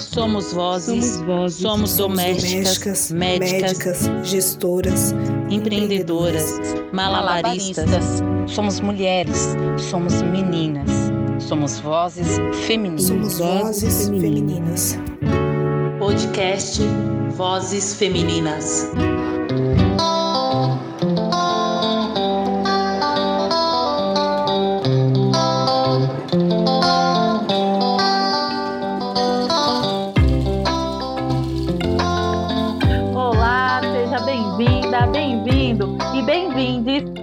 Somos 0.00 0.52
vozes, 0.52 1.04
somos, 1.04 1.26
vozes, 1.26 1.60
somos 1.60 1.96
domésticas, 1.96 3.10
médicas, 3.10 3.76
médicas, 3.76 4.10
gestoras, 4.24 5.14
empreendedoras, 5.50 6.58
malabaristas. 6.92 7.86
malabaristas. 7.86 8.54
Somos 8.54 8.80
mulheres, 8.80 9.56
somos 9.90 10.22
meninas, 10.22 10.90
somos 11.38 11.78
vozes 11.80 12.38
femininas. 12.66 13.04
Somos 13.04 13.38
vozes 13.38 14.08
femininas. 14.08 14.98
Podcast 15.98 16.80
Vozes 17.36 17.94
Femininas. 17.94 18.86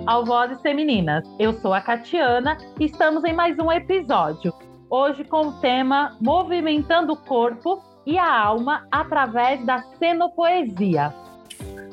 Ao 0.08 0.24
Vozes 0.24 0.62
Femininas. 0.62 1.26
Eu 1.38 1.52
sou 1.54 1.74
a 1.74 1.82
Catiana 1.82 2.58
e 2.80 2.86
estamos 2.86 3.26
em 3.26 3.34
mais 3.34 3.60
um 3.60 3.70
episódio. 3.70 4.54
Hoje 4.90 5.26
com 5.26 5.48
o 5.48 5.60
tema 5.60 6.16
Movimentando 6.22 7.12
o 7.12 7.18
Corpo 7.18 7.84
e 8.06 8.18
a 8.18 8.42
Alma 8.42 8.88
através 8.90 9.64
da 9.66 9.84
Cenopoesia. 10.00 11.14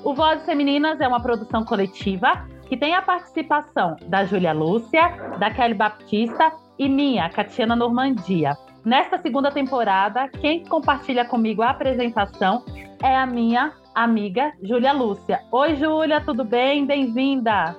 O 0.04 0.14
Vozes 0.14 0.46
Femininas 0.46 1.00
é 1.00 1.08
uma 1.08 1.20
produção 1.20 1.64
coletiva 1.64 2.46
que 2.68 2.76
tem 2.76 2.94
a 2.94 3.02
participação 3.02 3.96
da 4.06 4.24
Júlia 4.24 4.52
Lúcia, 4.52 5.08
da 5.40 5.50
Kelly 5.50 5.74
Baptista 5.74 6.52
e 6.78 6.88
minha, 6.88 7.28
Catiana 7.30 7.74
Normandia. 7.74 8.56
Nesta 8.84 9.18
segunda 9.18 9.50
temporada, 9.50 10.28
quem 10.28 10.64
compartilha 10.64 11.24
comigo 11.24 11.62
a 11.62 11.70
apresentação 11.70 12.64
é 13.02 13.16
a 13.16 13.26
minha 13.26 13.72
amiga 13.92 14.52
Júlia 14.62 14.92
Lúcia. 14.92 15.40
Oi, 15.50 15.74
Júlia, 15.74 16.20
tudo 16.20 16.44
bem? 16.44 16.86
Bem-vinda! 16.86 17.74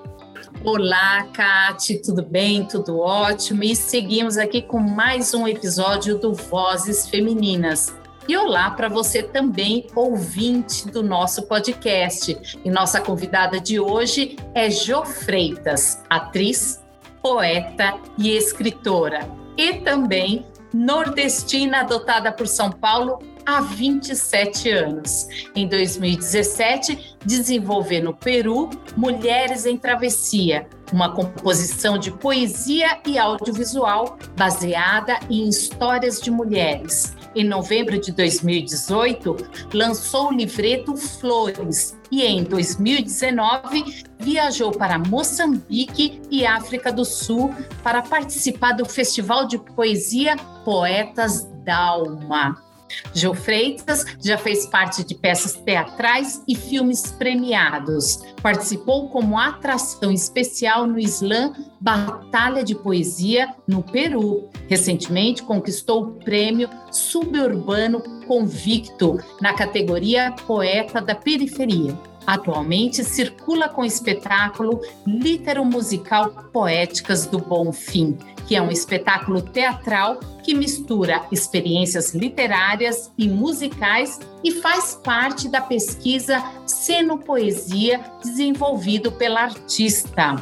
Olá, 0.64 1.23
Kate, 1.33 2.02
tudo 2.02 2.23
bem? 2.23 2.66
Tudo 2.66 3.00
ótimo? 3.00 3.64
E 3.64 3.75
seguimos 3.75 4.38
aqui 4.38 4.61
com 4.61 4.80
mais 4.80 5.33
um 5.33 5.47
episódio 5.47 6.17
do 6.17 6.33
Vozes 6.33 7.08
Femininas. 7.08 7.95
E 8.28 8.36
olá 8.36 8.72
para 8.72 8.89
você 8.89 9.22
também, 9.22 9.86
ouvinte 9.95 10.88
do 10.89 11.03
nosso 11.03 11.44
podcast. 11.44 12.58
E 12.66 12.69
nossa 12.72 13.00
convidada 13.00 13.59
de 13.59 13.80
hoje 13.80 14.36
é 14.53 14.69
Jo 14.69 15.06
Freitas, 15.06 16.02
atriz, 16.09 16.83
poeta 17.22 17.95
e 18.17 18.36
escritora. 18.36 19.30
E 19.56 19.75
também 19.75 20.45
nordestina 20.73 21.81
adotada 21.81 22.31
por 22.31 22.47
São 22.47 22.72
Paulo 22.72 23.19
há 23.46 23.62
27 23.62 24.70
anos. 24.70 25.28
Em 25.56 25.68
2017, 25.68 27.18
desenvolveu 27.26 28.04
no 28.04 28.14
Peru 28.14 28.70
Mulheres 28.98 29.66
em 29.66 29.78
Travessia, 29.78 30.68
uma 30.92 31.14
composição 31.14 31.98
de 31.98 32.12
poesia 32.12 33.00
e 33.06 33.18
audiovisual 33.18 34.18
baseada 34.36 35.20
em 35.30 35.48
histórias 35.48 36.22
de 36.22 36.32
mulheres. 36.32 37.16
Em 37.36 37.44
novembro 37.44 38.00
de 38.00 38.14
2018, 38.14 39.36
lançou 39.74 40.30
o 40.30 40.34
livreto 40.34 40.96
Flores 40.96 41.98
e 42.09 42.24
em 42.24 42.44
2019 42.44 44.06
viajou 44.18 44.72
para 44.72 44.98
Moçambique 44.98 46.22
e 46.32 46.46
África 46.46 46.94
do 46.94 47.04
Sul 47.04 47.54
para 47.84 48.02
participar 48.02 48.72
do 48.72 48.86
Festival 48.86 49.48
de 49.48 49.58
Poesia 49.58 50.38
Poetas 50.64 51.46
Dalma. 51.66 52.65
Gil 53.14 53.34
Freitas 53.34 54.06
já 54.24 54.38
fez 54.38 54.66
parte 54.66 55.04
de 55.04 55.16
peças 55.16 55.54
teatrais 55.54 56.42
e 56.48 56.56
filmes 56.56 57.12
premiados. 57.12 58.20
Participou 58.42 59.10
como 59.10 59.38
atração 59.38 60.12
especial 60.12 60.86
no 60.86 61.00
Slam 61.00 61.53
Batalha 61.80 62.64
de 62.64 62.75
Poesia 62.75 63.53
no 63.68 63.84
Peru. 63.84 64.50
Recentemente 64.68 65.44
conquistou 65.44 66.03
o 66.03 66.12
prêmio 66.24 66.69
Suburbano 66.92 68.02
Convicto 68.28 69.19
na 69.40 69.53
categoria 69.53 70.34
Poeta 70.48 71.02
da 71.02 71.14
Periferia. 71.14 71.98
Atualmente 72.25 73.03
circula 73.03 73.69
com 73.69 73.81
o 73.81 73.86
espetáculo 73.86 74.81
Litero 75.06 75.63
Musical 75.63 76.31
Poéticas 76.52 77.25
do 77.25 77.38
Bom 77.38 77.72
Fim, 77.72 78.18
que 78.47 78.56
é 78.56 78.62
um 78.62 78.72
espetáculo 78.72 79.41
teatral 79.41 80.19
que 80.44 80.53
mistura 80.53 81.25
experiências 81.31 82.13
literárias 82.13 83.12
e 83.18 83.28
musicais 83.28 84.19
e 84.44 84.52
faz 84.52 85.00
parte 85.03 85.47
da 85.47 85.62
pesquisa 85.62 86.44
Seno-Poesia 86.66 88.00
desenvolvido 88.24 89.12
pela 89.12 89.42
artista. 89.42 90.36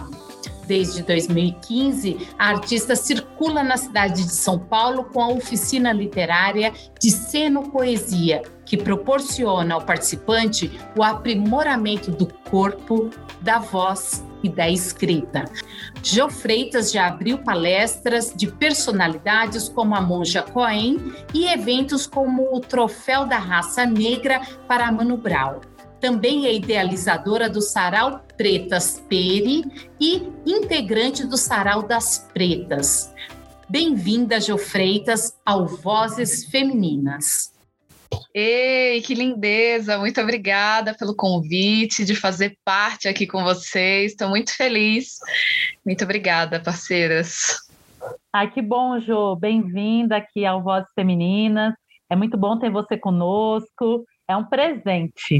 Desde 0.65 1.03
2015, 1.03 2.29
a 2.39 2.49
artista 2.49 2.95
circula 2.95 3.63
na 3.63 3.75
cidade 3.75 4.23
de 4.23 4.31
São 4.31 4.57
Paulo 4.57 5.05
com 5.05 5.21
a 5.21 5.27
oficina 5.27 5.91
literária 5.91 6.71
de 6.99 7.11
Seno-Poesia, 7.11 8.41
que 8.65 8.77
proporciona 8.77 9.75
ao 9.75 9.81
participante 9.81 10.71
o 10.97 11.03
aprimoramento 11.03 12.11
do 12.11 12.27
corpo, 12.49 13.09
da 13.41 13.59
voz 13.59 14.23
e 14.41 14.49
da 14.49 14.69
escrita. 14.69 15.45
Jo 16.01 16.29
Freitas 16.29 16.91
já 16.91 17.07
abriu 17.07 17.39
palestras 17.39 18.33
de 18.35 18.47
personalidades 18.47 19.67
como 19.67 19.95
a 19.95 20.01
Monja 20.01 20.41
Cohen 20.41 21.13
e 21.33 21.45
eventos 21.45 22.07
como 22.07 22.55
o 22.55 22.59
Troféu 22.59 23.25
da 23.25 23.37
Raça 23.37 23.85
Negra 23.85 24.41
para 24.67 24.91
Mano 24.91 25.17
Brown. 25.17 25.72
Também 26.03 26.45
é 26.45 26.53
idealizadora 26.53 27.49
do 27.49 27.61
Sarau 27.61 28.25
Pretas 28.35 29.01
Peri 29.07 29.63
e 30.01 30.21
integrante 30.45 31.25
do 31.25 31.37
Sarau 31.37 31.81
das 31.81 32.29
Pretas. 32.33 33.15
Bem-vinda, 33.69 34.41
Jo 34.41 34.57
Freitas, 34.57 35.39
ao 35.45 35.65
Vozes 35.65 36.43
Femininas. 36.47 37.53
Ei, 38.35 39.01
que 39.01 39.13
lindeza! 39.13 39.97
Muito 39.97 40.19
obrigada 40.19 40.93
pelo 40.93 41.15
convite 41.15 42.03
de 42.03 42.15
fazer 42.15 42.57
parte 42.65 43.07
aqui 43.07 43.25
com 43.25 43.41
vocês. 43.41 44.11
Estou 44.11 44.27
muito 44.27 44.53
feliz. 44.57 45.19
Muito 45.85 46.03
obrigada, 46.03 46.59
parceiras. 46.59 47.61
Ai, 48.33 48.51
que 48.51 48.61
bom, 48.61 48.99
Jo. 48.99 49.37
Bem-vinda 49.37 50.17
aqui 50.17 50.45
ao 50.45 50.61
Vozes 50.61 50.91
Femininas. 50.93 51.73
É 52.09 52.15
muito 52.17 52.37
bom 52.37 52.59
ter 52.59 52.69
você 52.69 52.97
conosco. 52.97 54.03
É 54.27 54.35
um 54.35 54.43
presente. 54.43 55.39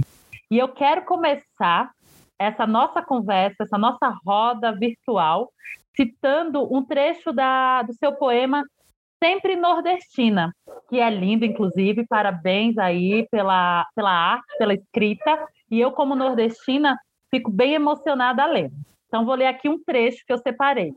E 0.54 0.58
eu 0.60 0.68
quero 0.68 1.04
começar 1.04 1.90
essa 2.38 2.68
nossa 2.68 3.02
conversa, 3.02 3.64
essa 3.64 3.76
nossa 3.76 4.16
roda 4.24 4.72
virtual, 4.72 5.52
citando 5.96 6.72
um 6.72 6.86
trecho 6.86 7.34
da, 7.34 7.82
do 7.82 7.92
seu 7.96 8.14
poema 8.14 8.64
sempre 9.18 9.56
nordestina, 9.56 10.54
que 10.88 11.00
é 11.00 11.10
lindo, 11.10 11.44
inclusive. 11.44 12.06
Parabéns 12.08 12.78
aí 12.78 13.28
pela, 13.32 13.84
pela 13.96 14.12
arte, 14.12 14.46
pela 14.60 14.76
escrita. 14.76 15.44
E 15.72 15.80
eu, 15.80 15.92
como 15.92 16.14
nordestina, 16.14 17.00
fico 17.32 17.50
bem 17.50 17.74
emocionada 17.74 18.44
a 18.44 18.46
ler. 18.46 18.72
Então, 19.08 19.26
vou 19.26 19.34
ler 19.34 19.48
aqui 19.48 19.68
um 19.68 19.84
trecho 19.84 20.24
que 20.24 20.34
eu 20.34 20.38
separei. 20.38 20.94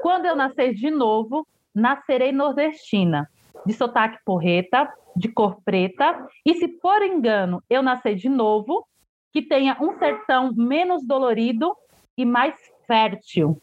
Quando 0.00 0.24
eu 0.24 0.34
nascer 0.34 0.72
de 0.72 0.90
novo, 0.90 1.46
nascerei 1.74 2.32
nordestina, 2.32 3.28
de 3.66 3.72
sotaque 3.72 4.18
porreta, 4.24 4.88
de 5.14 5.28
cor 5.28 5.60
preta, 5.64 6.26
e 6.44 6.54
se 6.54 6.68
por 6.68 7.02
engano 7.02 7.62
eu 7.68 7.82
nascer 7.82 8.14
de 8.14 8.28
novo, 8.28 8.86
que 9.32 9.42
tenha 9.42 9.76
um 9.80 9.98
sertão 9.98 10.52
menos 10.54 11.04
dolorido 11.06 11.74
e 12.16 12.24
mais 12.24 12.54
fértil, 12.86 13.60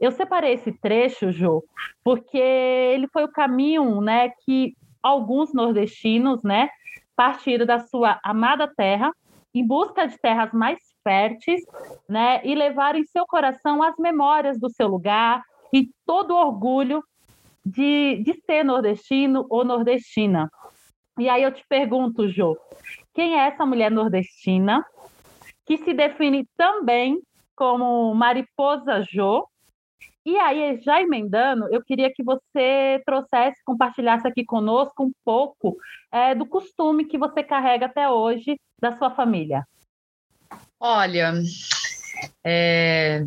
eu 0.00 0.10
separei 0.12 0.54
esse 0.54 0.72
trecho, 0.72 1.30
Jô, 1.30 1.64
porque 2.02 2.38
ele 2.38 3.06
foi 3.08 3.24
o 3.24 3.32
caminho, 3.32 4.00
né, 4.00 4.30
que 4.44 4.74
alguns 5.02 5.52
nordestinos, 5.52 6.42
né, 6.42 6.68
partiram 7.16 7.66
da 7.66 7.78
sua 7.80 8.18
amada 8.22 8.72
terra 8.76 9.12
em 9.54 9.66
busca 9.66 10.06
de 10.06 10.16
terras 10.18 10.52
mais 10.52 10.78
férteis, 11.02 11.62
né, 12.08 12.40
e 12.44 12.54
levaram 12.54 12.98
em 12.98 13.04
seu 13.04 13.26
coração 13.26 13.82
as 13.82 13.96
memórias 13.98 14.58
do 14.58 14.70
seu 14.70 14.88
lugar 14.88 15.42
e 15.72 15.90
todo 16.06 16.32
o 16.32 16.36
orgulho 16.36 17.02
de, 17.68 18.22
de 18.22 18.34
ser 18.44 18.64
nordestino 18.64 19.46
ou 19.50 19.64
nordestina. 19.64 20.50
E 21.18 21.28
aí 21.28 21.42
eu 21.42 21.52
te 21.52 21.64
pergunto, 21.68 22.28
Jô, 22.28 22.56
quem 23.14 23.38
é 23.38 23.48
essa 23.48 23.66
mulher 23.66 23.90
nordestina 23.90 24.84
que 25.66 25.76
se 25.78 25.92
define 25.92 26.46
também 26.56 27.20
como 27.54 28.14
Mariposa 28.14 29.04
Jô, 29.10 29.46
e 30.24 30.36
aí, 30.36 30.78
já 30.82 31.00
emendando, 31.00 31.66
eu 31.72 31.82
queria 31.82 32.12
que 32.12 32.22
você 32.22 33.02
trouxesse, 33.06 33.64
compartilhasse 33.64 34.28
aqui 34.28 34.44
conosco 34.44 35.02
um 35.02 35.12
pouco 35.24 35.76
é, 36.12 36.34
do 36.34 36.44
costume 36.44 37.06
que 37.06 37.16
você 37.16 37.42
carrega 37.42 37.86
até 37.86 38.10
hoje 38.10 38.60
da 38.78 38.96
sua 38.98 39.10
família. 39.10 39.66
Olha, 40.78 41.32
é, 42.44 43.24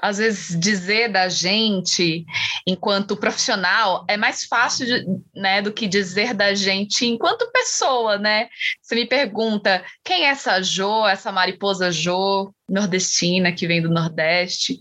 às 0.00 0.18
vezes 0.18 0.58
dizer 0.58 1.08
da 1.08 1.28
gente 1.28 2.24
enquanto 2.66 3.16
profissional 3.16 4.04
é 4.08 4.16
mais 4.16 4.44
fácil 4.44 4.86
de, 4.86 5.04
né, 5.34 5.60
do 5.60 5.72
que 5.72 5.86
dizer 5.86 6.34
da 6.34 6.54
gente 6.54 7.06
enquanto 7.06 7.50
pessoa, 7.52 8.18
né? 8.18 8.48
Você 8.80 8.94
me 8.94 9.06
pergunta 9.06 9.84
quem 10.04 10.26
é 10.26 10.28
essa 10.28 10.62
Jo, 10.62 11.06
essa 11.06 11.32
mariposa 11.32 11.90
Jo, 11.90 12.52
nordestina 12.68 13.52
que 13.52 13.66
vem 13.66 13.80
do 13.80 13.90
Nordeste. 13.90 14.78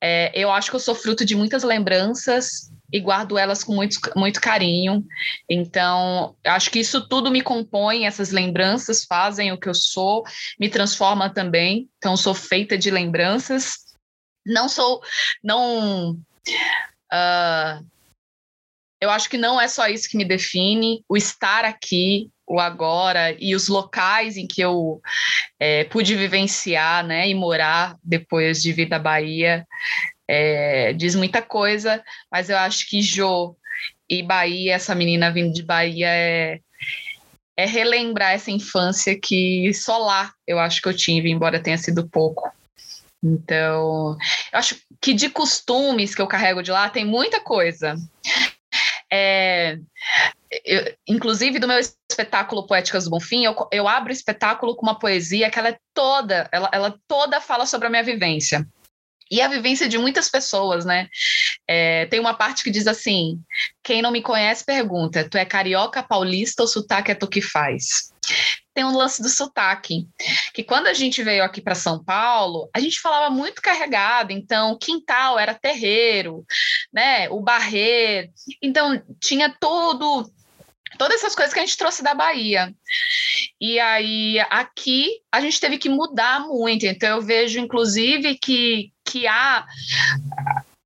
É, 0.00 0.30
eu 0.34 0.50
acho 0.50 0.70
que 0.70 0.76
eu 0.76 0.80
sou 0.80 0.94
fruto 0.94 1.24
de 1.24 1.34
muitas 1.34 1.62
lembranças 1.62 2.70
e 2.92 3.00
guardo 3.00 3.36
elas 3.36 3.64
com 3.64 3.74
muito, 3.74 3.98
muito 4.14 4.40
carinho. 4.40 5.04
Então, 5.50 6.36
acho 6.44 6.70
que 6.70 6.78
isso 6.78 7.06
tudo 7.08 7.30
me 7.30 7.42
compõe, 7.42 8.06
essas 8.06 8.30
lembranças 8.30 9.04
fazem 9.04 9.52
o 9.52 9.58
que 9.58 9.68
eu 9.68 9.74
sou, 9.74 10.22
me 10.58 10.68
transforma 10.68 11.28
também. 11.28 11.88
Então, 11.98 12.16
sou 12.16 12.34
feita 12.34 12.78
de 12.78 12.90
lembranças 12.90 13.85
não 14.46 14.68
sou, 14.68 15.02
não, 15.42 16.12
uh, 17.12 17.86
eu 19.00 19.10
acho 19.10 19.28
que 19.28 19.36
não 19.36 19.60
é 19.60 19.68
só 19.68 19.88
isso 19.88 20.08
que 20.08 20.16
me 20.16 20.24
define, 20.24 21.04
o 21.08 21.16
estar 21.16 21.64
aqui, 21.64 22.30
o 22.46 22.60
agora 22.60 23.36
e 23.38 23.54
os 23.54 23.68
locais 23.68 24.36
em 24.36 24.46
que 24.46 24.60
eu 24.60 25.00
é, 25.58 25.84
pude 25.84 26.14
vivenciar, 26.14 27.04
né, 27.04 27.28
e 27.28 27.34
morar 27.34 27.96
depois 28.02 28.62
de 28.62 28.72
vir 28.72 28.88
da 28.88 28.98
Bahia, 28.98 29.66
é, 30.28 30.92
diz 30.92 31.14
muita 31.14 31.42
coisa, 31.42 32.02
mas 32.30 32.48
eu 32.48 32.56
acho 32.56 32.88
que 32.88 33.02
Jo 33.02 33.56
e 34.08 34.22
Bahia, 34.22 34.74
essa 34.74 34.94
menina 34.94 35.32
vindo 35.32 35.52
de 35.52 35.62
Bahia 35.62 36.08
é 36.08 36.60
é 37.56 37.64
relembrar 37.64 38.32
essa 38.32 38.50
infância 38.50 39.18
que 39.18 39.72
só 39.72 39.96
lá 39.96 40.32
eu 40.46 40.58
acho 40.58 40.82
que 40.82 40.88
eu 40.88 40.94
tive, 40.94 41.30
embora 41.30 41.62
tenha 41.62 41.78
sido 41.78 42.06
pouco. 42.06 42.52
Então, 43.26 44.16
eu 44.52 44.58
acho 44.58 44.76
que 45.00 45.12
de 45.12 45.28
costumes 45.28 46.14
que 46.14 46.22
eu 46.22 46.28
carrego 46.28 46.62
de 46.62 46.70
lá 46.70 46.88
tem 46.88 47.04
muita 47.04 47.40
coisa. 47.40 47.96
É, 49.12 49.78
eu, 50.64 50.94
inclusive 51.08 51.58
do 51.58 51.66
meu 51.66 51.78
espetáculo 51.78 52.66
Poéticas 52.66 53.04
do 53.04 53.10
Bonfim, 53.10 53.44
eu, 53.44 53.54
eu 53.72 53.88
abro 53.88 54.10
o 54.10 54.12
espetáculo 54.12 54.76
com 54.76 54.86
uma 54.86 54.98
poesia 54.98 55.50
que 55.50 55.58
ela 55.58 55.70
é 55.70 55.78
toda, 55.92 56.48
ela, 56.52 56.68
ela 56.72 56.98
toda 57.08 57.40
fala 57.40 57.66
sobre 57.66 57.88
a 57.88 57.90
minha 57.90 58.02
vivência. 58.02 58.66
E 59.28 59.40
a 59.40 59.48
vivência 59.48 59.88
de 59.88 59.98
muitas 59.98 60.28
pessoas, 60.28 60.84
né? 60.84 61.08
É, 61.68 62.06
tem 62.06 62.20
uma 62.20 62.34
parte 62.34 62.62
que 62.62 62.70
diz 62.70 62.86
assim: 62.86 63.40
quem 63.82 64.00
não 64.00 64.12
me 64.12 64.22
conhece 64.22 64.64
pergunta, 64.64 65.28
tu 65.28 65.36
é 65.36 65.44
carioca, 65.44 66.00
paulista 66.00 66.62
ou 66.62 66.68
sotaque 66.68 67.10
é 67.10 67.14
tu 67.14 67.26
que 67.26 67.40
faz? 67.40 68.12
Tem 68.76 68.84
um 68.84 68.94
lance 68.94 69.22
do 69.22 69.28
sotaque, 69.30 70.06
que 70.52 70.62
quando 70.62 70.86
a 70.86 70.92
gente 70.92 71.22
veio 71.22 71.42
aqui 71.42 71.62
para 71.62 71.74
São 71.74 72.04
Paulo, 72.04 72.68
a 72.74 72.78
gente 72.78 73.00
falava 73.00 73.34
muito 73.34 73.62
carregado, 73.62 74.32
então 74.32 74.76
quintal 74.78 75.38
era 75.38 75.54
terreiro, 75.54 76.44
né, 76.92 77.26
o 77.30 77.40
barreiro, 77.40 78.30
então 78.62 79.02
tinha 79.18 79.48
todo 79.58 80.30
todas 80.98 81.16
essas 81.16 81.34
coisas 81.34 81.54
que 81.54 81.58
a 81.58 81.64
gente 81.64 81.76
trouxe 81.76 82.02
da 82.02 82.12
Bahia. 82.12 82.70
E 83.58 83.80
aí 83.80 84.38
aqui 84.50 85.08
a 85.32 85.40
gente 85.40 85.58
teve 85.58 85.78
que 85.78 85.88
mudar 85.88 86.40
muito, 86.40 86.84
então 86.84 87.16
eu 87.16 87.22
vejo 87.22 87.58
inclusive 87.58 88.36
que 88.36 88.92
que 89.02 89.26
há 89.26 89.64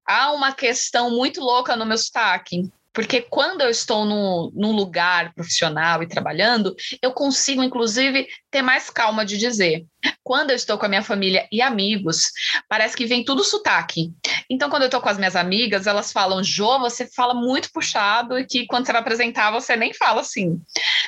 há 0.06 0.30
uma 0.30 0.52
questão 0.52 1.10
muito 1.10 1.40
louca 1.40 1.74
no 1.74 1.84
meu 1.84 1.98
sotaque. 1.98 2.70
Porque 2.92 3.22
quando 3.22 3.60
eu 3.60 3.68
estou 3.68 4.04
num 4.04 4.72
lugar 4.72 5.32
profissional 5.34 6.02
e 6.02 6.08
trabalhando, 6.08 6.74
eu 7.00 7.12
consigo, 7.12 7.62
inclusive, 7.62 8.26
ter 8.50 8.62
mais 8.62 8.90
calma 8.90 9.24
de 9.24 9.38
dizer. 9.38 9.86
Quando 10.22 10.50
eu 10.50 10.56
estou 10.56 10.78
com 10.78 10.86
a 10.86 10.88
minha 10.88 11.02
família 11.02 11.46
e 11.52 11.60
amigos, 11.60 12.30
parece 12.68 12.96
que 12.96 13.06
vem 13.06 13.24
tudo 13.24 13.44
sotaque. 13.44 14.12
Então, 14.48 14.68
quando 14.70 14.82
eu 14.82 14.86
estou 14.86 15.00
com 15.00 15.08
as 15.08 15.18
minhas 15.18 15.36
amigas, 15.36 15.86
elas 15.86 16.12
falam, 16.12 16.42
Jô, 16.42 16.78
você 16.78 17.06
fala 17.06 17.34
muito 17.34 17.70
puxado 17.72 18.38
e 18.38 18.46
que 18.46 18.66
quando 18.66 18.86
você 18.86 18.92
vai 18.92 19.00
apresentar, 19.00 19.50
você 19.50 19.76
nem 19.76 19.92
fala 19.94 20.20
assim. 20.20 20.60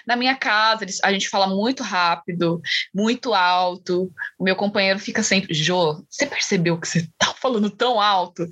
Na 0.07 0.17
minha 0.17 0.37
casa, 0.37 0.85
a 1.03 1.13
gente 1.13 1.29
fala 1.29 1.47
muito 1.47 1.83
rápido, 1.83 2.61
muito 2.95 3.35
alto. 3.35 4.11
O 4.39 4.45
meu 4.45 4.57
companheiro 4.57 4.99
fica 4.99 5.23
sempre, 5.23 5.55
Jô, 5.55 6.05
você 6.09 6.27
percebeu 6.27 6.79
que 6.79 6.89
você 6.89 6.99
está 6.99 7.35
falando 7.35 7.71
tão 7.71 8.01
alto? 8.01 8.47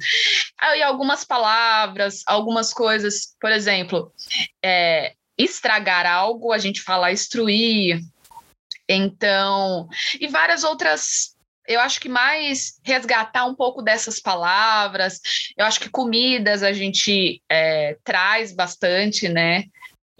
Aí 0.58 0.82
algumas 0.82 1.24
palavras, 1.24 2.22
algumas 2.26 2.72
coisas, 2.72 3.34
por 3.40 3.50
exemplo, 3.50 4.12
é, 4.64 5.14
estragar 5.36 6.06
algo, 6.06 6.52
a 6.52 6.58
gente 6.58 6.82
fala 6.82 7.12
instruir, 7.12 8.00
então, 8.92 9.88
e 10.20 10.26
várias 10.26 10.64
outras 10.64 11.36
eu 11.68 11.78
acho 11.78 12.00
que 12.00 12.08
mais 12.08 12.80
resgatar 12.82 13.44
um 13.44 13.54
pouco 13.54 13.80
dessas 13.80 14.18
palavras. 14.18 15.20
Eu 15.56 15.64
acho 15.64 15.78
que 15.78 15.88
comidas 15.88 16.64
a 16.64 16.72
gente 16.72 17.40
é, 17.48 17.96
traz 18.02 18.52
bastante, 18.52 19.28
né? 19.28 19.66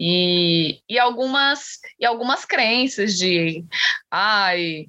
E, 0.03 0.79
e, 0.89 0.97
algumas, 0.97 1.77
e 1.99 2.07
algumas 2.07 2.43
crenças 2.43 3.13
de 3.13 3.63
ai, 4.09 4.87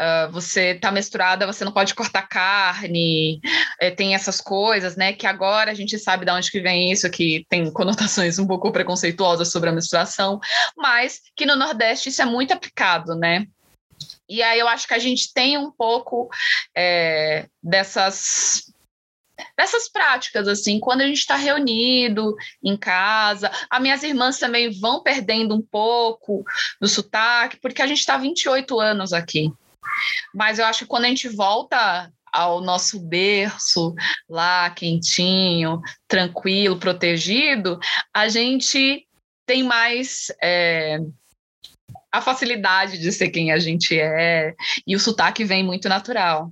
uh, 0.00 0.30
você 0.30 0.76
tá 0.76 0.92
menstruada, 0.92 1.48
você 1.48 1.64
não 1.64 1.72
pode 1.72 1.96
cortar 1.96 2.28
carne, 2.28 3.40
é, 3.80 3.90
tem 3.90 4.14
essas 4.14 4.40
coisas, 4.40 4.94
né? 4.94 5.14
Que 5.14 5.26
agora 5.26 5.72
a 5.72 5.74
gente 5.74 5.98
sabe 5.98 6.24
de 6.24 6.30
onde 6.30 6.48
que 6.48 6.60
vem 6.60 6.92
isso, 6.92 7.10
que 7.10 7.44
tem 7.48 7.72
conotações 7.72 8.38
um 8.38 8.46
pouco 8.46 8.70
preconceituosas 8.70 9.50
sobre 9.50 9.68
a 9.68 9.72
menstruação, 9.72 10.38
mas 10.76 11.18
que 11.34 11.44
no 11.44 11.56
Nordeste 11.56 12.10
isso 12.10 12.22
é 12.22 12.26
muito 12.26 12.52
aplicado, 12.52 13.16
né? 13.16 13.48
E 14.28 14.44
aí 14.44 14.60
eu 14.60 14.68
acho 14.68 14.86
que 14.86 14.94
a 14.94 14.98
gente 15.00 15.32
tem 15.34 15.58
um 15.58 15.72
pouco 15.72 16.28
é, 16.72 17.48
dessas 17.60 18.72
dessas 19.56 19.88
práticas, 19.88 20.48
assim, 20.48 20.78
quando 20.80 21.02
a 21.02 21.06
gente 21.06 21.18
está 21.18 21.36
reunido 21.36 22.34
em 22.62 22.76
casa. 22.76 23.50
As 23.70 23.80
minhas 23.80 24.02
irmãs 24.02 24.38
também 24.38 24.70
vão 24.78 25.02
perdendo 25.02 25.54
um 25.54 25.62
pouco 25.62 26.44
do 26.80 26.88
sotaque, 26.88 27.58
porque 27.60 27.82
a 27.82 27.86
gente 27.86 27.98
está 27.98 28.16
28 28.16 28.80
anos 28.80 29.12
aqui. 29.12 29.52
Mas 30.34 30.58
eu 30.58 30.64
acho 30.64 30.80
que 30.80 30.86
quando 30.86 31.04
a 31.04 31.08
gente 31.08 31.28
volta 31.28 32.10
ao 32.32 32.60
nosso 32.62 32.98
berço 32.98 33.94
lá, 34.28 34.70
quentinho, 34.70 35.80
tranquilo, 36.08 36.78
protegido, 36.78 37.78
a 38.14 38.28
gente 38.28 39.06
tem 39.46 39.62
mais. 39.62 40.32
É, 40.42 40.98
a 42.12 42.20
facilidade 42.20 42.98
de 42.98 43.10
ser 43.10 43.30
quem 43.30 43.50
a 43.50 43.58
gente 43.58 43.98
é, 43.98 44.54
e 44.86 44.94
o 44.94 45.00
sotaque 45.00 45.44
vem 45.44 45.64
muito 45.64 45.88
natural. 45.88 46.50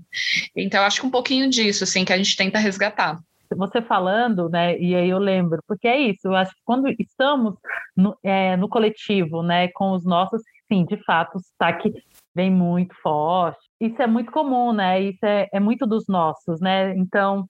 Então, 0.56 0.82
acho 0.82 1.00
que 1.00 1.06
um 1.06 1.10
pouquinho 1.10 1.50
disso, 1.50 1.84
assim, 1.84 2.04
que 2.04 2.12
a 2.12 2.16
gente 2.16 2.36
tenta 2.36 2.58
resgatar. 2.58 3.18
Você 3.56 3.82
falando, 3.82 4.48
né, 4.48 4.78
e 4.78 4.94
aí 4.94 5.10
eu 5.10 5.18
lembro, 5.18 5.60
porque 5.66 5.88
é 5.88 5.98
isso, 5.98 6.28
eu 6.28 6.36
acho 6.36 6.52
que 6.52 6.60
quando 6.64 6.88
estamos 7.00 7.54
no, 7.96 8.16
é, 8.22 8.56
no 8.56 8.68
coletivo, 8.68 9.42
né, 9.42 9.68
com 9.68 9.90
os 9.90 10.04
nossos, 10.04 10.40
sim, 10.72 10.84
de 10.84 10.96
fato, 11.04 11.36
o 11.36 11.40
sotaque 11.40 11.92
vem 12.32 12.48
muito 12.48 12.94
forte. 13.02 13.58
Isso 13.80 14.00
é 14.00 14.06
muito 14.06 14.30
comum, 14.30 14.72
né, 14.72 15.00
isso 15.00 15.26
é, 15.26 15.48
é 15.52 15.58
muito 15.58 15.84
dos 15.84 16.06
nossos, 16.06 16.60
né, 16.60 16.94
então, 16.96 17.44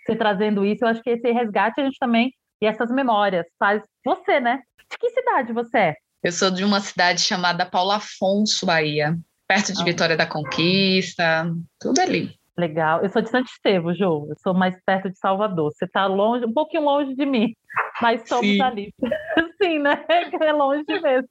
você 0.00 0.16
trazendo 0.16 0.64
isso, 0.64 0.82
eu 0.82 0.88
acho 0.88 1.02
que 1.02 1.10
esse 1.10 1.30
resgate 1.30 1.78
a 1.78 1.84
gente 1.84 1.98
também, 1.98 2.32
e 2.62 2.66
essas 2.66 2.90
memórias, 2.90 3.44
faz 3.58 3.82
você, 4.04 4.40
né? 4.40 4.62
De 4.90 4.98
que 4.98 5.10
cidade 5.10 5.52
você 5.52 5.78
é? 5.78 5.94
Eu 6.24 6.32
sou 6.32 6.50
de 6.50 6.64
uma 6.64 6.80
cidade 6.80 7.20
chamada 7.20 7.66
Paulo 7.66 7.90
Afonso, 7.90 8.64
Bahia, 8.64 9.14
perto 9.46 9.74
de 9.74 9.82
ah. 9.82 9.84
Vitória 9.84 10.16
da 10.16 10.24
Conquista, 10.26 11.54
tudo 11.78 12.00
ali. 12.00 12.34
Legal. 12.56 13.02
Eu 13.02 13.10
sou 13.10 13.20
de 13.20 13.28
Santo 13.28 13.50
Estevão, 13.50 13.94
Ju. 13.94 14.28
Eu 14.30 14.36
sou 14.42 14.54
mais 14.54 14.74
perto 14.86 15.10
de 15.10 15.18
Salvador. 15.18 15.70
Você 15.70 15.84
está 15.84 16.06
longe, 16.06 16.46
um 16.46 16.52
pouquinho 16.52 16.84
longe 16.84 17.14
de 17.14 17.26
mim, 17.26 17.54
mas 18.00 18.26
somos 18.26 18.46
Sim. 18.46 18.62
ali. 18.62 18.94
Sim, 19.62 19.80
né? 19.80 20.02
É 20.40 20.52
longe 20.52 20.84
mesmo. 20.88 21.28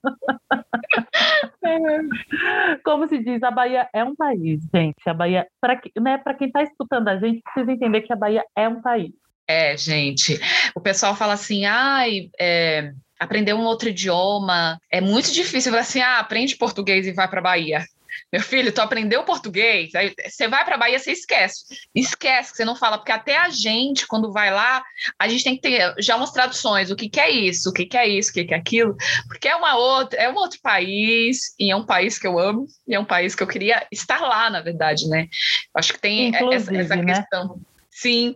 Como 2.86 3.08
se 3.10 3.18
diz, 3.18 3.42
a 3.42 3.50
Bahia 3.50 3.90
é 3.94 4.04
um 4.04 4.16
país, 4.16 4.62
gente. 4.72 4.98
A 5.08 5.14
Bahia, 5.16 5.48
para 5.60 5.82
né, 6.00 6.22
quem 6.38 6.48
está 6.48 6.62
escutando 6.62 7.08
a 7.08 7.18
gente, 7.18 7.42
precisa 7.42 7.72
entender 7.72 8.02
que 8.02 8.14
a 8.14 8.18
Bahia 8.18 8.44
é 8.56 8.70
um 8.70 8.80
país. 8.80 9.12
É, 9.48 9.76
gente. 9.76 10.40
O 10.76 10.80
pessoal 10.80 11.16
fala 11.16 11.34
assim, 11.34 11.66
ai, 11.66 12.30
é, 12.40 12.94
aprender 13.20 13.54
um 13.54 13.64
outro 13.64 13.90
idioma 13.90 14.80
é 14.92 15.02
muito 15.02 15.32
difícil. 15.32 15.72
Falar 15.72 15.82
assim, 15.82 16.02
ah, 16.02 16.20
aprende 16.20 16.58
português 16.58 17.08
e 17.08 17.12
vai 17.12 17.28
para 17.28 17.42
Bahia. 17.42 17.86
Meu 18.32 18.42
filho, 18.42 18.72
tu 18.72 18.80
aprendeu 18.80 19.24
português, 19.24 19.94
aí 19.96 20.14
você 20.28 20.48
vai 20.48 20.64
para 20.66 20.78
Bahia, 20.78 21.00
você 21.00 21.12
esquece. 21.12 21.66
Esquece 21.94 22.52
que 22.52 22.58
você 22.58 22.66
não 22.66 22.76
fala, 22.76 22.98
porque 22.98 23.12
até 23.12 23.38
a 23.38 23.50
gente, 23.50 24.08
quando 24.08 24.32
vai 24.32 24.52
lá, 24.52 24.84
a 25.20 25.28
gente 25.28 25.44
tem 25.44 25.56
que 25.56 25.62
ter 25.62 25.94
já 26.00 26.16
umas 26.16 26.32
traduções, 26.32 26.92
o 26.92 26.96
que, 26.96 27.10
que 27.10 27.20
é 27.20 27.30
isso, 27.30 27.70
o 27.70 27.74
que, 27.74 27.86
que 27.86 27.98
é 27.98 28.08
isso, 28.08 28.32
o 28.32 28.34
que, 28.34 28.46
que 28.46 28.54
é 28.54 28.58
aquilo, 28.58 28.96
porque 29.28 29.48
é 29.48 29.56
uma 29.56 29.76
outra, 29.76 30.20
é 30.20 30.30
um 30.30 30.36
outro 30.36 30.60
país, 30.62 31.54
e 31.60 31.72
é 31.72 31.76
um 31.76 31.86
país 31.86 32.18
que 32.18 32.28
eu 32.28 32.40
amo, 32.40 32.68
e 32.88 32.96
é 32.96 33.00
um 33.00 33.06
país 33.06 33.36
que 33.36 33.44
eu 33.44 33.48
queria 33.48 33.86
estar 33.92 34.22
lá, 34.22 34.50
na 34.50 34.62
verdade, 34.62 35.08
né? 35.08 35.28
Acho 35.76 35.94
que 35.94 36.00
tem 36.00 36.36
essa, 36.36 36.76
essa 36.76 36.96
né? 36.96 37.16
questão. 37.16 37.60
Sim, 37.96 38.36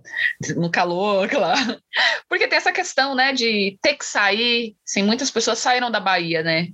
no 0.55 0.69
calor, 0.69 1.27
claro. 1.29 1.81
Porque 2.29 2.47
tem 2.47 2.57
essa 2.57 2.71
questão, 2.71 3.15
né, 3.15 3.33
de 3.33 3.77
ter 3.81 3.95
que 3.95 4.05
sair. 4.05 4.75
Sim, 4.85 5.03
muitas 5.03 5.31
pessoas 5.31 5.57
saíram 5.57 5.89
da 5.89 5.99
Bahia, 5.99 6.43
né? 6.43 6.67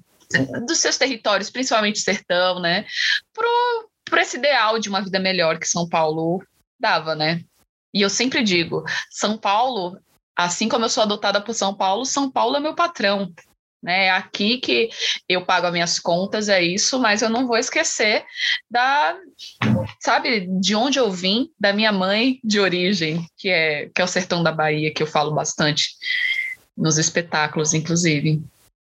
Dos 0.68 0.80
seus 0.80 0.98
territórios, 0.98 1.50
principalmente 1.50 2.00
sertão, 2.00 2.60
né? 2.60 2.86
Pro, 3.34 3.90
pro 4.04 4.20
esse 4.20 4.38
ideal 4.38 4.80
de 4.80 4.90
uma 4.90 5.02
vida 5.02 5.20
melhor 5.20 5.60
que 5.60 5.68
São 5.68 5.88
Paulo 5.88 6.44
dava, 6.78 7.16
né? 7.16 7.42
E 7.94 8.02
eu 8.02 8.10
sempre 8.10 8.44
digo, 8.44 8.84
São 9.10 9.38
Paulo, 9.38 9.98
assim 10.36 10.68
como 10.68 10.84
eu 10.84 10.90
sou 10.90 11.04
adotada 11.04 11.40
por 11.40 11.54
São 11.54 11.74
Paulo, 11.74 12.06
São 12.06 12.30
Paulo 12.30 12.58
é 12.58 12.60
meu 12.60 12.75
patrão. 12.75 13.32
Né? 13.84 14.06
É 14.06 14.12
aqui 14.12 14.60
que 14.60 14.90
eu 15.28 15.46
pago 15.46 15.68
as 15.68 15.74
minhas 15.74 16.00
contas, 16.00 16.48
é 16.48 16.62
isso, 16.62 16.98
mas 17.00 17.22
eu 17.22 17.30
não 17.30 17.46
vou 17.46 17.58
esquecer 17.58 18.24
da, 18.72 19.18
sabe, 20.00 20.48
de 20.62 20.74
onde 20.74 20.98
eu 20.98 21.12
vim, 21.12 21.50
da 21.60 21.74
minha 21.74 21.92
mãe 21.92 22.40
de 22.44 22.62
origem, 22.62 23.28
que 23.38 23.50
é, 23.50 23.90
que 23.94 24.02
é 24.02 24.06
o 24.06 24.08
sertão 24.08 24.42
da 24.42 24.54
Bahia, 24.54 24.94
que 24.94 25.04
eu 25.04 25.08
falo 25.08 25.36
bastante 25.36 25.90
nos 26.78 26.98
espetáculos, 26.98 27.74
inclusive. 27.74 28.42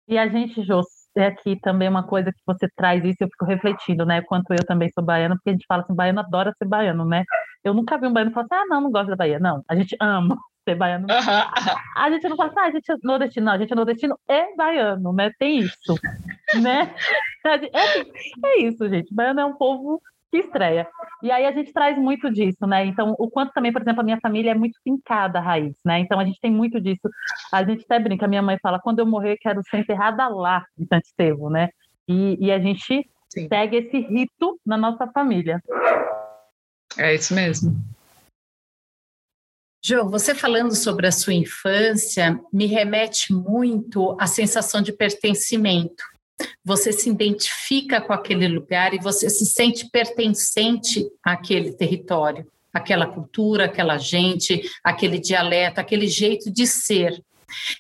E 0.09 0.17
a 0.17 0.27
gente, 0.27 0.65
Jô, 0.65 0.83
é 1.17 1.27
aqui 1.27 1.57
também 1.61 1.89
uma 1.89 2.03
coisa 2.03 2.33
que 2.33 2.41
você 2.47 2.67
traz 2.75 3.05
isso, 3.05 3.19
eu 3.21 3.29
fico 3.29 3.45
refletindo, 3.45 4.07
né? 4.07 4.23
Quanto 4.23 4.53
eu 4.55 4.65
também 4.65 4.91
sou 4.95 5.05
baiana, 5.05 5.35
porque 5.35 5.51
a 5.51 5.53
gente 5.53 5.67
fala 5.69 5.83
assim, 5.83 5.95
baiano 5.95 6.21
adora 6.21 6.55
ser 6.57 6.65
baiano, 6.65 7.05
né? 7.05 7.25
Eu 7.63 7.75
nunca 7.75 7.99
vi 7.99 8.07
um 8.07 8.13
baiano 8.13 8.33
falar 8.33 8.47
assim, 8.47 8.55
ah, 8.55 8.67
não, 8.67 8.81
não 8.81 8.91
gosto 8.91 9.11
da 9.11 9.17
Bahia. 9.17 9.39
Não, 9.39 9.63
a 9.69 9.77
gente 9.77 9.97
ama 10.01 10.39
ser 10.69 10.75
baiano. 10.75 11.07
A 11.97 12.11
gente 12.11 12.29
não 12.29 12.37
fala 12.37 12.51
assim, 12.51 12.61
ah, 12.61 12.65
a 12.65 12.71
gente 12.71 12.93
é 12.93 12.95
nordestino, 13.03 13.47
não, 13.47 13.53
a 13.53 13.59
gente 13.59 13.73
é 13.73 13.77
nordestino 13.77 14.19
e 14.29 14.57
baiano, 14.57 15.13
né? 15.13 15.31
Tem 15.39 15.61
isso, 15.61 15.95
né? 16.63 16.95
É, 17.45 18.07
é 18.47 18.61
isso, 18.61 18.89
gente. 18.89 19.15
Baiano 19.15 19.41
é 19.41 19.45
um 19.45 19.55
povo 19.55 20.03
que 20.31 20.39
estreia. 20.39 20.87
E 21.23 21.31
aí 21.31 21.47
a 21.47 21.53
gente 21.53 21.73
traz 21.73 21.97
muito 21.97 22.31
disso, 22.31 22.67
né? 22.67 22.85
Então, 22.85 23.15
o 23.19 23.31
quanto 23.31 23.53
também, 23.53 23.73
por 23.73 23.81
exemplo, 23.81 24.01
a 24.01 24.05
minha 24.05 24.21
família 24.21 24.51
é 24.51 24.55
muito 24.55 24.79
fincada 24.85 25.39
a 25.39 25.43
raiz, 25.43 25.75
né? 25.85 26.01
Então 26.01 26.21
a 26.21 26.25
gente 26.25 26.39
tem 26.41 26.51
muito 26.51 26.81
disso. 26.81 27.09
A 27.53 27.65
gente 27.65 27.85
até 27.85 27.99
brinca, 27.99 28.27
a 28.27 28.29
minha 28.29 28.43
mãe 28.43 28.59
fala, 28.63 28.79
quando 28.79 28.99
eu 28.99 29.07
morrer, 29.07 29.39
quero 29.41 29.63
ser 29.71 29.79
enterrada 29.79 30.29
lá, 30.29 30.63
em 30.79 30.87
Santistevo, 30.87 31.49
né? 31.49 31.71
E, 32.07 32.37
e 32.47 32.53
a 32.53 32.59
gente 32.59 33.09
Sim. 33.31 33.49
segue 33.49 33.77
esse 33.79 33.99
rito 34.01 34.61
na 34.65 34.77
nossa 34.77 35.07
família. 35.07 35.63
É 36.99 37.15
isso 37.15 37.35
mesmo. 37.35 37.75
Jo, 39.85 40.09
você 40.09 40.35
falando 40.35 40.75
sobre 40.75 41.07
a 41.07 41.13
sua 41.13 41.35
infância 41.35 42.39
me 42.53 42.67
remete 42.67 43.33
muito 43.33 44.17
à 44.21 44.27
sensação 44.27 44.83
de 44.83 44.93
pertencimento. 44.93 46.03
Você 46.65 46.93
se 46.93 47.09
identifica 47.09 48.01
com 48.01 48.13
aquele 48.13 48.49
lugar 48.49 48.93
e 48.93 48.99
você 48.99 49.31
se 49.31 49.47
sente 49.47 49.89
pertencente 49.91 51.07
àquele 51.25 51.73
território, 51.73 52.47
aquela 52.73 53.07
cultura, 53.07 53.67
aquela 53.67 53.99
gente, 53.99 54.63
aquele 54.83 55.19
dialeto, 55.19 55.81
aquele 55.81 56.09
jeito 56.09 56.51
de 56.51 56.67
ser. 56.67 57.23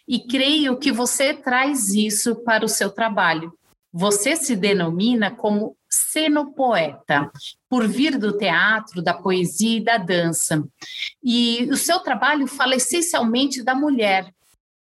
E 0.07 0.21
creio 0.21 0.78
que 0.78 0.93
você 0.93 1.35
traz 1.35 1.88
isso 1.90 2.37
para 2.37 2.64
o 2.64 2.69
seu 2.69 2.90
trabalho. 2.90 3.52
Você 3.93 4.37
se 4.37 4.55
denomina 4.55 5.31
como 5.31 5.76
cenopoeta, 6.11 7.31
por 7.69 7.87
vir 7.87 8.19
do 8.19 8.37
teatro, 8.37 9.02
da 9.02 9.14
poesia 9.14 9.78
e 9.78 9.85
da 9.85 9.99
dança. 9.99 10.62
E 11.23 11.69
o 11.71 11.76
seu 11.76 12.00
trabalho 12.00 12.47
fala 12.47 12.76
essencialmente 12.76 13.62
da 13.62 13.75
mulher 13.75 14.33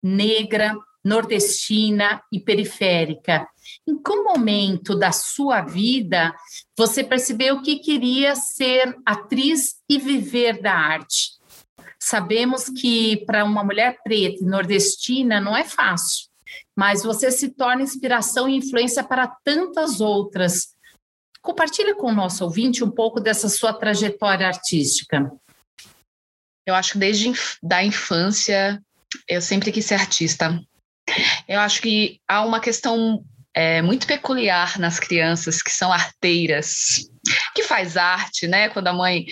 negra, 0.03 0.75
nordestina 1.05 2.23
e 2.33 2.41
periférica. 2.41 3.47
Em 3.87 3.97
que 4.03 4.17
momento 4.17 4.95
da 4.95 5.13
sua 5.13 5.63
vida 5.63 6.35
você 6.77 7.03
percebeu 7.05 7.63
que 7.63 7.79
queria 7.79 8.35
ser 8.35 8.97
atriz 9.05 9.77
e 9.89 9.99
viver 9.99 10.61
da 10.61 10.73
arte? 10.73 11.33
Sabemos 11.99 12.69
que 12.69 13.25
para 13.25 13.45
uma 13.45 13.65
mulher 13.65 13.99
preta 14.03 14.43
e 14.43 14.47
nordestina 14.47 15.41
não 15.41 15.57
é 15.57 15.65
fácil 15.65 16.35
mas 16.77 17.03
você 17.03 17.31
se 17.31 17.51
torna 17.51 17.83
inspiração 17.83 18.49
e 18.49 18.57
influência 18.57 19.03
para 19.03 19.29
tantas 19.45 20.01
outras. 20.01 20.74
Compartilhe 21.45 21.95
com 21.95 22.07
o 22.07 22.15
nosso 22.15 22.43
ouvinte 22.43 22.83
um 22.83 22.91
pouco 22.91 23.21
dessa 23.21 23.51
sua 23.51 23.75
trajetória 23.75 24.47
artística. 24.47 25.31
Eu 26.67 26.75
acho 26.75 26.93
que 26.93 26.99
desde 26.99 27.31
da 27.63 27.85
infância 27.85 28.83
eu 29.29 29.43
sempre 29.43 29.71
quis 29.71 29.85
ser 29.85 29.97
artista. 29.97 30.59
Eu 31.47 31.61
acho 31.61 31.83
que 31.83 32.19
há 32.27 32.43
uma 32.43 32.61
questão 32.61 33.23
é, 33.53 33.83
muito 33.83 34.07
peculiar 34.07 34.79
nas 34.79 34.99
crianças 34.99 35.61
que 35.61 35.71
são 35.71 35.93
arteiras, 35.93 37.11
que 37.55 37.63
faz 37.63 37.99
arte, 37.99 38.49
né? 38.49 38.71
Quando 38.71 38.89
a 38.89 38.95
mãe 38.95 39.27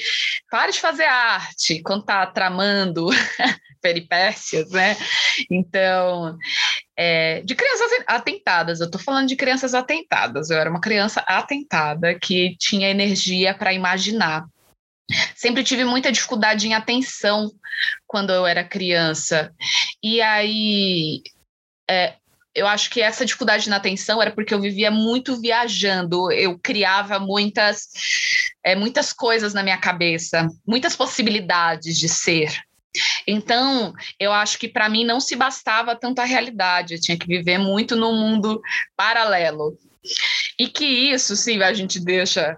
para 0.50 0.70
de 0.70 0.80
fazer 0.80 1.04
arte, 1.04 1.80
quando 1.80 2.02
está 2.02 2.26
tramando 2.26 3.08
peripécias, 3.80 4.68
né? 4.68 4.98
Então, 5.50 6.36
é, 7.04 7.40
de 7.40 7.56
crianças 7.56 7.90
atentadas, 8.06 8.78
eu 8.78 8.86
estou 8.86 9.00
falando 9.00 9.26
de 9.26 9.34
crianças 9.34 9.74
atentadas. 9.74 10.50
Eu 10.50 10.58
era 10.58 10.70
uma 10.70 10.80
criança 10.80 11.20
atentada 11.26 12.14
que 12.14 12.56
tinha 12.58 12.88
energia 12.88 13.52
para 13.52 13.72
imaginar. 13.72 14.44
Sempre 15.34 15.64
tive 15.64 15.84
muita 15.84 16.12
dificuldade 16.12 16.68
em 16.68 16.74
atenção 16.74 17.50
quando 18.06 18.30
eu 18.30 18.46
era 18.46 18.62
criança. 18.62 19.52
E 20.00 20.22
aí, 20.22 21.22
é, 21.90 22.14
eu 22.54 22.68
acho 22.68 22.88
que 22.88 23.00
essa 23.00 23.26
dificuldade 23.26 23.68
na 23.68 23.76
atenção 23.76 24.22
era 24.22 24.30
porque 24.30 24.54
eu 24.54 24.60
vivia 24.60 24.90
muito 24.90 25.40
viajando, 25.40 26.30
eu 26.30 26.56
criava 26.56 27.18
muitas, 27.18 27.88
é, 28.62 28.76
muitas 28.76 29.12
coisas 29.12 29.52
na 29.52 29.64
minha 29.64 29.78
cabeça, 29.78 30.46
muitas 30.64 30.94
possibilidades 30.94 31.98
de 31.98 32.08
ser. 32.08 32.62
Então, 33.26 33.92
eu 34.18 34.32
acho 34.32 34.58
que 34.58 34.68
para 34.68 34.88
mim 34.88 35.04
não 35.04 35.20
se 35.20 35.36
bastava 35.36 35.96
tanto 35.96 36.20
a 36.20 36.24
realidade, 36.24 36.94
eu 36.94 37.00
tinha 37.00 37.18
que 37.18 37.26
viver 37.26 37.58
muito 37.58 37.96
no 37.96 38.12
mundo 38.12 38.60
paralelo. 38.96 39.76
E 40.58 40.68
que 40.68 40.84
isso, 40.84 41.36
sim, 41.36 41.62
a 41.62 41.72
gente 41.72 41.98
deixa 42.00 42.56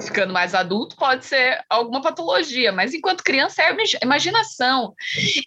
ficando 0.00 0.32
mais 0.32 0.54
adulto, 0.54 0.96
pode 0.96 1.24
ser 1.24 1.64
alguma 1.68 2.00
patologia, 2.00 2.72
mas 2.72 2.94
enquanto 2.94 3.22
criança 3.22 3.62
é 3.62 3.76
imaginação. 4.02 4.94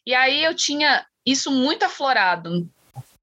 E 0.05 0.13
aí 0.13 0.43
eu 0.43 0.55
tinha 0.55 1.05
isso 1.25 1.51
muito 1.51 1.83
aflorado. 1.83 2.69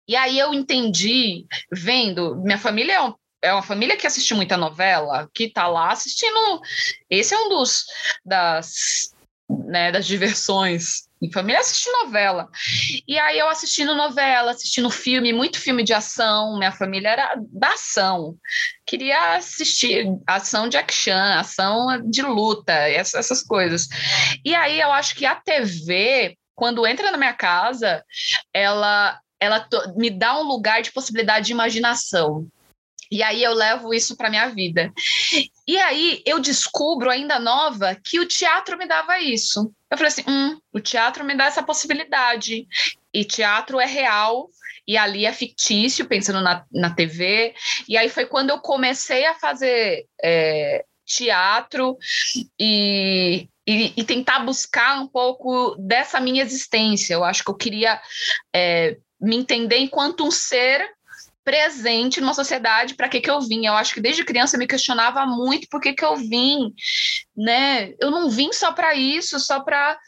E 0.07 0.17
aí 0.17 0.39
eu 0.39 0.55
entendi, 0.55 1.47
vendo, 1.71 2.37
minha 2.37 2.59
família 2.59 2.95
é, 2.95 3.03
um, 3.03 3.15
é 3.43 3.53
uma 3.53 3.63
família 3.63 3.97
que 3.97 4.07
assiste 4.07 4.35
muita 4.35 4.57
novela, 4.57 5.29
que 5.35 5.45
está 5.45 5.67
lá 5.67 5.93
assistindo. 5.93 6.61
Esse 7.11 7.35
é 7.35 7.39
um 7.39 7.49
dos 7.51 7.85
das 8.25 9.15
né, 9.49 9.91
das 9.91 10.07
diversões 10.07 11.09
em 11.21 11.33
família, 11.33 11.61
assistir 11.61 11.91
novela. 12.05 12.49
E 13.07 13.19
aí 13.19 13.39
eu 13.39 13.49
assistindo 13.49 13.95
novela, 13.95 14.53
assistindo 14.53 14.91
filme, 14.91 15.33
muito 15.33 15.59
filme 15.59 15.83
de 15.83 15.93
ação, 15.93 16.57
minha 16.59 16.71
família 16.71 17.09
era 17.09 17.35
da 17.51 17.73
ação. 17.73 18.37
Queria 18.87 19.37
assistir 19.37 20.07
ação 20.27 20.69
de 20.69 20.77
action, 20.77 21.17
ação 21.17 21.87
de 22.09 22.23
luta, 22.23 22.73
essas 22.73 23.43
coisas. 23.43 23.89
E 24.45 24.55
aí 24.55 24.81
eu 24.81 24.93
acho 24.93 25.15
que 25.17 25.27
a 25.27 25.35
TV, 25.35 26.37
quando 26.55 26.87
entra 26.87 27.11
na 27.11 27.19
minha 27.19 27.35
casa, 27.35 28.05
ela 28.53 29.19
ela 29.41 29.65
me 29.97 30.11
dá 30.11 30.37
um 30.41 30.43
lugar 30.43 30.83
de 30.83 30.91
possibilidade 30.91 31.47
de 31.47 31.53
imaginação. 31.53 32.49
E 33.11 33.23
aí 33.23 33.43
eu 33.43 33.55
levo 33.55 33.95
isso 33.95 34.17
para 34.17 34.29
minha 34.29 34.49
vida. 34.49 34.93
E 35.69 35.77
aí 35.77 36.23
eu 36.25 36.41
descubro, 36.41 37.11
ainda 37.11 37.39
nova, 37.39 37.95
que 37.95 38.19
o 38.19 38.27
teatro 38.27 38.79
me 38.79 38.87
dava 38.87 39.21
isso. 39.21 39.71
Eu 39.91 39.99
falei 39.99 40.09
assim: 40.09 40.25
hum, 40.27 40.59
o 40.73 40.81
teatro 40.81 41.23
me 41.23 41.37
dá 41.37 41.45
essa 41.45 41.63
possibilidade. 41.63 42.67
E 43.13 43.23
teatro 43.23 43.79
é 43.79 43.85
real, 43.85 44.49
e 44.87 44.97
ali 44.97 45.27
é 45.27 45.33
fictício, 45.33 46.09
pensando 46.09 46.41
na, 46.41 46.65
na 46.73 46.95
TV. 46.95 47.55
E 47.87 47.99
aí 47.99 48.09
foi 48.09 48.25
quando 48.25 48.49
eu 48.49 48.61
comecei 48.61 49.27
a 49.27 49.35
fazer 49.35 50.07
é, 50.25 50.87
teatro 51.05 51.99
e, 52.59 53.47
e, 53.67 53.93
e, 53.95 54.05
tentar 54.05 54.41
buscar 54.41 54.99
um 54.99 55.07
pouco 55.07 55.77
dessa 55.79 56.19
minha 56.19 56.43
existência. 56.43 57.13
Eu 57.13 57.25
acho 57.25 57.45
que 57.45 57.51
eu 57.51 57.57
queria 57.57 58.01
é, 58.57 58.97
me 59.21 59.37
entender 59.37 59.77
enquanto 59.77 60.25
um 60.25 60.31
ser 60.31 60.91
presente 61.49 62.21
numa 62.21 62.35
sociedade 62.35 62.95
para 62.95 63.09
que 63.09 63.23
que 63.23 63.31
eu 63.31 63.41
vim. 63.41 63.65
Eu 63.65 63.73
acho 63.73 63.95
que 63.95 64.03
desde 64.03 64.23
criança 64.23 64.55
eu 64.55 64.59
me 64.59 64.67
questionava 64.67 65.25
muito 65.25 65.67
por 65.71 65.81
que 65.81 65.95
que 65.95 66.05
eu 66.05 66.15
vim, 66.15 66.75
né? 67.35 67.95
Eu 67.99 68.11
não 68.11 68.29
vim 68.29 68.53
só 68.53 68.71
para 68.71 68.95
isso, 68.95 69.41
só 69.41 69.61
para 69.61 69.99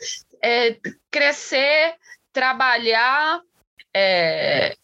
é, 0.44 0.76
crescer, 1.10 1.94
trabalhar, 2.30 3.40
é, 3.96 4.76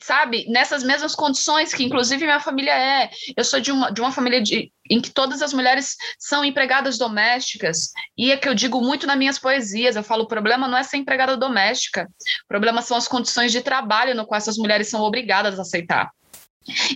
sabe, 0.00 0.46
nessas 0.48 0.82
mesmas 0.82 1.14
condições 1.14 1.74
que, 1.74 1.84
inclusive, 1.84 2.24
minha 2.24 2.40
família 2.40 2.72
é. 2.72 3.10
Eu 3.36 3.44
sou 3.44 3.60
de 3.60 3.70
uma, 3.70 3.90
de 3.90 4.00
uma 4.00 4.12
família 4.12 4.40
de, 4.40 4.72
em 4.90 5.00
que 5.00 5.10
todas 5.10 5.42
as 5.42 5.52
mulheres 5.52 5.96
são 6.18 6.44
empregadas 6.44 6.98
domésticas, 6.98 7.90
e 8.16 8.32
é 8.32 8.36
que 8.36 8.48
eu 8.48 8.54
digo 8.54 8.80
muito 8.80 9.06
nas 9.06 9.18
minhas 9.18 9.38
poesias. 9.38 9.96
Eu 9.96 10.02
falo: 10.02 10.24
o 10.24 10.28
problema 10.28 10.68
não 10.68 10.78
é 10.78 10.82
ser 10.82 10.96
empregada 10.96 11.36
doméstica, 11.36 12.08
o 12.44 12.48
problema 12.48 12.82
são 12.82 12.96
as 12.96 13.08
condições 13.08 13.52
de 13.52 13.60
trabalho 13.60 14.14
no 14.14 14.26
qual 14.26 14.38
essas 14.38 14.56
mulheres 14.56 14.88
são 14.88 15.02
obrigadas 15.02 15.58
a 15.58 15.62
aceitar. 15.62 16.10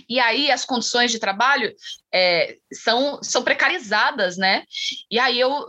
E 0.07 0.19
aí 0.19 0.51
as 0.51 0.65
condições 0.65 1.11
de 1.11 1.19
trabalho 1.19 1.73
é, 2.13 2.57
são, 2.73 3.21
são 3.23 3.43
precarizadas, 3.43 4.37
né? 4.37 4.63
E 5.09 5.17
aí 5.17 5.39
eu, 5.39 5.65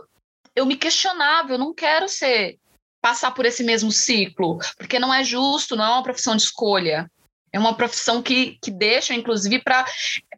eu 0.55 0.65
me 0.65 0.75
questionava, 0.75 1.53
eu 1.53 1.57
não 1.57 1.73
quero 1.73 2.09
ser 2.09 2.57
passar 3.01 3.31
por 3.31 3.45
esse 3.45 3.63
mesmo 3.63 3.91
ciclo, 3.91 4.57
porque 4.77 4.99
não 4.99 5.13
é 5.13 5.23
justo, 5.23 5.75
não 5.75 5.85
é 5.85 5.89
uma 5.89 6.03
profissão 6.03 6.35
de 6.35 6.43
escolha. 6.43 7.09
É 7.51 7.59
uma 7.59 7.75
profissão 7.75 8.21
que, 8.21 8.57
que 8.63 8.71
deixa, 8.71 9.13
inclusive, 9.13 9.59
para 9.59 9.85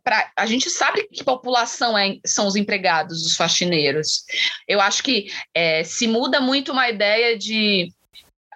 pra, 0.06 0.32
a 0.38 0.46
gente 0.46 0.70
sabe 0.70 1.08
que 1.08 1.24
população 1.24 1.98
é, 1.98 2.20
são 2.24 2.46
os 2.46 2.56
empregados, 2.56 3.26
os 3.26 3.36
faxineiros. 3.36 4.24
Eu 4.68 4.80
acho 4.80 5.04
que 5.04 5.32
é, 5.54 5.84
se 5.84 6.08
muda 6.08 6.40
muito 6.40 6.72
uma 6.72 6.88
ideia 6.88 7.36
de, 7.38 7.92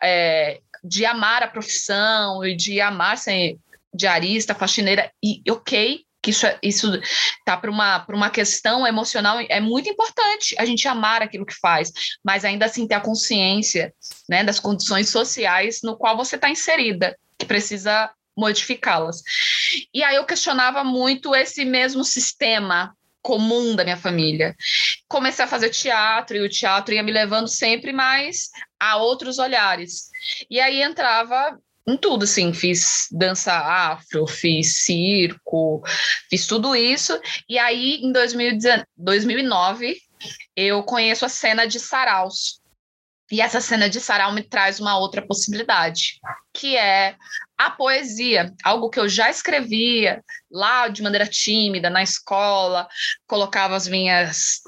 é, 0.02 0.60
de 0.84 1.06
amar 1.06 1.42
a 1.42 1.48
profissão 1.48 2.46
e 2.46 2.56
de 2.56 2.80
amar 2.80 3.18
ser 3.18 3.58
diarista, 3.92 4.54
faxineira, 4.54 5.12
e 5.22 5.42
ok, 5.50 6.06
que 6.22 6.30
isso, 6.30 6.46
é, 6.46 6.60
isso 6.62 6.88
tá 7.44 7.58
para 7.58 7.72
uma, 7.72 8.06
uma 8.10 8.30
questão 8.30 8.86
emocional, 8.86 9.40
é 9.40 9.60
muito 9.60 9.90
importante 9.90 10.56
a 10.60 10.66
gente 10.66 10.88
amar 10.88 11.24
aquilo 11.24 11.46
que 11.46 11.56
faz, 11.56 11.92
mas 12.24 12.46
ainda 12.46 12.66
assim 12.66 12.88
ter 12.88 12.96
a 12.96 13.02
consciência 13.02 13.92
né, 14.30 14.44
das 14.44 14.60
condições 14.60 15.10
sociais 15.10 15.80
no 15.82 15.98
qual 15.98 16.16
você 16.16 16.36
está 16.36 16.48
inserida, 16.48 17.18
que 17.40 17.46
precisa 17.46 18.12
modificá-las. 18.40 19.22
E 19.94 20.04
aí 20.04 20.16
eu 20.16 20.26
questionava 20.26 20.84
muito 20.84 21.36
esse 21.36 21.66
mesmo 21.66 22.04
sistema 22.04 22.96
comum 23.22 23.76
da 23.76 23.84
minha 23.84 23.98
família. 23.98 24.56
Comecei 25.08 25.44
a 25.44 25.48
fazer 25.48 25.70
teatro 25.70 26.38
e 26.38 26.42
o 26.42 26.50
teatro 26.50 26.94
ia 26.94 27.04
me 27.04 27.12
levando 27.12 27.48
sempre 27.48 27.92
mais 27.92 28.50
a 28.80 28.98
outros 28.98 29.38
olhares. 29.40 30.10
E 30.50 30.60
aí 30.60 30.82
entrava 30.82 31.60
em 31.88 31.98
tudo, 31.98 32.24
assim, 32.24 32.54
fiz 32.54 33.08
dança 33.12 33.52
afro, 33.54 34.28
fiz 34.28 34.84
circo, 34.84 35.82
fiz 36.30 36.46
tudo 36.46 36.76
isso. 36.76 37.20
E 37.48 37.58
aí, 37.58 38.00
em 38.04 38.12
2009, 38.12 39.98
eu 40.56 40.84
conheço 40.84 41.26
a 41.26 41.30
cena 41.30 41.66
de 41.66 41.80
saraus. 41.80 42.59
E 43.32 43.42
essa 43.42 43.62
cena 43.62 43.90
de 43.90 44.00
sarau 44.00 44.32
me 44.34 44.42
traz 44.42 44.80
uma 44.80 44.98
outra 44.98 45.22
possibilidade, 45.22 46.20
que 46.54 46.76
é 46.76 47.16
a 47.58 47.70
poesia, 47.70 48.54
algo 48.64 48.90
que 48.90 49.00
eu 49.00 49.08
já 49.10 49.30
escrevia 49.30 50.24
lá 50.50 50.88
de 50.88 51.04
maneira 51.04 51.28
tímida 51.28 51.90
na 51.90 52.02
escola, 52.02 52.88
colocava 53.28 53.76
as 53.76 53.88
minhas 53.88 54.62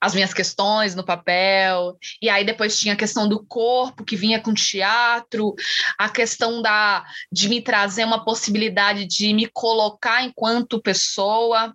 as 0.00 0.12
minhas 0.12 0.34
questões 0.34 0.94
no 0.94 1.04
papel, 1.04 1.96
e 2.20 2.28
aí 2.28 2.44
depois 2.44 2.78
tinha 2.78 2.94
a 2.94 2.96
questão 2.96 3.28
do 3.28 3.46
corpo 3.46 4.04
que 4.04 4.16
vinha 4.16 4.40
com 4.40 4.52
teatro, 4.52 5.54
a 5.96 6.08
questão 6.08 6.60
da 6.60 7.04
de 7.30 7.48
me 7.48 7.62
trazer 7.62 8.04
uma 8.04 8.24
possibilidade 8.24 9.06
de 9.06 9.32
me 9.32 9.46
colocar 9.46 10.22
enquanto 10.22 10.82
pessoa. 10.82 11.72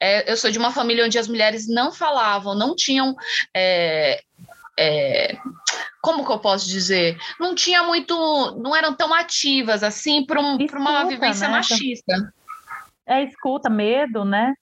É, 0.00 0.30
eu 0.30 0.36
sou 0.36 0.50
de 0.50 0.58
uma 0.58 0.72
família 0.72 1.04
onde 1.04 1.18
as 1.18 1.28
mulheres 1.28 1.68
não 1.68 1.92
falavam, 1.92 2.54
não 2.54 2.74
tinham 2.74 3.14
é, 3.54 4.22
é, 4.78 5.36
como 6.02 6.24
que 6.24 6.32
eu 6.32 6.38
posso 6.38 6.68
dizer? 6.68 7.18
Não 7.40 7.54
tinha 7.54 7.82
muito, 7.82 8.14
não 8.62 8.74
eram 8.76 8.94
tão 8.94 9.12
ativas 9.12 9.82
assim 9.82 10.24
para 10.24 10.40
um, 10.40 10.56
uma 10.56 11.04
vivência 11.04 11.48
né? 11.48 11.54
machista. 11.54 12.32
É 13.06 13.22
escuta, 13.22 13.70
medo, 13.70 14.24
né? 14.24 14.54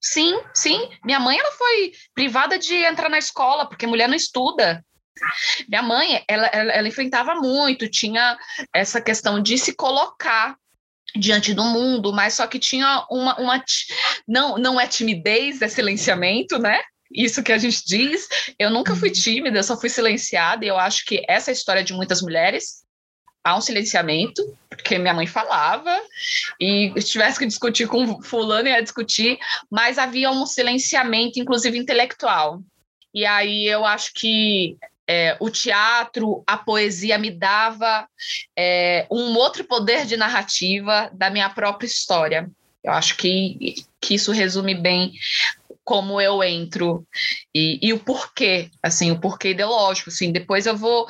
Sim, 0.00 0.40
sim. 0.54 0.90
Minha 1.04 1.18
mãe 1.18 1.38
ela 1.38 1.52
foi 1.52 1.92
privada 2.14 2.58
de 2.58 2.74
entrar 2.74 3.08
na 3.08 3.18
escola 3.18 3.66
porque 3.66 3.86
mulher 3.86 4.08
não 4.08 4.14
estuda. 4.14 4.84
Minha 5.68 5.82
mãe, 5.82 6.22
ela, 6.28 6.46
ela, 6.48 6.72
ela 6.72 6.88
enfrentava 6.88 7.34
muito, 7.36 7.88
tinha 7.88 8.36
essa 8.72 9.00
questão 9.00 9.40
de 9.40 9.56
se 9.56 9.74
colocar 9.74 10.56
diante 11.14 11.54
do 11.54 11.64
mundo, 11.64 12.12
mas 12.12 12.34
só 12.34 12.46
que 12.46 12.58
tinha 12.58 13.06
uma, 13.10 13.38
uma 13.40 13.64
não 14.28 14.58
não 14.58 14.80
é 14.80 14.86
timidez, 14.86 15.62
é 15.62 15.68
silenciamento, 15.68 16.58
né? 16.58 16.82
Isso 17.12 17.42
que 17.42 17.52
a 17.52 17.58
gente 17.58 17.84
diz. 17.86 18.28
Eu 18.58 18.70
nunca 18.70 18.94
fui 18.94 19.08
uhum. 19.08 19.14
tímida, 19.14 19.62
só 19.62 19.78
fui 19.78 19.88
silenciada, 19.88 20.64
e 20.64 20.68
eu 20.68 20.78
acho 20.78 21.04
que 21.04 21.24
essa 21.28 21.50
é 21.50 21.52
a 21.52 21.54
história 21.54 21.84
de 21.84 21.92
muitas 21.92 22.22
mulheres. 22.22 22.84
Há 23.44 23.56
um 23.56 23.60
silenciamento, 23.60 24.42
porque 24.68 24.98
minha 24.98 25.14
mãe 25.14 25.26
falava, 25.26 25.96
e 26.60 26.92
se 26.96 27.10
tivesse 27.10 27.38
que 27.38 27.46
discutir 27.46 27.86
com 27.86 28.20
fulano, 28.20 28.68
ia 28.68 28.82
discutir, 28.82 29.38
mas 29.70 29.98
havia 29.98 30.30
um 30.30 30.44
silenciamento, 30.44 31.38
inclusive 31.38 31.78
intelectual. 31.78 32.60
E 33.14 33.24
aí 33.24 33.66
eu 33.66 33.84
acho 33.84 34.12
que 34.14 34.76
é, 35.08 35.36
o 35.38 35.48
teatro, 35.48 36.42
a 36.46 36.56
poesia 36.56 37.16
me 37.16 37.30
dava 37.30 38.08
é, 38.58 39.06
um 39.10 39.36
outro 39.36 39.64
poder 39.64 40.04
de 40.04 40.16
narrativa 40.16 41.08
da 41.14 41.30
minha 41.30 41.48
própria 41.48 41.86
história. 41.86 42.50
Eu 42.82 42.92
acho 42.92 43.16
que, 43.16 43.74
que 44.00 44.14
isso 44.14 44.32
resume 44.32 44.74
bem 44.74 45.12
como 45.86 46.20
eu 46.20 46.42
entro 46.42 47.06
e, 47.54 47.78
e 47.80 47.92
o 47.92 47.98
porquê, 48.00 48.68
assim, 48.82 49.12
o 49.12 49.20
porquê 49.20 49.50
ideológico, 49.50 50.10
assim, 50.10 50.32
depois 50.32 50.66
eu 50.66 50.76
vou 50.76 51.06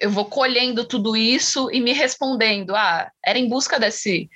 eu 0.00 0.10
vou 0.10 0.26
colhendo 0.26 0.84
tudo 0.84 1.16
isso 1.16 1.70
e 1.72 1.80
me 1.80 1.92
respondendo, 1.92 2.74
ah, 2.74 3.10
era 3.24 3.38
em 3.38 3.48
busca 3.48 3.78
desse 3.78 4.28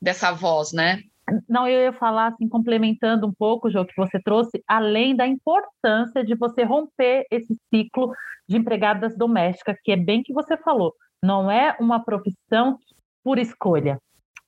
dessa 0.00 0.30
voz, 0.32 0.72
né? 0.72 1.02
Não, 1.48 1.66
eu 1.66 1.80
ia 1.84 1.92
falar 1.92 2.28
assim, 2.28 2.48
complementando 2.48 3.26
um 3.26 3.32
pouco, 3.32 3.70
Jô, 3.70 3.84
que 3.84 3.96
você 3.96 4.20
trouxe, 4.20 4.62
além 4.66 5.14
da 5.14 5.26
importância 5.26 6.24
de 6.24 6.34
você 6.34 6.62
romper 6.62 7.26
esse 7.30 7.54
ciclo 7.72 8.12
de 8.48 8.56
empregadas 8.56 9.16
domésticas, 9.16 9.76
que 9.82 9.92
é 9.92 9.96
bem 9.96 10.22
que 10.22 10.32
você 10.32 10.56
falou, 10.56 10.94
não 11.22 11.50
é 11.50 11.76
uma 11.78 12.04
profissão 12.04 12.78
por 13.22 13.38
escolha, 13.38 13.98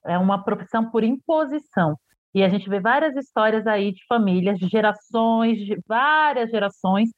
é 0.05 0.19
uma 0.19 0.43
profissão 0.43 0.91
por 0.91 1.05
imposição. 1.05 1.97
E 2.35 2.43
a 2.43 2.49
gente 2.49 2.69
vê 2.69 2.81
várias 2.81 3.15
histórias 3.17 3.67
aí 3.67 3.93
de 3.93 4.05
famílias, 4.07 4.59
de 4.59 4.67
gerações, 4.69 5.59
de 5.59 5.79
várias 5.87 6.51
gerações, 6.51 7.11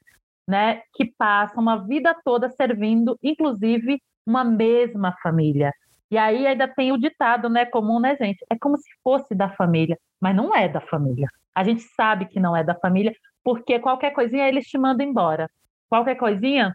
né, 0.47 0.83
que 0.95 1.07
passam 1.17 1.63
uma 1.63 1.77
vida 1.87 2.15
toda 2.25 2.51
servindo, 2.51 3.19
inclusive, 3.23 4.01
uma 4.27 4.45
mesma 4.45 5.15
família. 5.23 5.73
E 6.11 6.19
aí 6.19 6.47
ainda 6.47 6.69
tem 6.69 6.93
o 6.93 6.99
ditado, 6.99 7.49
né, 7.49 7.65
comum, 7.65 7.99
né, 7.99 8.17
gente? 8.17 8.45
É 8.51 8.57
como 8.59 8.77
se 8.77 8.89
fosse 9.03 9.35
da 9.35 9.49
família, 9.51 9.99
mas 10.21 10.35
não 10.37 10.55
é 10.55 10.69
da 10.69 10.81
família. 10.81 11.29
A 11.55 11.65
gente 11.65 11.83
sabe 11.83 12.27
que 12.27 12.41
não 12.41 12.57
é 12.57 12.63
da 12.63 12.75
família, 12.75 13.15
porque 13.43 13.79
qualquer 13.79 14.13
coisinha 14.13 14.49
eles 14.49 14.67
te 14.67 14.77
mandam 14.79 15.07
embora. 15.07 15.51
Qualquer 15.89 16.17
coisinha, 16.17 16.75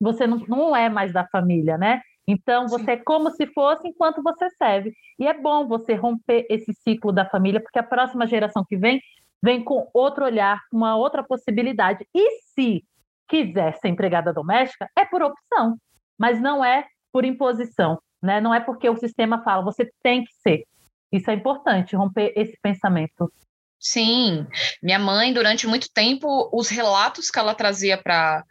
você 0.00 0.26
não, 0.26 0.38
não 0.48 0.76
é 0.76 0.88
mais 0.88 1.12
da 1.12 1.26
família, 1.26 1.76
né? 1.76 2.00
Então, 2.30 2.68
você 2.68 2.92
é 2.92 2.96
como 2.96 3.28
se 3.32 3.44
fosse 3.48 3.88
enquanto 3.88 4.22
você 4.22 4.48
serve. 4.50 4.92
E 5.18 5.26
é 5.26 5.34
bom 5.34 5.66
você 5.66 5.94
romper 5.94 6.46
esse 6.48 6.72
ciclo 6.72 7.10
da 7.10 7.28
família, 7.28 7.60
porque 7.60 7.78
a 7.78 7.82
próxima 7.82 8.24
geração 8.24 8.64
que 8.64 8.76
vem, 8.76 9.02
vem 9.42 9.64
com 9.64 9.88
outro 9.92 10.24
olhar, 10.24 10.60
uma 10.72 10.96
outra 10.96 11.24
possibilidade. 11.24 12.06
E 12.14 12.42
se 12.54 12.84
quiser 13.28 13.76
ser 13.78 13.88
empregada 13.88 14.32
doméstica, 14.32 14.88
é 14.96 15.04
por 15.04 15.22
opção, 15.22 15.76
mas 16.16 16.40
não 16.40 16.64
é 16.64 16.86
por 17.12 17.24
imposição. 17.24 18.00
Né? 18.22 18.40
Não 18.40 18.54
é 18.54 18.60
porque 18.60 18.88
o 18.88 18.96
sistema 18.96 19.42
fala, 19.42 19.64
você 19.64 19.90
tem 20.00 20.22
que 20.22 20.32
ser. 20.34 20.64
Isso 21.10 21.30
é 21.32 21.34
importante, 21.34 21.96
romper 21.96 22.32
esse 22.36 22.56
pensamento. 22.62 23.32
Sim, 23.80 24.46
minha 24.80 24.98
mãe, 25.00 25.32
durante 25.32 25.66
muito 25.66 25.88
tempo, 25.92 26.48
os 26.52 26.68
relatos 26.68 27.28
que 27.28 27.38
ela 27.38 27.54
trazia 27.54 27.98
para 28.00 28.44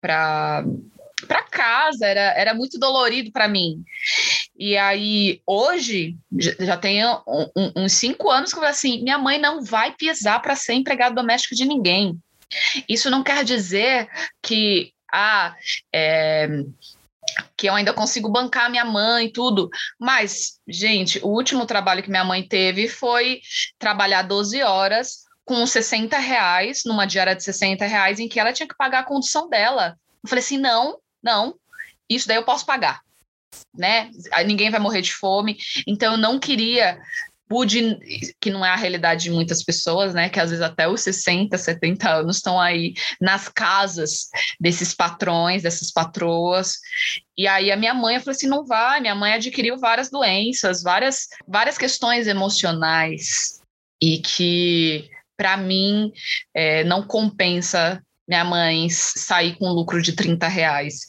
para 0.00 0.64
casa, 1.50 2.06
era, 2.06 2.32
era 2.38 2.54
muito 2.54 2.78
dolorido 2.78 3.30
para 3.32 3.48
mim. 3.48 3.82
E 4.58 4.76
aí, 4.76 5.40
hoje, 5.46 6.16
já 6.58 6.76
tenho 6.76 7.22
um, 7.26 7.72
uns 7.76 7.92
cinco 7.92 8.30
anos 8.30 8.52
que 8.52 8.58
eu 8.58 8.64
assim: 8.64 9.02
minha 9.02 9.18
mãe 9.18 9.38
não 9.38 9.62
vai 9.62 9.92
pisar 9.92 10.40
para 10.40 10.56
ser 10.56 10.74
empregada 10.74 11.14
doméstica 11.14 11.54
de 11.54 11.64
ninguém. 11.64 12.18
Isso 12.88 13.10
não 13.10 13.22
quer 13.22 13.44
dizer 13.44 14.08
que, 14.42 14.92
ah, 15.12 15.54
é, 15.94 16.48
que 17.56 17.68
eu 17.68 17.74
ainda 17.74 17.92
consigo 17.92 18.28
bancar 18.28 18.70
minha 18.70 18.84
mãe 18.84 19.26
e 19.26 19.32
tudo. 19.32 19.68
Mas, 19.98 20.58
gente, 20.68 21.18
o 21.22 21.28
último 21.28 21.66
trabalho 21.66 22.02
que 22.02 22.10
minha 22.10 22.24
mãe 22.24 22.46
teve 22.46 22.88
foi 22.88 23.40
trabalhar 23.78 24.22
12 24.22 24.62
horas 24.62 25.24
com 25.44 25.66
60 25.66 26.18
reais, 26.18 26.82
numa 26.84 27.06
diária 27.06 27.34
de 27.34 27.42
60 27.42 27.84
reais, 27.84 28.20
em 28.20 28.28
que 28.28 28.38
ela 28.38 28.52
tinha 28.52 28.68
que 28.68 28.76
pagar 28.76 29.00
a 29.00 29.04
condução 29.04 29.48
dela. 29.48 29.96
Eu 30.22 30.28
falei 30.28 30.44
assim: 30.44 30.58
não, 30.58 30.98
não, 31.22 31.54
isso 32.08 32.26
daí 32.26 32.36
eu 32.36 32.44
posso 32.44 32.66
pagar, 32.66 33.00
né? 33.74 34.10
Ninguém 34.46 34.70
vai 34.70 34.80
morrer 34.80 35.02
de 35.02 35.12
fome. 35.12 35.58
Então 35.86 36.12
eu 36.12 36.18
não 36.18 36.38
queria 36.38 37.00
pude, 37.50 37.98
que 38.40 38.48
não 38.48 38.64
é 38.64 38.70
a 38.70 38.76
realidade 38.76 39.24
de 39.24 39.30
muitas 39.32 39.60
pessoas, 39.64 40.14
né, 40.14 40.28
que 40.28 40.38
às 40.38 40.50
vezes 40.50 40.64
até 40.64 40.86
os 40.86 41.00
60, 41.00 41.58
70 41.58 42.08
anos 42.08 42.36
estão 42.36 42.60
aí 42.60 42.94
nas 43.20 43.48
casas 43.48 44.28
desses 44.60 44.94
patrões, 44.94 45.64
dessas 45.64 45.90
patroas. 45.90 46.76
E 47.36 47.48
aí 47.48 47.72
a 47.72 47.76
minha 47.76 47.92
mãe 47.92 48.20
falou 48.20 48.30
assim, 48.30 48.46
não 48.46 48.64
vai, 48.64 49.00
minha 49.00 49.16
mãe 49.16 49.32
adquiriu 49.32 49.76
várias 49.78 50.08
doenças, 50.08 50.80
várias 50.84 51.26
várias 51.46 51.76
questões 51.76 52.28
emocionais 52.28 53.60
e 54.00 54.18
que 54.18 55.10
para 55.36 55.56
mim 55.56 56.12
é, 56.54 56.84
não 56.84 57.02
compensa 57.04 58.00
minha 58.30 58.44
mãe 58.44 58.88
sair 58.88 59.56
com 59.56 59.68
lucro 59.68 60.00
de 60.00 60.12
30 60.12 60.46
reais. 60.46 61.00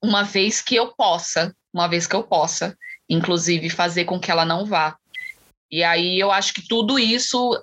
Uma 0.00 0.22
vez 0.22 0.62
que 0.62 0.76
eu 0.76 0.94
possa, 0.94 1.52
uma 1.74 1.88
vez 1.88 2.06
que 2.06 2.14
eu 2.14 2.22
possa, 2.22 2.78
inclusive, 3.08 3.68
fazer 3.68 4.04
com 4.04 4.20
que 4.20 4.30
ela 4.30 4.44
não 4.44 4.64
vá. 4.64 4.96
E 5.68 5.82
aí 5.82 6.18
eu 6.18 6.30
acho 6.30 6.54
que 6.54 6.66
tudo 6.68 6.96
isso, 6.96 7.60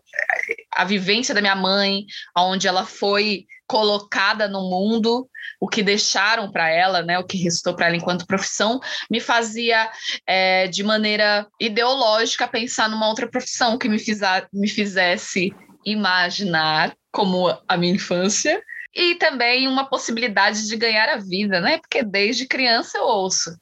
a 0.76 0.84
vivência 0.84 1.34
da 1.34 1.40
minha 1.40 1.56
mãe, 1.56 2.06
onde 2.38 2.68
ela 2.68 2.86
foi 2.86 3.46
colocada 3.66 4.50
no 4.50 4.70
mundo, 4.70 5.30
o 5.60 5.70
que 5.70 5.82
deixaram 5.82 6.52
para 6.52 6.70
ela, 6.70 7.02
né, 7.02 7.18
o 7.18 7.24
que 7.24 7.38
restou 7.38 7.76
para 7.76 7.88
ela 7.88 7.96
enquanto 7.96 8.28
profissão, 8.28 8.80
me 9.10 9.22
fazia 9.22 9.90
é, 10.26 10.68
de 10.68 10.84
maneira 10.84 11.48
ideológica 11.60 12.48
pensar 12.48 12.90
numa 12.90 13.08
outra 13.08 13.28
profissão 13.30 13.78
que 13.78 13.88
me, 13.88 14.00
fiza, 14.00 14.48
me 14.54 14.68
fizesse 14.68 15.54
imaginar 15.86 16.94
como 17.12 17.58
a 17.68 17.78
minha 17.78 17.94
infância 17.94 18.62
e 18.98 19.14
também 19.16 19.68
uma 19.68 19.86
possibilidade 19.86 20.68
de 20.68 20.76
ganhar 20.76 21.08
a 21.08 21.18
vida, 21.18 21.62
né? 21.62 21.78
Porque 21.78 22.04
desde 22.04 22.48
criança 22.48 22.98
eu 22.98 23.04
ouço. 23.04 23.56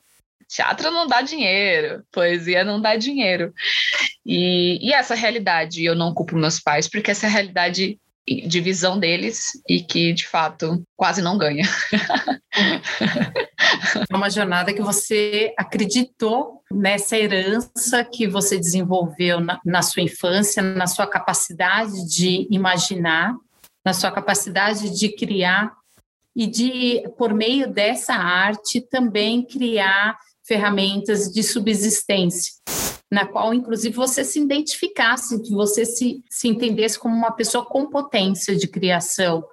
Teatro 0.48 0.90
não 0.92 1.06
dá 1.06 1.22
dinheiro, 1.22 2.04
poesia 2.10 2.64
não 2.64 2.80
dá 2.80 2.96
dinheiro. 2.96 3.54
E, 4.26 4.80
e 4.82 4.94
essa 4.94 5.14
realidade 5.14 5.84
eu 5.84 5.94
não 5.94 6.14
culpo 6.14 6.38
meus 6.38 6.60
pais, 6.60 6.88
porque 6.88 7.12
essa 7.12 7.26
é 7.26 7.30
a 7.30 7.34
realidade 7.34 8.00
de 8.26 8.62
visão 8.62 8.98
deles 8.98 9.52
e 9.70 9.82
que, 9.82 10.14
de 10.14 10.26
fato, 10.26 10.82
quase 10.96 11.22
não 11.22 11.38
ganha. 11.38 11.68
É 14.10 14.16
uma 14.16 14.30
jornada 14.30 14.74
que 14.74 14.82
você 14.82 15.54
acreditou 15.58 16.62
nessa 16.72 17.18
herança 17.18 18.04
que 18.04 18.28
você 18.28 18.58
desenvolveu 18.58 19.40
na, 19.40 19.60
na 19.66 19.82
sua 19.82 20.04
infância, 20.04 20.62
na 20.62 20.88
sua 20.88 21.08
capacidade 21.08 22.08
de 22.08 22.48
imaginar, 22.50 23.36
na 23.86 23.94
sua 23.94 24.12
capacidade 24.12 24.90
de 24.90 25.10
criar 25.10 25.72
e 26.36 26.48
de, 26.48 27.04
por 27.18 27.34
meio 27.34 27.72
dessa 27.72 28.14
arte, 28.14 28.82
também 28.82 29.46
criar 29.46 30.18
ferramentas 30.44 31.32
de 31.32 31.42
subsistência 31.44 32.54
na 33.12 33.26
qual, 33.26 33.54
inclusive, 33.54 33.96
você 33.96 34.24
se 34.24 34.40
identificasse, 34.40 35.42
que 35.42 35.52
você 35.52 35.86
se, 35.86 36.24
se 36.30 36.48
entendesse 36.48 37.00
como 37.00 37.16
uma 37.16 37.32
pessoa 37.32 37.64
com 37.64 37.90
potência 37.90 38.56
de 38.56 38.68
criação. 38.68 39.46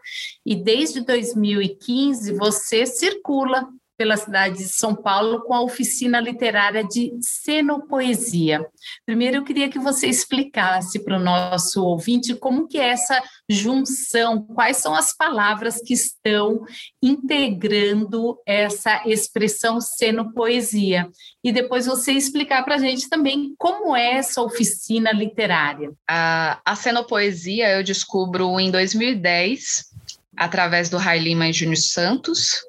E 0.44 0.56
desde 0.56 1.00
2015, 1.00 2.32
você 2.32 2.86
circula 2.86 3.68
pela 4.02 4.16
cidade 4.16 4.56
de 4.56 4.64
São 4.64 4.96
Paulo 4.96 5.42
com 5.42 5.54
a 5.54 5.62
oficina 5.62 6.18
literária 6.18 6.82
de 6.82 7.12
Cenopoesia. 7.20 8.66
Primeiro, 9.06 9.36
eu 9.36 9.44
queria 9.44 9.68
que 9.68 9.78
você 9.78 10.08
explicasse 10.08 11.04
para 11.04 11.18
o 11.18 11.22
nosso 11.22 11.84
ouvinte 11.84 12.34
como 12.34 12.66
que 12.66 12.78
é 12.78 12.88
essa 12.88 13.22
junção, 13.48 14.42
quais 14.42 14.78
são 14.78 14.92
as 14.92 15.16
palavras 15.16 15.80
que 15.80 15.94
estão 15.94 16.64
integrando 17.00 18.36
essa 18.44 19.04
expressão 19.06 19.80
Cenopoesia. 19.80 21.08
E 21.44 21.52
depois 21.52 21.86
você 21.86 22.10
explicar 22.10 22.64
para 22.64 22.74
a 22.74 22.78
gente 22.78 23.08
também 23.08 23.54
como 23.56 23.94
é 23.94 24.14
essa 24.14 24.42
oficina 24.42 25.12
literária. 25.12 25.92
A, 26.10 26.60
a 26.64 26.74
Cenopoesia 26.74 27.70
eu 27.70 27.84
descubro 27.84 28.58
em 28.58 28.68
2010, 28.68 29.91
através 30.36 30.88
do 30.88 30.96
Rai 30.96 31.18
Lima 31.18 31.48
e 31.48 31.52
Júnior 31.52 31.76
Santos, 31.76 32.62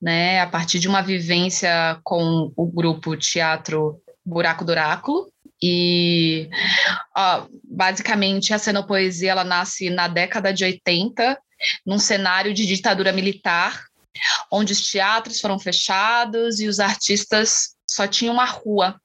né, 0.00 0.40
a 0.40 0.46
partir 0.46 0.78
de 0.78 0.88
uma 0.88 1.02
vivência 1.02 1.98
com 2.02 2.52
o 2.56 2.66
grupo 2.66 3.16
Teatro 3.16 4.00
Buraco 4.24 4.64
do 4.64 4.70
Oráculo, 4.70 5.30
e 5.62 6.48
ó, 7.16 7.46
basicamente 7.64 8.52
a 8.52 8.58
cenopoesia 8.58 9.30
ela 9.30 9.44
nasce 9.44 9.88
na 9.88 10.08
década 10.08 10.52
de 10.52 10.64
80, 10.64 11.38
num 11.84 11.98
cenário 11.98 12.52
de 12.52 12.66
ditadura 12.66 13.12
militar, 13.12 13.84
onde 14.50 14.72
os 14.72 14.90
teatros 14.90 15.40
foram 15.40 15.58
fechados 15.58 16.60
e 16.60 16.66
os 16.66 16.80
artistas 16.80 17.74
só 17.88 18.06
tinham 18.06 18.34
uma 18.34 18.44
rua. 18.44 19.00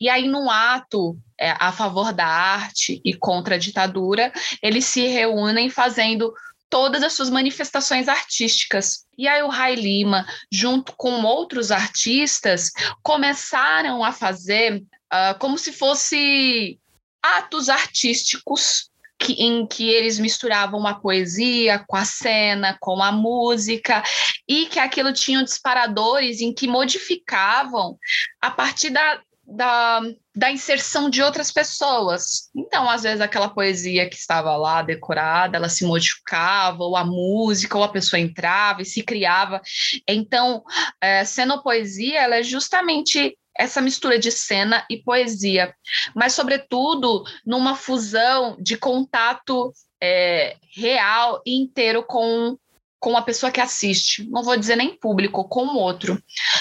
E 0.00 0.08
aí, 0.08 0.28
num 0.28 0.50
ato 0.50 1.16
é, 1.38 1.54
a 1.58 1.72
favor 1.72 2.12
da 2.12 2.26
arte 2.26 3.00
e 3.04 3.14
contra 3.14 3.54
a 3.54 3.58
ditadura, 3.58 4.32
eles 4.62 4.84
se 4.84 5.06
reúnem 5.06 5.70
fazendo 5.70 6.32
todas 6.74 7.04
as 7.04 7.12
suas 7.12 7.30
manifestações 7.30 8.08
artísticas. 8.08 9.06
E 9.16 9.28
aí 9.28 9.44
o 9.44 9.48
Rai 9.48 9.76
Lima, 9.76 10.26
junto 10.50 10.92
com 10.96 11.22
outros 11.22 11.70
artistas, 11.70 12.72
começaram 13.00 14.02
a 14.02 14.10
fazer 14.10 14.78
uh, 14.82 15.38
como 15.38 15.56
se 15.56 15.72
fosse 15.72 16.80
atos 17.22 17.68
artísticos 17.68 18.90
que, 19.16 19.34
em 19.34 19.64
que 19.68 19.88
eles 19.88 20.18
misturavam 20.18 20.84
a 20.84 20.94
poesia 20.94 21.78
com 21.86 21.96
a 21.96 22.04
cena, 22.04 22.76
com 22.80 23.00
a 23.00 23.12
música, 23.12 24.02
e 24.48 24.66
que 24.66 24.80
aquilo 24.80 25.12
tinha 25.12 25.44
disparadores 25.44 26.40
em 26.40 26.52
que 26.52 26.66
modificavam 26.66 27.96
a 28.42 28.50
partir 28.50 28.90
da, 28.90 29.20
da, 29.46 30.00
da 30.34 30.50
inserção 30.50 31.08
de 31.08 31.22
outras 31.22 31.52
pessoas. 31.52 32.50
Então, 32.54 32.90
às 32.90 33.04
vezes, 33.04 33.20
aquela 33.20 33.48
poesia 33.48 34.08
que 34.08 34.16
estava 34.16 34.56
lá 34.56 34.82
decorada, 34.82 35.56
ela 35.56 35.68
se 35.68 35.84
modificava, 35.84 36.82
ou 36.82 36.96
a 36.96 37.04
música, 37.04 37.78
ou 37.78 37.84
a 37.84 37.88
pessoa 37.88 38.18
entrava 38.18 38.82
e 38.82 38.86
se 38.86 39.02
criava. 39.02 39.60
Então, 40.08 40.64
é, 41.00 41.24
cenopoesia, 41.24 42.20
ela 42.20 42.36
é 42.36 42.42
justamente 42.42 43.38
essa 43.56 43.80
mistura 43.80 44.18
de 44.18 44.32
cena 44.32 44.84
e 44.90 44.96
poesia, 44.96 45.72
mas, 46.14 46.32
sobretudo, 46.32 47.22
numa 47.46 47.76
fusão 47.76 48.56
de 48.60 48.76
contato 48.76 49.72
é, 50.02 50.56
real 50.74 51.40
e 51.46 51.54
inteiro 51.56 52.02
com 52.02 52.58
com 53.04 53.18
a 53.18 53.22
pessoa 53.22 53.52
que 53.52 53.60
assiste, 53.60 54.26
não 54.30 54.42
vou 54.42 54.56
dizer 54.56 54.76
nem 54.76 54.96
público, 54.96 55.46
com 55.46 55.66
o 55.66 55.76
outro. 55.76 56.18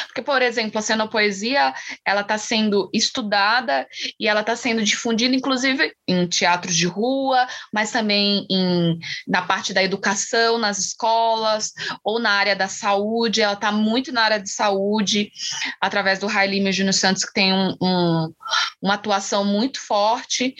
Porque, 0.08 0.21
por 0.21 0.41
exemplo, 0.41 0.77
a 0.77 0.82
cenopoesia, 0.82 1.73
ela 2.06 2.19
está 2.19 2.38
sendo 2.38 2.89
estudada 2.93 3.88
e 4.19 4.27
ela 4.27 4.41
está 4.41 4.53
sendo 4.53 4.84
difundida, 4.84 5.34
inclusive, 5.34 5.93
em 6.06 6.27
teatros 6.27 6.75
de 6.75 6.86
rua, 6.86 7.47
mas 7.73 7.91
também 7.91 8.45
em, 8.51 8.99
na 9.25 9.43
parte 9.43 9.73
da 9.73 9.82
educação, 9.82 10.58
nas 10.58 10.79
escolas, 10.79 11.71
ou 12.03 12.19
na 12.19 12.32
área 12.32 12.58
da 12.58 12.67
saúde, 12.67 13.41
ela 13.41 13.53
está 13.53 13.71
muito 13.71 14.12
na 14.12 14.23
área 14.23 14.39
de 14.41 14.49
saúde, 14.49 15.32
através 15.79 16.19
do 16.19 16.27
Railime 16.27 16.73
Júnior 16.73 16.93
Santos, 16.93 17.23
que 17.23 17.32
tem 17.32 17.53
um, 17.53 17.73
um, 17.82 18.34
uma 18.82 18.95
atuação 18.95 19.45
muito 19.45 19.79
forte, 19.79 20.53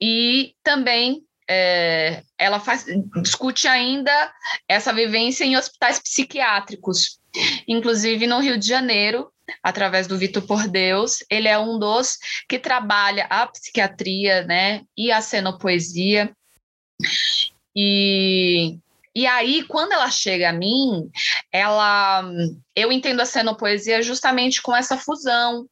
e 0.00 0.56
também 0.64 1.22
é, 1.52 2.22
ela 2.38 2.60
faz, 2.60 2.86
discute 3.20 3.66
ainda 3.66 4.32
essa 4.68 4.92
vivência 4.92 5.44
em 5.44 5.56
hospitais 5.56 5.98
psiquiátricos. 5.98 7.18
Inclusive 7.66 8.24
no 8.28 8.38
Rio 8.38 8.56
de 8.56 8.68
Janeiro, 8.68 9.32
através 9.60 10.06
do 10.06 10.16
Vitor 10.16 10.46
por 10.46 10.68
Deus, 10.68 11.24
ele 11.28 11.48
é 11.48 11.58
um 11.58 11.76
dos 11.76 12.18
que 12.48 12.56
trabalha 12.56 13.24
a 13.24 13.48
psiquiatria 13.48 14.44
né, 14.44 14.82
e 14.96 15.10
a 15.10 15.20
cenopoesia. 15.20 16.30
E, 17.74 18.78
e 19.12 19.26
aí, 19.26 19.64
quando 19.64 19.90
ela 19.90 20.08
chega 20.08 20.50
a 20.50 20.52
mim, 20.52 21.10
ela 21.50 22.30
eu 22.76 22.92
entendo 22.92 23.22
a 23.22 23.26
cenopoesia 23.26 24.02
justamente 24.02 24.62
com 24.62 24.74
essa 24.74 24.96
fusão, 24.96 25.66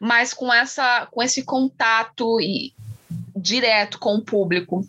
mas 0.00 0.32
com 0.32 0.52
essa 0.52 1.06
com 1.06 1.20
esse 1.20 1.44
contato 1.44 2.40
e 2.40 2.72
direto 3.40 3.98
com 3.98 4.14
o 4.16 4.24
público. 4.24 4.82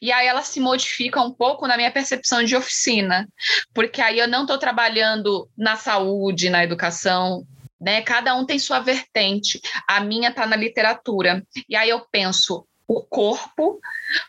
E 0.00 0.10
aí 0.10 0.26
ela 0.26 0.42
se 0.42 0.60
modifica 0.60 1.20
um 1.20 1.32
pouco 1.32 1.66
na 1.66 1.76
minha 1.76 1.90
percepção 1.90 2.42
de 2.42 2.56
oficina, 2.56 3.28
porque 3.74 4.00
aí 4.00 4.18
eu 4.18 4.28
não 4.28 4.42
estou 4.42 4.58
trabalhando 4.58 5.48
na 5.56 5.76
saúde, 5.76 6.50
na 6.50 6.64
educação, 6.64 7.44
né? 7.80 8.02
Cada 8.02 8.34
um 8.34 8.44
tem 8.44 8.58
sua 8.58 8.80
vertente. 8.80 9.60
A 9.86 10.00
minha 10.00 10.30
está 10.30 10.46
na 10.46 10.56
literatura. 10.56 11.44
E 11.68 11.76
aí 11.76 11.88
eu 11.88 12.04
penso 12.10 12.66
o 12.86 13.02
corpo, 13.02 13.78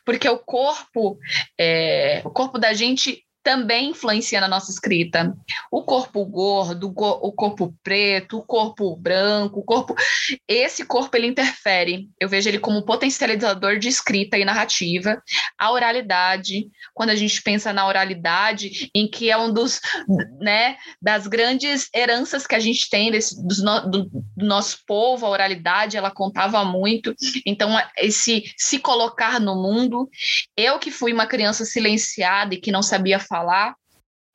porque 0.05 0.27
o 0.27 0.37
corpo, 0.37 1.17
é, 1.57 2.21
o 2.25 2.29
corpo 2.29 2.59
da 2.59 2.73
gente 2.73 3.23
também 3.43 3.91
influencia 3.91 4.41
na 4.41 4.47
nossa 4.47 4.71
escrita. 4.71 5.35
O 5.71 5.83
corpo 5.83 6.25
gordo, 6.25 6.93
o 6.95 7.31
corpo 7.31 7.75
preto, 7.83 8.37
o 8.37 8.43
corpo 8.43 8.95
branco, 8.95 9.59
o 9.59 9.63
corpo. 9.63 9.95
Esse 10.47 10.85
corpo 10.85 11.15
ele 11.15 11.27
interfere. 11.27 12.09
Eu 12.19 12.29
vejo 12.29 12.49
ele 12.49 12.59
como 12.59 12.85
potencializador 12.85 13.77
de 13.77 13.87
escrita 13.87 14.37
e 14.37 14.45
narrativa. 14.45 15.21
A 15.57 15.71
oralidade, 15.71 16.67
quando 16.93 17.11
a 17.11 17.15
gente 17.15 17.41
pensa 17.41 17.73
na 17.73 17.87
oralidade, 17.87 18.89
em 18.93 19.09
que 19.09 19.31
é 19.31 19.37
um 19.37 19.51
dos, 19.51 19.79
né, 20.39 20.77
das 21.01 21.27
grandes 21.27 21.89
heranças 21.95 22.45
que 22.45 22.55
a 22.55 22.59
gente 22.59 22.89
tem 22.89 23.11
desse, 23.11 23.35
no, 23.63 23.89
do, 23.89 24.03
do 24.35 24.45
nosso 24.45 24.79
povo, 24.85 25.25
a 25.25 25.29
oralidade, 25.29 25.97
ela 25.97 26.11
contava 26.11 26.63
muito. 26.63 27.13
Então, 27.45 27.69
esse 27.97 28.43
se 28.57 28.79
colocar 28.79 29.39
no 29.39 29.55
mundo. 29.55 30.09
Eu 30.55 30.79
que 30.79 30.91
fui 30.91 31.13
uma 31.13 31.25
criança 31.25 31.65
silenciada 31.65 32.53
e 32.53 32.59
que 32.59 32.71
não 32.71 32.81
sabia 32.81 33.19
falar, 33.29 33.75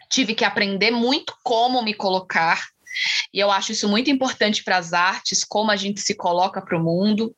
tive 0.09 0.35
que 0.35 0.45
aprender 0.45 0.91
muito 0.91 1.35
como 1.43 1.83
me 1.83 1.93
colocar. 1.93 2.63
E 3.33 3.41
eu 3.41 3.51
acho 3.51 3.73
isso 3.73 3.89
muito 3.89 4.09
importante 4.09 4.63
para 4.63 4.77
as 4.77 4.93
artes, 4.93 5.43
como 5.43 5.71
a 5.71 5.77
gente 5.77 6.01
se 6.01 6.15
coloca 6.15 6.63
para 6.63 6.79
o 6.79 6.83
mundo. 6.83 7.35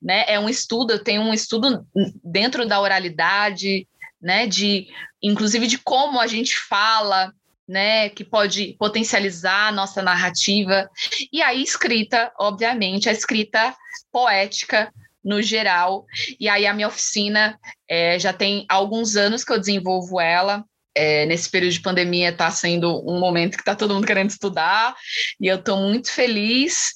Né? 0.00 0.24
É 0.28 0.38
um 0.38 0.48
estudo, 0.48 0.92
eu 0.92 1.02
tenho 1.02 1.22
um 1.22 1.32
estudo 1.32 1.86
dentro 2.22 2.66
da 2.66 2.80
oralidade, 2.80 3.88
né? 4.20 4.46
de, 4.46 4.88
inclusive 5.22 5.66
de 5.66 5.78
como 5.78 6.20
a 6.20 6.26
gente 6.26 6.58
fala, 6.58 7.32
né, 7.68 8.08
que 8.10 8.24
pode 8.24 8.76
potencializar 8.78 9.68
a 9.68 9.72
nossa 9.72 10.02
narrativa. 10.02 10.88
E 11.32 11.42
a 11.42 11.52
escrita, 11.52 12.32
obviamente, 12.38 13.08
a 13.08 13.12
escrita 13.12 13.74
poética, 14.12 14.92
no 15.26 15.42
geral. 15.42 16.06
E 16.38 16.48
aí 16.48 16.66
a 16.66 16.72
minha 16.72 16.86
oficina 16.86 17.58
é, 17.90 18.16
já 18.18 18.32
tem 18.32 18.64
alguns 18.68 19.16
anos 19.16 19.42
que 19.42 19.52
eu 19.52 19.58
desenvolvo 19.58 20.20
ela. 20.20 20.64
É, 20.98 21.26
nesse 21.26 21.50
período 21.50 21.72
de 21.72 21.82
pandemia 21.82 22.30
está 22.30 22.50
sendo 22.50 23.02
um 23.06 23.20
momento 23.20 23.56
que 23.56 23.62
está 23.62 23.74
todo 23.74 23.92
mundo 23.92 24.06
querendo 24.06 24.30
estudar 24.30 24.94
e 25.38 25.46
eu 25.46 25.56
estou 25.56 25.76
muito 25.76 26.10
feliz. 26.10 26.92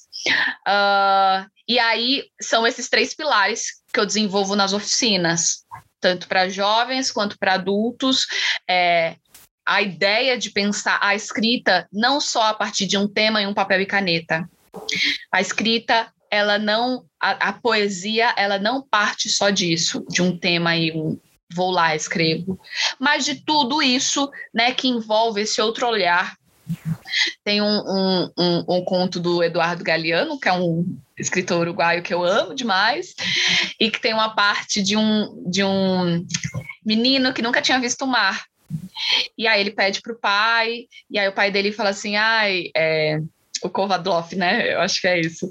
Uh, 0.67 1.45
e 1.67 1.77
aí 1.77 2.23
são 2.41 2.65
esses 2.65 2.89
três 2.89 3.13
pilares 3.13 3.81
que 3.93 3.99
eu 3.99 4.05
desenvolvo 4.05 4.55
nas 4.55 4.73
oficinas, 4.73 5.63
tanto 5.99 6.27
para 6.27 6.49
jovens 6.49 7.11
quanto 7.11 7.37
para 7.37 7.53
adultos. 7.53 8.25
É, 8.67 9.17
a 9.67 9.81
ideia 9.81 10.37
de 10.37 10.49
pensar 10.49 10.97
a 11.01 11.13
escrita 11.13 11.87
não 11.91 12.19
só 12.19 12.43
a 12.43 12.53
partir 12.53 12.87
de 12.87 12.97
um 12.97 13.07
tema 13.07 13.41
em 13.41 13.47
um 13.47 13.53
papel 13.53 13.81
e 13.81 13.85
caneta. 13.85 14.49
A 15.31 15.41
escrita, 15.41 16.11
ela 16.31 16.57
não, 16.57 17.05
a, 17.21 17.49
a 17.49 17.53
poesia, 17.53 18.33
ela 18.35 18.57
não 18.57 18.81
parte 18.81 19.29
só 19.29 19.49
disso, 19.49 20.03
de 20.09 20.21
um 20.21 20.35
tema 20.35 20.75
e 20.75 20.91
um, 20.91 21.19
vou 21.53 21.69
lá, 21.69 21.95
escrevo, 21.95 22.59
mas 22.99 23.25
de 23.25 23.35
tudo 23.35 23.81
isso, 23.81 24.29
né, 24.53 24.73
que 24.73 24.87
envolve 24.87 25.41
esse 25.41 25.61
outro 25.61 25.87
olhar. 25.87 26.35
Tem 27.43 27.61
um, 27.61 27.65
um, 27.67 28.31
um, 28.37 28.77
um 28.77 28.85
conto 28.85 29.19
do 29.19 29.43
Eduardo 29.43 29.83
Galeano, 29.83 30.39
que 30.39 30.47
é 30.47 30.53
um 30.53 30.97
escritor 31.17 31.61
uruguaio 31.61 32.01
que 32.01 32.13
eu 32.13 32.23
amo 32.23 32.55
demais, 32.55 33.13
e 33.79 33.91
que 33.91 33.99
tem 33.99 34.13
uma 34.13 34.33
parte 34.33 34.81
de 34.81 34.95
um, 34.95 35.43
de 35.45 35.63
um 35.63 36.25
menino 36.83 37.33
que 37.33 37.41
nunca 37.41 37.61
tinha 37.61 37.79
visto 37.79 38.03
o 38.03 38.07
mar. 38.07 38.45
E 39.37 39.47
aí 39.47 39.59
ele 39.59 39.71
pede 39.71 40.01
para 40.01 40.13
o 40.13 40.19
pai, 40.19 40.85
e 41.09 41.19
aí 41.19 41.27
o 41.27 41.33
pai 41.33 41.51
dele 41.51 41.73
fala 41.73 41.89
assim: 41.89 42.15
ai, 42.15 42.69
é, 42.75 43.19
o 43.63 43.69
Kovadlov, 43.69 44.33
né? 44.33 44.73
Eu 44.73 44.81
acho 44.81 45.01
que 45.01 45.07
é 45.07 45.19
isso. 45.19 45.49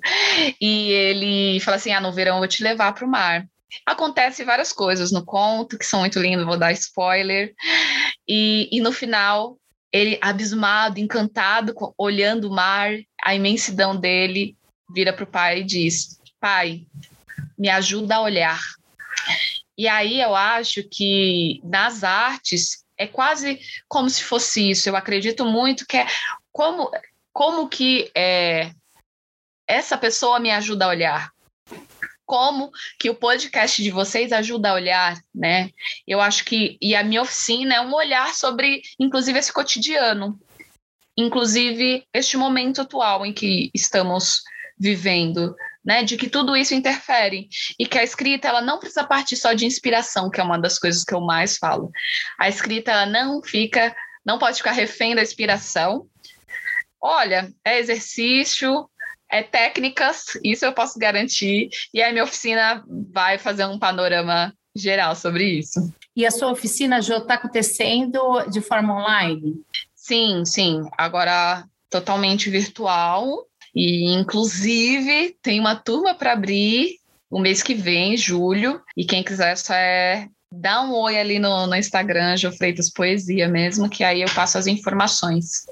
E 0.61 0.91
ele 0.91 1.61
fala 1.61 1.77
assim: 1.77 1.93
ah, 1.93 2.01
no 2.01 2.13
verão 2.13 2.37
eu 2.37 2.41
vou 2.41 2.49
te 2.49 2.63
levar 2.63 2.93
para 2.93 3.07
o 3.07 3.11
mar. 3.11 3.47
Acontece 3.87 4.45
várias 4.45 4.73
coisas 4.73 5.13
no 5.13 5.25
conto 5.25 5.79
que 5.79 5.87
são 5.87 6.01
muito 6.01 6.19
lindas, 6.19 6.47
vou 6.47 6.59
dar 6.59 6.73
spoiler. 6.73 7.53
E, 8.29 8.69
e 8.73 8.81
no 8.81 8.93
final, 8.93 9.57
ele 9.93 10.19
abismado, 10.21 10.99
encantado, 10.99 11.75
olhando 11.97 12.49
o 12.49 12.55
mar, 12.55 12.93
a 13.23 13.35
imensidão 13.35 13.97
dele, 13.97 14.57
vira 14.93 15.13
para 15.13 15.25
o 15.25 15.27
pai 15.27 15.61
e 15.61 15.65
diz: 15.65 16.21
Pai, 16.41 16.83
me 17.59 17.69
ajuda 17.69 18.17
a 18.17 18.23
olhar. 18.23 18.61
E 19.77 19.89
aí 19.89 20.21
eu 20.21 20.35
acho 20.35 20.83
que 20.91 21.61
nas 21.65 22.05
artes 22.05 22.85
é 22.99 23.07
quase 23.07 23.59
como 23.89 24.11
se 24.11 24.23
fosse 24.23 24.71
isso. 24.71 24.89
Eu 24.89 24.95
acredito 24.95 25.45
muito 25.47 25.87
que 25.87 25.97
é 25.97 26.07
como, 26.53 26.91
como 27.41 27.71
que 27.71 28.11
é, 28.15 28.71
essa 29.67 29.97
pessoa 29.97 30.39
me 30.39 30.51
ajuda 30.51 30.85
a 30.85 30.89
olhar. 30.89 31.31
Como 32.27 32.71
que 32.99 33.09
o 33.09 33.15
podcast 33.15 33.83
de 33.83 33.91
vocês 33.91 34.31
ajuda 34.31 34.69
a 34.69 34.75
olhar, 34.75 35.19
né? 35.35 35.71
Eu 36.07 36.21
acho 36.21 36.45
que 36.45 36.77
e 36.83 36.95
a 36.95 37.03
minha 37.03 37.23
oficina 37.23 37.77
é 37.77 37.81
um 37.81 37.95
olhar 37.95 38.35
sobre, 38.35 38.83
inclusive, 38.99 39.39
esse 39.39 39.51
cotidiano, 39.51 40.39
inclusive 41.17 42.05
este 42.13 42.37
momento 42.37 42.83
atual 42.83 43.25
em 43.25 43.33
que 43.33 43.71
estamos 43.73 44.43
vivendo, 44.79 45.57
né, 45.83 46.05
de 46.05 46.19
que 46.19 46.29
tudo 46.29 46.55
isso 46.55 46.75
interfere 46.75 47.49
e 47.79 47.87
que 47.87 47.99
a 47.99 48.05
escrita 48.05 48.49
ela 48.49 48.61
não 48.61 48.79
precisa 48.79 49.05
partir 49.05 49.37
só 49.37 49.55
de 49.55 49.65
inspiração, 49.65 50.29
que 50.29 50.43
é 50.43 50.45
uma 50.45 50.59
das 50.59 50.79
coisas 50.79 51.05
que 51.05 51.15
eu 51.15 51.23
mais 51.23 51.57
falo. 51.57 51.91
A 52.39 52.51
escrita 52.51 52.91
ela 52.91 53.07
não 53.07 53.43
fica, 53.43 53.97
não 54.27 54.39
pode 54.39 54.59
ficar 54.59 54.73
refém 54.73 55.15
da 55.15 55.23
inspiração. 55.23 56.07
Olha, 57.03 57.53
é 57.65 57.79
exercício, 57.79 58.89
é 59.31 59.43
técnicas, 59.43 60.39
isso 60.45 60.65
eu 60.65 60.73
posso 60.73 60.99
garantir, 60.99 61.69
e 61.95 62.03
a 62.03 62.11
minha 62.11 62.25
oficina 62.25 62.85
vai 63.13 63.39
fazer 63.39 63.65
um 63.65 63.79
panorama 63.79 64.53
geral 64.75 65.15
sobre 65.15 65.45
isso. 65.45 65.93
E 66.15 66.27
a 66.27 66.31
sua 66.31 66.51
oficina, 66.51 67.01
já 67.01 67.19
está 67.19 67.35
acontecendo 67.35 68.43
de 68.51 68.61
forma 68.61 68.95
online? 68.95 69.55
Sim, 69.95 70.45
sim. 70.45 70.83
Agora 70.99 71.65
totalmente 71.89 72.51
virtual. 72.51 73.47
E, 73.75 74.13
inclusive, 74.13 75.37
tem 75.43 75.61
uma 75.61 75.77
turma 75.77 76.15
para 76.15 76.33
abrir 76.33 76.97
o 77.31 77.39
mês 77.39 77.63
que 77.63 77.75
vem, 77.75 78.17
julho, 78.17 78.83
e 78.97 79.05
quem 79.05 79.23
quiser 79.23 79.57
só 79.57 79.73
é 79.73 80.27
dar 80.53 80.83
um 80.83 80.93
oi 80.93 81.17
ali 81.17 81.39
no, 81.39 81.69
no 81.69 81.77
Instagram, 81.77 82.37
Jo 82.37 82.51
Freitas 82.51 82.91
Poesia 82.91 83.47
mesmo, 83.47 83.89
que 83.89 84.03
aí 84.03 84.23
eu 84.23 84.29
passo 84.35 84.59
as 84.59 84.67
informações. 84.67 85.67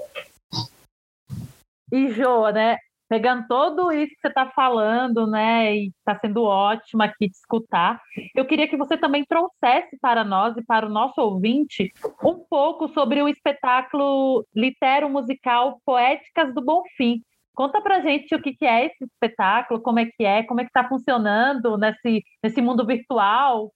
E 1.93 2.09
Jo, 2.11 2.49
né? 2.51 2.77
Pegando 3.09 3.47
todo 3.49 3.91
isso 3.91 4.15
que 4.15 4.21
você 4.21 4.29
está 4.29 4.51
falando, 4.51 5.27
né, 5.27 5.75
e 5.75 5.87
está 5.87 6.19
sendo 6.21 6.43
ótimo 6.43 7.03
aqui 7.03 7.27
de 7.27 7.35
escutar, 7.35 7.99
eu 8.35 8.45
queria 8.45 8.69
que 8.69 8.77
você 8.77 8.99
também 8.99 9.25
trouxesse 9.25 9.99
para 9.99 10.23
nós 10.23 10.55
e 10.59 10.63
para 10.63 10.85
o 10.85 10.91
nosso 10.91 11.19
ouvinte 11.19 11.91
um 12.23 12.45
pouco 12.51 12.87
sobre 12.89 13.23
o 13.23 13.29
espetáculo 13.29 14.45
litero 14.55 15.09
musical 15.09 15.81
Poéticas 15.87 16.53
do 16.55 16.63
Bonfim, 16.63 17.23
Conta 17.59 17.83
pra 17.83 18.01
gente 18.01 18.33
o 18.37 18.41
que, 18.41 18.55
que 18.55 18.65
é 18.65 18.87
esse 18.87 19.03
espetáculo, 19.03 19.83
como 19.83 19.99
é 19.99 20.07
que 20.07 20.25
é, 20.25 20.45
como 20.45 20.61
é 20.61 20.63
que 20.63 20.71
está 20.71 20.89
funcionando 20.89 21.77
nesse, 21.77 22.23
nesse 22.41 22.63
mundo 22.63 22.87
virtual. 22.87 23.73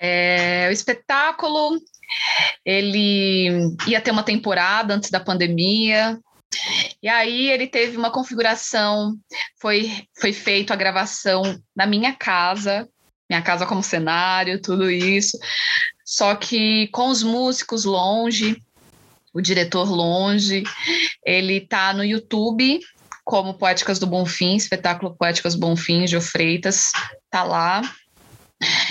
É, 0.00 0.66
o 0.68 0.72
espetáculo, 0.72 1.78
ele 2.64 3.72
ia 3.86 4.00
ter 4.00 4.10
uma 4.10 4.24
temporada 4.24 4.94
antes 4.94 5.12
da 5.12 5.20
pandemia, 5.20 6.18
e 7.02 7.08
aí 7.08 7.48
ele 7.48 7.66
teve 7.66 7.96
uma 7.96 8.10
configuração, 8.10 9.16
foi, 9.60 10.04
foi 10.18 10.32
feito 10.32 10.72
a 10.72 10.76
gravação 10.76 11.42
na 11.74 11.86
minha 11.86 12.12
casa, 12.12 12.88
minha 13.28 13.42
casa 13.42 13.66
como 13.66 13.82
cenário, 13.82 14.60
tudo 14.60 14.90
isso, 14.90 15.38
só 16.04 16.34
que 16.34 16.88
com 16.88 17.08
os 17.08 17.22
músicos 17.22 17.84
longe, 17.84 18.62
o 19.32 19.40
diretor 19.40 19.88
longe, 19.88 20.64
ele 21.24 21.60
tá 21.60 21.92
no 21.92 22.04
YouTube, 22.04 22.80
como 23.24 23.54
Poéticas 23.54 24.00
do 24.00 24.06
Bonfim, 24.06 24.56
espetáculo 24.56 25.14
Poéticas 25.16 25.54
Bonfim, 25.54 26.04
de 26.04 26.20
Freitas, 26.20 26.90
tá 27.30 27.44
lá. 27.44 27.80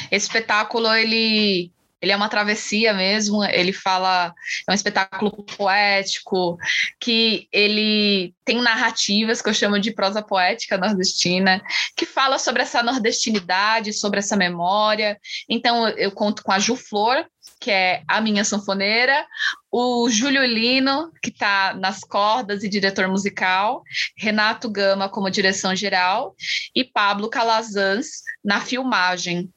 Esse 0.10 0.28
espetáculo, 0.28 0.88
ele 0.94 1.72
ele 2.02 2.12
é 2.12 2.16
uma 2.16 2.30
travessia 2.30 2.94
mesmo, 2.94 3.44
ele 3.44 3.74
fala, 3.74 4.34
é 4.68 4.72
um 4.72 4.76
espetáculo 4.76 5.32
poético, 5.32 6.58
que 7.00 7.48
ele 7.52 8.34
tem 8.46 8.62
narrativas 8.62 9.42
que 9.42 9.50
eu 9.50 9.54
chamo 9.54 9.80
de 9.80 9.94
prosa 9.94 10.22
poética 10.22 10.78
nordestina, 10.78 11.62
que 11.96 12.06
fala 12.06 12.40
sobre 12.40 12.62
essa 12.62 12.82
nordestinidade, 12.82 13.94
sobre 13.94 14.20
essa 14.20 14.38
memória. 14.38 15.20
Então 15.48 15.88
eu 15.90 16.12
conto 16.12 16.44
com 16.44 16.52
a 16.52 16.60
Ju 16.60 16.76
Flor, 16.76 17.26
que 17.60 17.70
é 17.70 18.04
a 18.08 18.22
minha 18.22 18.46
sanfoneira, 18.46 19.26
o 19.70 20.10
Júlio 20.10 20.46
Lino, 20.46 21.12
que 21.22 21.30
está 21.30 21.74
nas 21.74 22.00
cordas 22.00 22.64
e 22.64 22.70
diretor 22.70 23.08
musical, 23.10 23.84
Renato 24.18 24.70
Gama 24.70 25.10
como 25.10 25.30
direção 25.30 25.76
geral 25.76 26.34
e 26.74 26.86
Pablo 26.86 27.30
Calazans 27.30 28.24
na 28.44 28.62
filmagem. 28.62 29.52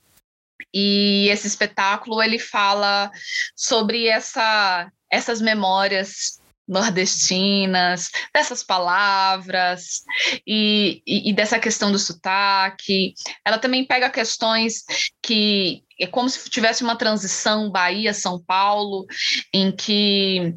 E 0.74 1.28
esse 1.28 1.46
espetáculo 1.46 2.22
ele 2.22 2.38
fala 2.38 3.10
sobre 3.54 4.06
essa, 4.06 4.90
essas 5.10 5.40
memórias 5.40 6.41
nordestinas, 6.72 8.10
dessas 8.34 8.64
palavras 8.64 10.02
e, 10.46 11.02
e, 11.06 11.30
e, 11.30 11.32
dessa 11.32 11.58
questão 11.58 11.92
do 11.92 11.98
sotaque. 11.98 13.14
Ela 13.44 13.58
também 13.58 13.84
pega 13.84 14.10
questões 14.10 14.82
que 15.22 15.84
é 16.00 16.06
como 16.06 16.28
se 16.28 16.50
tivesse 16.50 16.82
uma 16.82 16.96
transição 16.96 17.70
Bahia-São 17.70 18.42
Paulo, 18.44 19.06
em 19.54 19.70
que 19.70 20.54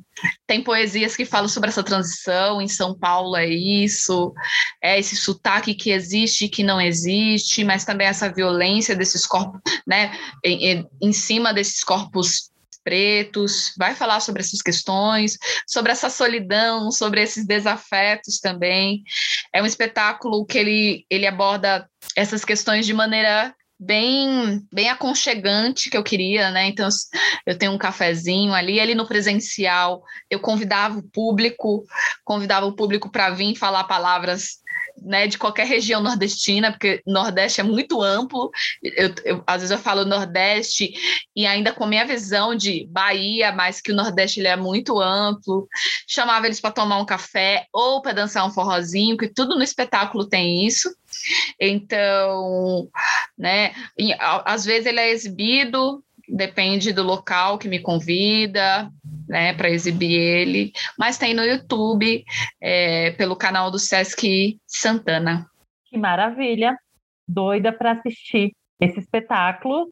tem 0.48 0.64
poesias 0.64 1.16
que 1.16 1.26
falam 1.26 1.48
sobre 1.48 1.70
essa 1.70 1.84
transição, 1.84 2.60
em 2.60 2.68
São 2.68 2.98
Paulo 2.98 3.36
é 3.36 3.46
isso, 3.46 4.34
é 4.82 4.98
esse 4.98 5.16
sotaque 5.16 5.76
que 5.76 5.92
existe 5.92 6.46
e 6.46 6.50
que 6.50 6.64
não 6.64 6.82
existe, 6.82 7.64
mas 7.64 7.86
também 7.86 8.08
essa 8.08 8.32
violência 8.32 8.96
desses 8.96 9.28
corpos, 9.28 9.62
né, 9.86 10.18
em, 10.44 10.88
em 11.00 11.14
cima 11.14 11.54
desses 11.54 11.84
corpos 11.84 12.50
pretos, 12.86 13.74
vai 13.78 13.96
falar 13.96 14.20
sobre 14.20 14.42
essas 14.42 14.62
questões, 14.62 15.38
sobre 15.68 15.92
essa 15.92 16.10
solidão, 16.10 16.92
sobre 16.92 17.22
esses 17.22 17.46
desafetos 17.46 18.40
também. 18.40 19.04
É 19.52 19.62
um 19.62 19.66
espetáculo 19.66 20.46
que 20.46 20.58
ele, 20.58 21.06
ele 21.10 21.26
aborda 21.26 21.90
essas 22.16 22.46
questões 22.46 22.86
de 22.86 22.94
maneira 22.94 23.54
bem 23.78 24.62
bem 24.72 24.90
aconchegante 24.90 25.90
que 25.90 25.98
eu 25.98 26.04
queria, 26.04 26.50
né? 26.52 26.68
Então 26.68 26.88
eu 27.46 27.58
tenho 27.58 27.74
um 27.74 27.78
cafezinho 27.78 28.54
ali, 28.54 28.80
ali 28.80 28.96
no 28.96 29.08
presencial, 29.08 30.02
eu 30.30 30.40
convidava 30.40 31.00
o 31.00 31.04
público, 31.04 31.84
convidava 32.24 32.66
o 32.66 32.76
público 32.76 33.12
para 33.12 33.32
vir 33.32 33.56
falar 33.56 33.84
palavras 33.86 34.64
né, 35.02 35.28
de 35.28 35.38
qualquer 35.38 35.68
região 35.68 36.02
nordestina, 36.02 36.72
porque 36.72 37.02
Nordeste 37.06 37.62
é 37.62 37.64
muito 37.64 38.02
amplo. 38.02 38.50
Eu, 38.84 39.14
eu, 39.24 39.44
às 39.46 39.62
vezes 39.62 39.72
eu 39.72 39.78
falo 39.78 40.06
Nordeste 40.06 40.94
e 41.36 41.46
ainda 41.46 41.74
com 41.74 41.84
a 41.84 41.88
minha 41.88 42.06
visão 42.06 42.56
de 42.56 42.88
Bahia, 42.90 43.52
mas 43.52 43.82
que 43.82 43.92
o 43.92 43.96
Nordeste 43.96 44.40
ele 44.40 44.48
é 44.48 44.56
muito 44.56 45.00
amplo. 45.00 45.68
Chamava 46.08 46.46
eles 46.46 46.60
para 46.60 46.72
tomar 46.72 47.00
um 47.00 47.06
café 47.06 47.66
ou 47.74 48.02
para 48.02 48.14
dançar 48.14 48.46
um 48.46 48.52
forrozinho, 48.52 49.18
que 49.18 49.28
tudo 49.28 49.56
no 49.56 49.64
espetáculo 49.64 50.28
tem 50.28 50.66
isso. 50.66 50.94
Então, 51.60 52.90
né, 53.38 53.74
às 54.20 54.66
vezes 54.66 54.86
ele 54.86 55.00
é 55.00 55.10
exibido 55.10 56.04
depende 56.28 56.92
do 56.92 57.04
local 57.04 57.58
que 57.58 57.68
me 57.68 57.80
convida, 57.80 58.92
né, 59.28 59.54
para 59.54 59.70
exibir 59.70 60.12
ele, 60.12 60.72
mas 60.98 61.18
tem 61.18 61.34
no 61.34 61.44
YouTube, 61.44 62.24
é, 62.62 63.12
pelo 63.12 63.36
canal 63.36 63.72
do 63.72 63.80
Sesc 63.80 64.60
Santana. 64.68 65.50
Que 65.86 65.98
maravilha! 65.98 66.76
Doida 67.28 67.74
para 67.74 67.92
assistir 67.94 68.52
esse 68.80 69.00
espetáculo. 69.00 69.90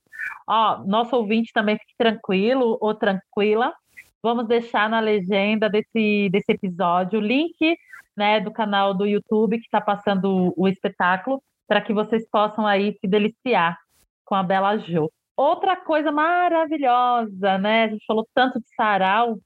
Ó, 0.48 0.84
nosso 0.86 1.16
ouvinte 1.16 1.52
também 1.54 1.78
fique 1.78 1.94
tranquilo 1.98 2.78
ou 2.80 2.94
tranquila. 2.94 3.74
Vamos 4.22 4.48
deixar 4.48 4.90
na 4.90 5.00
legenda 5.00 5.70
desse, 5.70 6.30
desse 6.32 6.52
episódio 6.52 7.20
o 7.20 7.22
link 7.22 7.78
né, 8.16 8.40
do 8.40 8.52
canal 8.52 8.94
do 8.94 9.06
YouTube 9.06 9.58
que 9.58 9.66
está 9.66 9.82
passando 9.82 10.54
o, 10.56 10.64
o 10.64 10.68
espetáculo 10.68 11.42
para 11.68 11.82
que 11.82 11.94
vocês 11.94 12.28
possam 12.30 12.68
aí 12.68 12.94
se 13.00 13.08
deliciar 13.08 13.78
com 14.26 14.36
a 14.36 14.44
Bela 14.44 14.78
Jo. 14.78 15.12
Outra 15.36 15.76
coisa 15.76 16.12
maravilhosa, 16.12 17.58
né? 17.58 17.86
A 17.86 17.88
gente 17.90 18.06
falou 18.06 18.28
tanto 18.34 18.60
de 18.60 18.68
sarau. 18.76 19.40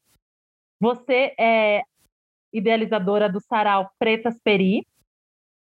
Você 0.80 1.34
é 1.39 1.82
idealizadora 2.52 3.30
do 3.30 3.39
sarau 3.41 3.89
Pretas 3.97 4.39
Peri 4.43 4.86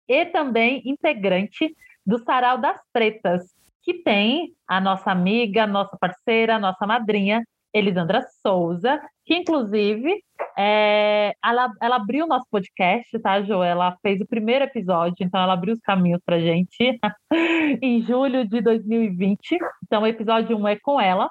e 0.08 0.26
também 0.26 0.82
integrante 0.84 1.74
do 2.04 2.18
sarau 2.18 2.58
das 2.58 2.80
Pretas, 2.92 3.54
que 3.82 4.02
tem 4.02 4.54
a 4.66 4.80
nossa 4.80 5.10
amiga, 5.10 5.66
nossa 5.66 5.96
parceira, 5.98 6.58
nossa 6.58 6.86
madrinha, 6.86 7.44
Elisandra 7.72 8.22
Souza, 8.42 9.00
que 9.24 9.34
inclusive 9.34 10.22
é, 10.56 11.34
ela, 11.44 11.70
ela 11.80 11.96
abriu 11.96 12.24
o 12.24 12.28
nosso 12.28 12.46
podcast, 12.50 13.18
tá, 13.20 13.40
Jo? 13.42 13.62
Ela 13.62 13.96
fez 14.02 14.20
o 14.20 14.26
primeiro 14.26 14.64
episódio, 14.64 15.16
então 15.24 15.40
ela 15.40 15.52
abriu 15.52 15.74
os 15.74 15.80
caminhos 15.80 16.20
pra 16.24 16.40
gente 16.40 16.98
em 17.82 18.02
julho 18.02 18.46
de 18.46 18.60
2020. 18.60 19.58
Então, 19.84 20.02
o 20.02 20.06
episódio 20.06 20.56
1 20.56 20.68
é 20.68 20.76
com 20.76 21.00
ela. 21.00 21.30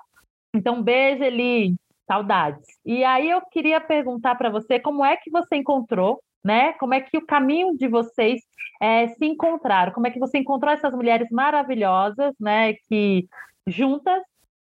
Então, 0.56 0.82
beijo, 0.82 1.24
Eli. 1.24 1.76
Saudades. 2.10 2.66
E 2.86 3.04
aí 3.04 3.30
eu 3.30 3.42
queria 3.52 3.82
perguntar 3.82 4.36
para 4.36 4.50
você 4.50 4.80
como 4.80 5.04
é 5.04 5.18
que 5.18 5.30
você 5.30 5.58
encontrou, 5.58 6.22
né? 6.42 6.72
Como 6.74 6.94
é 6.94 7.02
que 7.02 7.18
o 7.18 7.26
caminho 7.26 7.76
de 7.76 7.86
vocês 7.90 8.40
é, 8.82 9.10
se 9.10 9.26
encontraram? 9.26 9.92
Como 9.92 10.08
é 10.08 10.12
que 10.12 10.20
você 10.20 10.38
encontrou 10.38 10.72
essas 10.72 10.94
mulheres 10.94 11.28
maravilhosas, 11.30 12.34
né? 12.40 12.76
Que 12.88 13.28
juntas 13.68 14.24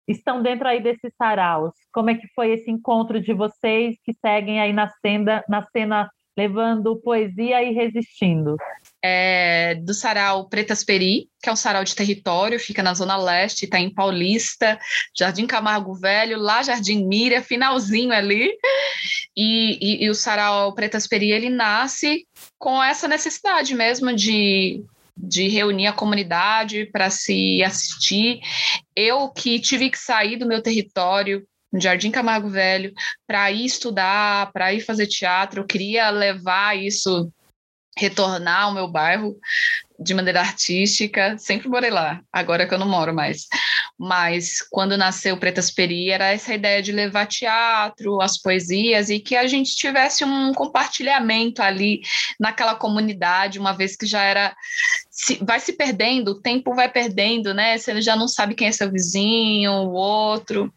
estão 0.08 0.42
dentro 0.42 0.68
aí 0.68 0.82
desses 0.82 1.14
saraus. 1.18 1.74
Como 1.92 2.10
é 2.10 2.16
que 2.16 2.28
foi 2.36 2.52
esse 2.52 2.70
encontro 2.70 3.22
de 3.22 3.34
vocês 3.34 3.96
que 4.04 4.14
seguem 4.14 4.60
aí 4.60 4.74
na 4.74 4.90
cena, 5.02 5.44
na 5.48 5.66
cena 5.72 6.10
levando 6.38 7.00
poesia 7.00 7.64
e 7.64 7.72
resistindo? 7.72 8.58
É, 9.04 9.76
do 9.76 9.94
sarau 9.94 10.50
Pretas 10.50 10.84
Peri, 10.84 11.28
que 11.42 11.50
é 11.50 11.52
um 11.52 11.56
sarau 11.56 11.84
de 11.84 11.96
território, 11.96 12.60
fica 12.60 12.82
na 12.82 12.94
Zona 12.94 13.16
Leste, 13.18 13.66
está 13.66 13.80
em 13.80 13.94
Paulista, 13.94 14.80
Jardim 15.18 15.46
Camargo 15.46 15.94
Velho, 15.94 16.38
lá 16.40 16.64
Jardim 16.64 17.06
Mira, 17.06 17.42
finalzinho 17.42 18.12
ali. 18.12 18.52
E, 19.36 19.78
e, 19.82 20.06
e 20.06 20.10
o 20.10 20.16
sarau 20.16 20.74
Pretas 20.74 21.08
Peri, 21.08 21.32
ele 21.32 21.50
nasce 21.50 22.26
com 22.58 22.82
essa 22.82 23.08
necessidade 23.08 23.76
mesmo 23.76 24.14
de 24.14 24.84
de 25.26 25.48
reunir 25.48 25.88
a 25.88 25.94
comunidade 25.94 26.86
para 26.92 27.10
se 27.10 27.64
assistir. 27.64 28.42
Eu 28.94 29.30
que 29.30 29.60
tive 29.60 29.90
que 29.90 29.98
sair 29.98 30.36
do 30.36 30.46
meu 30.46 30.62
território, 30.62 31.48
no 31.72 31.80
Jardim 31.80 32.12
Camargo 32.12 32.50
Velho, 32.50 32.94
para 33.26 33.50
ir 33.52 33.66
estudar, 33.66 34.52
para 34.52 34.74
ir 34.74 34.82
fazer 34.82 35.08
teatro, 35.08 35.62
eu 35.62 35.66
queria 35.66 36.10
levar 36.10 36.78
isso, 36.78 37.32
retornar 37.98 38.64
ao 38.64 38.74
meu 38.74 38.88
bairro 38.88 39.36
de 40.00 40.14
maneira 40.14 40.42
artística, 40.42 41.38
sempre 41.38 41.70
morei 41.70 41.90
lá, 41.90 42.22
agora 42.32 42.68
que 42.68 42.74
eu 42.74 42.78
não 42.80 42.88
moro 42.88 43.14
mais. 43.14 43.48
Mas 43.98 44.58
quando 44.70 44.98
nasceu 44.98 45.38
Pretas 45.38 45.72
Peri, 45.72 46.10
era 46.10 46.32
essa 46.32 46.54
ideia 46.54 46.82
de 46.82 46.92
levar 46.92 47.26
teatro, 47.26 48.22
as 48.22 48.38
poesias 48.38 49.10
e 49.10 49.20
que 49.20 49.36
a 49.36 49.48
gente 49.48 49.76
tivesse 49.76 50.26
um 50.26 50.54
compartilhamento 50.54 51.62
ali 51.62 52.02
naquela 52.40 52.76
comunidade, 52.76 53.60
uma 53.60 53.72
vez 53.74 53.96
que 53.96 54.06
já 54.06 54.24
era. 54.24 54.56
Se, 55.16 55.36
vai 55.44 55.60
se 55.60 55.74
perdendo, 55.74 56.32
o 56.32 56.42
tempo 56.42 56.74
vai 56.74 56.92
perdendo, 56.92 57.54
né? 57.54 57.78
Você 57.78 58.02
já 58.02 58.16
não 58.16 58.28
sabe 58.28 58.56
quem 58.56 58.68
é 58.68 58.72
seu 58.72 58.92
vizinho, 58.92 59.72
o 59.72 59.94
outro. 59.94 60.74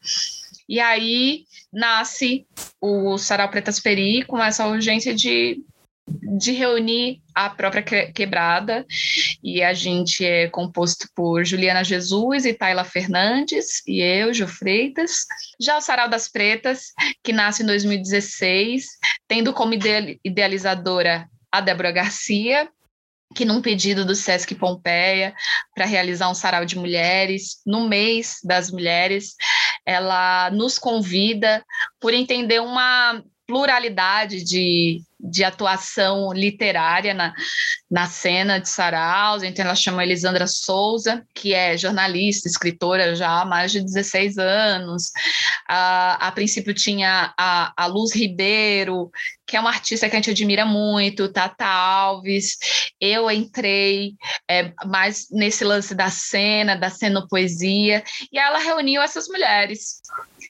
E 0.68 0.79
aí 0.79 1.44
nasce 1.72 2.46
o 2.81 3.16
Sarau 3.16 3.49
Pretas 3.49 3.81
Peri 3.81 4.25
com 4.25 4.42
essa 4.42 4.66
urgência 4.66 5.14
de 5.14 5.64
de 6.09 6.53
reunir 6.53 7.20
a 7.35 7.51
própria 7.51 7.83
quebrada 8.12 8.87
e 9.42 9.62
a 9.62 9.75
gente 9.75 10.25
é 10.25 10.49
composto 10.49 11.09
por 11.14 11.44
Juliana 11.44 11.83
Jesus 11.83 12.44
e 12.44 12.55
Tayla 12.55 12.85
Fernandes 12.85 13.83
e 13.87 14.01
eu, 14.01 14.33
Ju 14.33 14.46
Freitas. 14.46 15.27
Já 15.61 15.77
o 15.77 15.81
Sarau 15.81 16.09
das 16.09 16.29
Pretas, 16.29 16.92
que 17.25 17.33
nasce 17.33 17.62
em 17.62 17.66
2016, 17.66 18.87
tendo 19.27 19.53
como 19.53 19.75
idealizadora 20.25 21.29
a 21.51 21.61
Débora 21.61 21.90
Garcia, 21.90 22.68
que 23.35 23.45
num 23.45 23.61
pedido 23.61 24.05
do 24.05 24.15
Sesc 24.15 24.55
Pompeia 24.55 25.35
para 25.75 25.85
realizar 25.85 26.29
um 26.31 26.35
sarau 26.35 26.65
de 26.65 26.79
mulheres 26.79 27.61
no 27.67 27.89
mês 27.89 28.37
das 28.45 28.71
mulheres, 28.71 29.35
ela 29.85 30.51
nos 30.51 30.79
convida 30.79 31.65
por 32.01 32.15
entender 32.15 32.61
uma 32.61 33.23
pluralidade 33.47 34.43
de, 34.43 35.01
de 35.19 35.45
atuação 35.45 36.33
literária 36.33 37.15
na, 37.15 37.33
na 37.91 38.07
cena 38.07 38.59
de 38.59 38.69
Saraus. 38.69 39.43
Então, 39.43 39.65
ela 39.65 39.75
chama 39.75 40.03
Elisandra 40.03 40.47
Souza, 40.47 41.25
que 41.35 41.55
é 41.55 41.77
jornalista, 41.77 42.49
escritora 42.49 43.15
já 43.15 43.41
há 43.41 43.45
mais 43.45 43.71
de 43.71 43.81
16 43.83 44.37
anos. 44.39 45.11
a 45.69 46.31
princípio, 46.35 46.75
tinha 46.75 47.33
a, 47.39 47.73
a 47.77 47.87
Luz 47.87 48.15
Ribeiro, 48.15 49.11
que 49.47 49.57
é 49.57 49.61
uma 49.61 49.71
artista 49.71 50.09
que 50.09 50.17
a 50.17 50.19
gente 50.19 50.31
admira 50.31 50.67
muito, 50.67 51.33
Tata 51.33 51.65
Alves. 51.65 52.59
Eu 53.01 53.31
entrei 53.31 54.15
é, 54.51 54.73
mais 54.85 55.29
nesse 55.31 55.65
lance 55.65 55.95
da 55.95 56.11
cena, 56.11 56.75
da 56.75 56.91
cenopoesia, 56.91 58.03
e 58.33 58.39
ela 58.39 58.59
reuniu 58.59 59.01
essas 59.01 59.29
mulheres. 59.29 60.01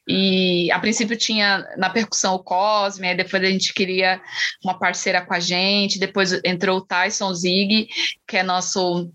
E 0.09 0.71
a 0.71 0.79
princípio 0.79 1.16
tinha 1.16 1.66
na 1.77 1.90
percussão 1.90 2.35
o 2.35 2.42
Cosme, 2.42 3.09
aí 3.09 3.16
depois 3.16 3.42
a 3.42 3.47
gente 3.47 3.75
queria 3.75 4.21
uma 4.62 4.79
parceira 4.79 5.21
com 5.21 5.35
a 5.35 5.40
gente, 5.40 5.99
depois 5.99 6.33
entrou 6.45 6.79
o 6.79 6.81
Tyson 6.81 7.35
Zig, 7.35 7.88
que 8.27 8.37
é 8.37 8.42
nosso 8.42 9.11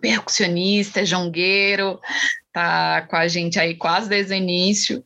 percussionista, 0.00 1.04
jongueiro, 1.04 2.00
tá 2.52 3.02
com 3.02 3.16
a 3.16 3.28
gente 3.28 3.58
aí 3.58 3.74
quase 3.74 4.08
desde 4.08 4.32
o 4.32 4.36
início. 4.36 5.02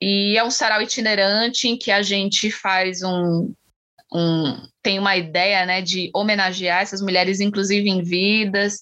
E 0.00 0.36
é 0.36 0.42
um 0.42 0.50
sarau 0.50 0.82
itinerante 0.82 1.68
em 1.68 1.76
que 1.76 1.90
a 1.90 2.02
gente 2.02 2.50
faz 2.50 3.02
um, 3.02 3.52
um, 4.16 4.66
tem 4.82 4.98
uma 4.98 5.14
ideia 5.14 5.66
né, 5.66 5.82
de 5.82 6.10
homenagear 6.14 6.80
essas 6.80 7.02
mulheres, 7.02 7.38
inclusive 7.38 7.86
em 7.90 8.02
vidas, 8.02 8.80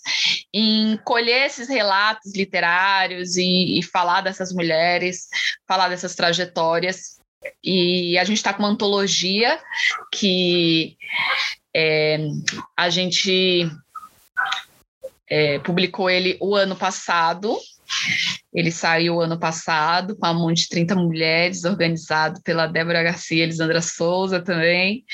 em 0.52 0.96
colher 0.98 1.46
esses 1.46 1.68
relatos 1.68 2.32
literários 2.36 3.36
e, 3.36 3.78
e 3.78 3.82
falar 3.82 4.20
dessas 4.20 4.52
mulheres, 4.52 5.26
falar 5.66 5.88
dessas 5.88 6.14
trajetórias. 6.14 7.18
E 7.62 8.16
a 8.16 8.22
gente 8.22 8.36
está 8.36 8.54
com 8.54 8.62
uma 8.62 8.68
antologia 8.68 9.58
que 10.12 10.96
é, 11.74 12.18
a 12.76 12.88
gente 12.88 13.68
é, 15.28 15.58
publicou 15.58 16.08
ele 16.08 16.38
o 16.40 16.54
ano 16.54 16.76
passado, 16.76 17.58
ele 18.54 18.70
saiu 18.70 19.20
ano 19.20 19.38
passado 19.38 20.16
com 20.16 20.24
a 20.24 20.32
mão 20.32 20.52
de 20.52 20.68
30 20.68 20.94
mulheres, 20.94 21.64
organizado 21.64 22.40
pela 22.42 22.68
Débora 22.68 23.02
Garcia 23.02 23.38
e 23.38 23.40
Elisandra 23.40 23.82
Souza 23.82 24.40
também. 24.40 25.04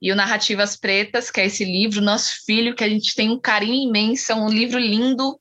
E 0.00 0.12
o 0.12 0.16
Narrativas 0.16 0.76
Pretas, 0.76 1.30
que 1.30 1.40
é 1.40 1.46
esse 1.46 1.64
livro, 1.64 2.02
nosso 2.02 2.44
filho, 2.44 2.74
que 2.74 2.84
a 2.84 2.88
gente 2.88 3.14
tem 3.14 3.30
um 3.30 3.40
carinho 3.40 3.88
imenso, 3.88 4.30
é 4.30 4.34
um 4.34 4.48
livro 4.48 4.78
lindo. 4.78 5.40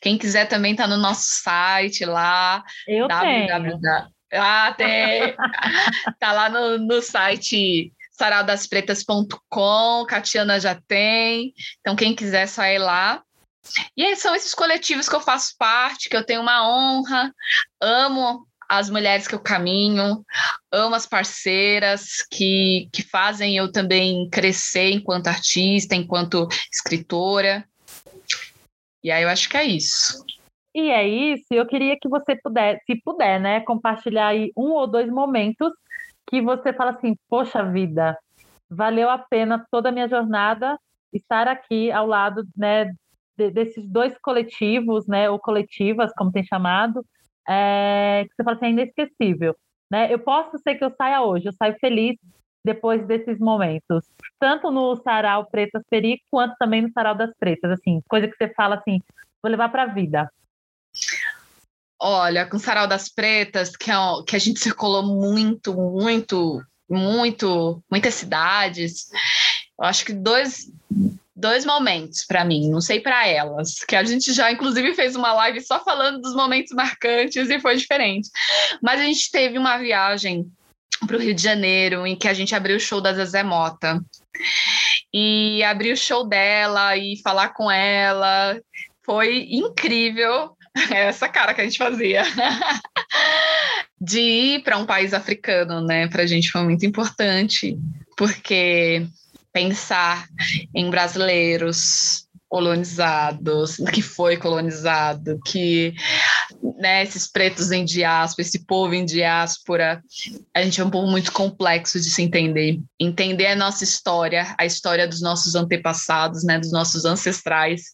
Quem 0.00 0.16
quiser 0.16 0.46
também 0.46 0.72
está 0.72 0.86
no 0.86 0.96
nosso 0.96 1.26
site 1.42 2.04
lá. 2.04 2.62
Eu 2.86 3.08
www. 3.08 3.80
tenho. 3.80 4.12
Ah, 4.34 4.72
tem. 4.76 5.34
tá 6.20 6.32
lá 6.32 6.48
no, 6.48 6.78
no 6.78 7.02
site 7.02 7.92
saraudaspretas.com, 8.12 10.06
Catiana 10.06 10.60
já 10.60 10.80
tem. 10.86 11.52
Então, 11.80 11.96
quem 11.96 12.14
quiser, 12.14 12.46
só 12.46 12.64
ir 12.64 12.78
lá. 12.78 13.22
E 13.96 14.04
aí 14.04 14.16
são 14.16 14.34
esses 14.34 14.54
coletivos 14.54 15.08
que 15.08 15.14
eu 15.14 15.20
faço 15.20 15.54
parte, 15.58 16.08
que 16.08 16.16
eu 16.16 16.24
tenho 16.24 16.40
uma 16.40 16.68
honra, 16.68 17.32
amo 17.80 18.46
as 18.68 18.88
mulheres 18.88 19.28
que 19.28 19.34
eu 19.34 19.40
caminho, 19.40 20.24
amo 20.72 20.94
as 20.94 21.06
parceiras 21.06 22.26
que, 22.30 22.88
que 22.92 23.02
fazem 23.02 23.56
eu 23.56 23.70
também 23.70 24.28
crescer 24.30 24.90
enquanto 24.90 25.26
artista, 25.26 25.94
enquanto 25.94 26.48
escritora. 26.72 27.64
E 29.04 29.10
aí 29.10 29.22
eu 29.22 29.28
acho 29.28 29.48
que 29.48 29.56
é 29.58 29.64
isso. 29.64 30.24
E 30.74 30.88
é 30.88 31.06
isso, 31.06 31.44
eu 31.50 31.66
queria 31.66 31.98
que 32.00 32.08
você 32.08 32.34
puder, 32.34 32.80
se 32.86 32.96
puder, 33.04 33.38
né, 33.38 33.60
compartilhar 33.60 34.28
aí 34.28 34.50
um 34.56 34.70
ou 34.70 34.86
dois 34.86 35.10
momentos 35.10 35.70
que 36.26 36.40
você 36.40 36.72
fala 36.72 36.92
assim, 36.92 37.14
poxa 37.28 37.62
vida, 37.62 38.16
valeu 38.70 39.10
a 39.10 39.18
pena 39.18 39.66
toda 39.70 39.90
a 39.90 39.92
minha 39.92 40.08
jornada 40.08 40.78
estar 41.12 41.46
aqui 41.46 41.92
ao 41.92 42.06
lado, 42.06 42.42
né, 42.56 42.90
de, 43.36 43.50
desses 43.50 43.86
dois 43.88 44.16
coletivos, 44.18 45.06
né, 45.06 45.28
ou 45.30 45.38
coletivas, 45.38 46.12
como 46.16 46.32
tem 46.32 46.44
chamado, 46.44 47.04
é, 47.48 48.26
que 48.28 48.34
você 48.34 48.44
fala 48.44 48.56
assim, 48.56 48.66
é 48.66 48.70
inesquecível, 48.70 49.56
né? 49.90 50.12
Eu 50.12 50.18
posso 50.18 50.58
ser 50.58 50.76
que 50.76 50.84
eu 50.84 50.94
saia 50.96 51.22
hoje, 51.22 51.46
eu 51.46 51.52
saio 51.52 51.76
feliz 51.80 52.16
depois 52.64 53.04
desses 53.06 53.38
momentos, 53.40 54.04
tanto 54.38 54.70
no 54.70 54.94
sarau 55.02 55.46
Pretas 55.46 55.82
Peri, 55.90 56.22
quanto 56.30 56.54
também 56.56 56.82
no 56.82 56.92
sarau 56.92 57.14
das 57.14 57.34
Pretas, 57.38 57.72
assim, 57.72 58.00
coisa 58.08 58.28
que 58.28 58.36
você 58.36 58.48
fala 58.54 58.76
assim, 58.76 59.00
vou 59.42 59.50
levar 59.50 59.68
para 59.70 59.82
a 59.82 59.86
vida. 59.86 60.30
Olha, 62.04 62.44
com 62.46 62.56
o 62.56 62.60
Sarau 62.60 62.88
das 62.88 63.08
Pretas, 63.08 63.76
que, 63.76 63.88
é, 63.88 63.94
que 64.26 64.34
a 64.34 64.38
gente 64.38 64.58
circulou 64.58 65.04
muito, 65.04 65.72
muito, 65.72 66.60
muito, 66.90 67.80
muitas 67.88 68.14
cidades. 68.14 69.08
Eu 69.78 69.84
acho 69.84 70.04
que 70.04 70.12
dois, 70.12 70.68
dois 71.34 71.64
momentos 71.64 72.24
para 72.24 72.44
mim, 72.44 72.68
não 72.68 72.80
sei 72.80 73.00
para 73.00 73.26
elas, 73.26 73.78
que 73.86 73.96
a 73.96 74.04
gente 74.04 74.32
já 74.32 74.52
inclusive 74.52 74.94
fez 74.94 75.16
uma 75.16 75.32
live 75.32 75.60
só 75.60 75.82
falando 75.82 76.20
dos 76.20 76.34
momentos 76.34 76.72
marcantes 76.72 77.48
e 77.48 77.60
foi 77.60 77.76
diferente. 77.76 78.28
Mas 78.82 79.00
a 79.00 79.04
gente 79.04 79.30
teve 79.30 79.58
uma 79.58 79.78
viagem 79.78 80.46
para 81.06 81.16
o 81.16 81.20
Rio 81.20 81.34
de 81.34 81.42
Janeiro 81.42 82.06
em 82.06 82.16
que 82.16 82.28
a 82.28 82.34
gente 82.34 82.54
abriu 82.54 82.76
o 82.76 82.80
show 82.80 83.00
da 83.00 83.12
Zezé 83.12 83.42
Mota. 83.42 84.00
E 85.12 85.62
abrir 85.64 85.92
o 85.92 85.96
show 85.96 86.26
dela 86.26 86.96
e 86.96 87.20
falar 87.22 87.50
com 87.50 87.70
ela 87.70 88.58
foi 89.04 89.46
incrível. 89.50 90.56
Essa 90.90 91.28
cara 91.28 91.52
que 91.52 91.60
a 91.60 91.64
gente 91.64 91.76
fazia. 91.76 92.22
de 94.00 94.20
ir 94.20 94.62
para 94.62 94.78
um 94.78 94.86
país 94.86 95.12
africano, 95.12 95.80
né? 95.80 96.08
Para 96.08 96.22
a 96.22 96.26
gente 96.26 96.50
foi 96.50 96.62
muito 96.62 96.84
importante, 96.86 97.78
porque 98.16 99.06
pensar 99.52 100.26
em 100.74 100.90
brasileiros 100.90 102.26
colonizados, 102.52 103.76
que 103.94 104.02
foi 104.02 104.36
colonizado, 104.36 105.40
que 105.46 105.94
né, 106.78 107.02
esses 107.02 107.26
pretos 107.26 107.70
em 107.70 107.82
diáspora, 107.82 108.46
esse 108.46 108.66
povo 108.66 108.92
em 108.92 109.06
diáspora, 109.06 110.02
a 110.54 110.62
gente 110.62 110.78
é 110.78 110.84
um 110.84 110.90
povo 110.90 111.10
muito 111.10 111.32
complexo 111.32 111.98
de 111.98 112.10
se 112.10 112.20
entender. 112.20 112.78
Entender 113.00 113.46
a 113.46 113.56
nossa 113.56 113.84
história, 113.84 114.54
a 114.58 114.66
história 114.66 115.08
dos 115.08 115.22
nossos 115.22 115.54
antepassados, 115.54 116.44
né, 116.44 116.58
dos 116.58 116.70
nossos 116.70 117.06
ancestrais, 117.06 117.84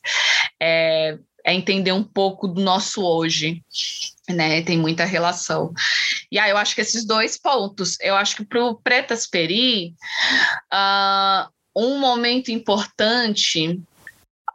é, 0.61 1.16
é 1.46 1.54
entender 1.54 1.92
um 1.92 2.02
pouco 2.02 2.48
do 2.48 2.61
nosso 2.61 3.02
hoje, 3.02 3.62
né? 4.29 4.62
Tem 4.62 4.79
muita 4.79 5.05
relação. 5.05 5.72
E 6.31 6.39
aí 6.39 6.51
eu 6.51 6.57
acho 6.57 6.74
que 6.74 6.81
esses 6.81 7.05
dois 7.05 7.39
pontos, 7.39 7.97
eu 8.01 8.14
acho 8.16 8.37
que 8.37 8.45
para 8.45 8.64
o 8.64 8.74
Pretas 8.76 9.26
Peri, 9.26 9.95
uh, 10.72 11.49
um 11.76 11.99
momento 11.99 12.51
importante. 12.51 13.81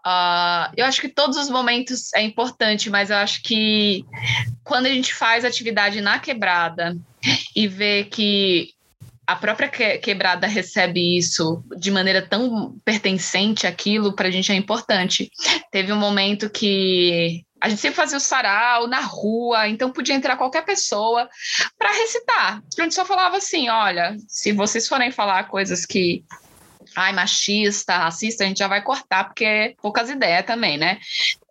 Uh, 0.05 0.67
eu 0.75 0.85
acho 0.85 0.99
que 0.99 1.07
todos 1.07 1.37
os 1.37 1.49
momentos 1.49 2.13
é 2.13 2.21
importante, 2.21 2.89
mas 2.89 3.09
eu 3.09 3.15
acho 3.15 3.41
que 3.41 4.05
quando 4.63 4.85
a 4.85 4.89
gente 4.89 5.13
faz 5.13 5.45
atividade 5.45 6.01
na 6.01 6.19
quebrada 6.19 6.97
e 7.55 7.67
vê 7.67 8.03
que 8.03 8.73
a 9.25 9.35
própria 9.35 9.69
quebrada 9.99 10.47
recebe 10.47 11.17
isso 11.17 11.63
de 11.77 11.89
maneira 11.89 12.21
tão 12.21 12.77
pertencente 12.83 13.65
àquilo, 13.65 14.13
para 14.13 14.27
a 14.27 14.31
gente 14.31 14.51
é 14.51 14.55
importante. 14.55 15.31
Teve 15.71 15.93
um 15.93 15.97
momento 15.97 16.49
que 16.49 17.43
a 17.61 17.69
gente 17.69 17.79
sempre 17.79 17.95
fazia 17.95 18.17
o 18.17 18.21
sarau 18.21 18.87
na 18.87 18.99
rua, 18.99 19.69
então 19.69 19.89
podia 19.89 20.13
entrar 20.13 20.35
qualquer 20.35 20.65
pessoa 20.65 21.29
para 21.79 21.93
recitar. 21.93 22.61
A 22.77 22.81
gente 22.81 22.93
só 22.93 23.05
falava 23.05 23.37
assim: 23.37 23.69
olha, 23.69 24.17
se 24.27 24.51
vocês 24.51 24.85
forem 24.87 25.11
falar 25.11 25.45
coisas 25.45 25.85
que 25.85 26.25
ai, 26.95 27.13
machista, 27.13 27.97
racista, 27.97 28.43
a 28.43 28.47
gente 28.47 28.59
já 28.59 28.67
vai 28.67 28.81
cortar, 28.83 29.25
porque 29.25 29.45
é 29.45 29.75
poucas 29.81 30.09
ideias 30.09 30.45
também, 30.45 30.77
né? 30.77 30.99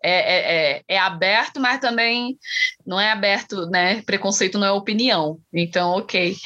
É, 0.02 0.12
é, 0.12 0.76
é, 0.78 0.82
é, 0.88 0.98
aberto, 0.98 1.60
mas 1.60 1.80
também 1.80 2.36
não 2.86 2.98
é 2.98 3.10
aberto, 3.10 3.66
né? 3.66 4.02
Preconceito 4.02 4.58
não 4.58 4.66
é 4.66 4.72
opinião. 4.72 5.38
Então, 5.52 5.90
ok. 5.92 6.36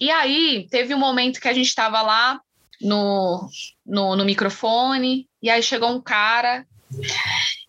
E 0.00 0.10
aí, 0.10 0.66
teve 0.70 0.94
um 0.94 0.98
momento 0.98 1.40
que 1.40 1.48
a 1.48 1.52
gente 1.52 1.68
estava 1.68 2.00
lá 2.02 2.40
no, 2.80 3.48
no, 3.84 4.16
no 4.16 4.24
microfone, 4.24 5.28
e 5.42 5.50
aí 5.50 5.62
chegou 5.62 5.90
um 5.90 6.00
cara 6.00 6.66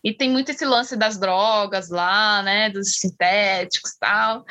e 0.02 0.12
tem 0.12 0.30
muito 0.30 0.50
esse 0.50 0.64
lance 0.64 0.96
das 0.96 1.18
drogas 1.18 1.88
lá, 1.88 2.42
né, 2.42 2.68
dos 2.68 2.96
sintéticos 2.96 3.92
e 3.92 3.98
tal. 3.98 4.44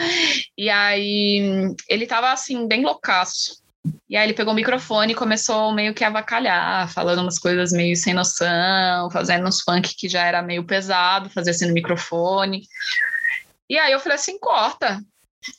E 0.58 0.70
aí 0.70 1.76
ele 1.88 2.08
tava 2.08 2.32
assim 2.32 2.68
bem 2.68 2.84
loucaço. 2.84 3.63
E 4.10 4.16
aí 4.16 4.26
ele 4.26 4.34
pegou 4.34 4.54
o 4.54 4.56
microfone 4.56 5.12
e 5.12 5.16
começou 5.16 5.74
meio 5.74 5.94
que 5.94 6.04
a 6.04 6.08
avacalhar, 6.08 6.88
falando 6.90 7.20
umas 7.20 7.38
coisas 7.38 7.72
meio 7.72 7.96
sem 7.96 8.14
noção, 8.14 9.10
fazendo 9.12 9.48
uns 9.48 9.62
funk 9.62 9.96
que 9.96 10.08
já 10.08 10.26
era 10.26 10.42
meio 10.42 10.66
pesado, 10.66 11.30
fazer 11.30 11.52
assim 11.52 11.68
no 11.68 11.74
microfone. 11.74 12.64
E 13.70 13.78
aí 13.78 13.92
eu 13.92 14.00
falei 14.00 14.16
assim, 14.16 14.40
corta. 14.40 15.02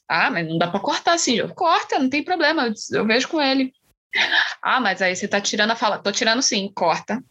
Ah, 0.08 0.30
mas 0.30 0.48
não 0.48 0.56
dá 0.56 0.68
para 0.68 0.80
cortar 0.80 1.14
assim. 1.14 1.34
Eu, 1.34 1.54
corta, 1.54 1.98
não 1.98 2.08
tem 2.08 2.22
problema, 2.22 2.66
eu, 2.66 2.74
eu 2.92 3.06
vejo 3.06 3.28
com 3.28 3.40
ele. 3.40 3.72
Ah, 4.62 4.80
mas 4.80 5.02
aí 5.02 5.14
você 5.14 5.26
tá 5.26 5.40
tirando 5.40 5.72
a 5.72 5.76
fala. 5.76 5.98
Tô 5.98 6.12
tirando 6.12 6.40
sim, 6.40 6.70
corta. 6.74 7.22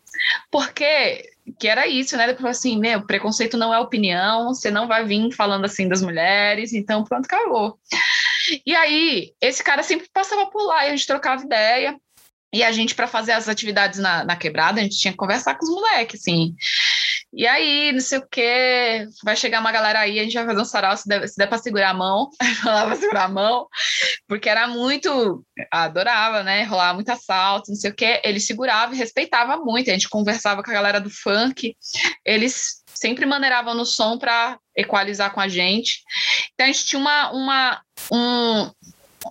Porque 0.51 1.31
que 1.59 1.67
era 1.67 1.87
isso, 1.87 2.15
né? 2.15 2.27
Depois 2.27 2.57
assim, 2.57 2.77
meu, 2.79 3.05
preconceito 3.05 3.57
não 3.57 3.73
é 3.73 3.79
opinião, 3.79 4.53
você 4.53 4.69
não 4.69 4.87
vai 4.87 5.05
vir 5.05 5.31
falando 5.31 5.65
assim 5.65 5.87
das 5.87 6.01
mulheres, 6.01 6.73
então 6.73 7.03
pronto, 7.03 7.25
acabou. 7.25 7.79
E 8.65 8.75
aí, 8.75 9.33
esse 9.41 9.63
cara 9.63 9.83
sempre 9.83 10.07
passava 10.13 10.49
por 10.49 10.63
lá 10.65 10.85
e 10.85 10.87
a 10.89 10.91
gente 10.91 11.07
trocava 11.07 11.43
ideia. 11.43 11.95
E 12.53 12.63
a 12.63 12.71
gente, 12.71 12.93
para 12.93 13.07
fazer 13.07 13.31
as 13.31 13.49
atividades 13.49 13.99
na, 13.99 14.23
na 14.23 14.35
quebrada, 14.35 14.79
a 14.79 14.83
gente 14.83 14.99
tinha 14.99 15.11
que 15.11 15.17
conversar 15.17 15.55
com 15.55 15.65
os 15.65 15.71
moleques, 15.71 16.19
assim. 16.21 16.53
E 17.35 17.47
aí, 17.47 17.91
não 17.91 17.99
sei 17.99 18.19
o 18.19 18.27
quê, 18.29 19.07
vai 19.23 19.35
chegar 19.35 19.59
uma 19.59 19.71
galera 19.71 20.01
aí, 20.01 20.19
a 20.19 20.23
gente 20.23 20.35
vai 20.35 20.45
fazer 20.45 20.61
um 20.61 20.65
sarau, 20.65 20.95
se 20.95 21.09
der, 21.09 21.27
se 21.27 21.35
der 21.35 21.47
para 21.47 21.57
segurar 21.57 21.89
a 21.89 21.93
mão, 21.93 22.29
falava 22.61 22.95
segurar 22.95 23.23
a 23.23 23.27
mão, 23.27 23.65
porque 24.27 24.47
era 24.47 24.67
muito, 24.67 25.43
adorava, 25.71 26.43
né, 26.43 26.61
rolar 26.63 26.93
muito 26.93 27.09
assalto, 27.09 27.71
não 27.71 27.75
sei 27.75 27.89
o 27.89 27.95
quê, 27.95 28.21
ele 28.23 28.39
segurava 28.39 28.93
e 28.93 28.99
respeitava 28.99 29.57
muito, 29.57 29.89
a 29.89 29.93
gente 29.93 30.07
conversava 30.09 30.61
com 30.61 30.69
a 30.69 30.75
galera 30.75 31.01
do 31.01 31.09
funk, 31.09 31.75
eles 32.23 32.83
sempre 32.85 33.25
maneiravam 33.25 33.73
no 33.73 33.85
som 33.85 34.19
para 34.19 34.59
equalizar 34.77 35.33
com 35.33 35.41
a 35.41 35.47
gente, 35.47 36.03
então 36.53 36.65
a 36.65 36.71
gente 36.71 36.85
tinha 36.85 36.99
uma, 36.99 37.31
uma, 37.31 37.81
um, 38.11 38.71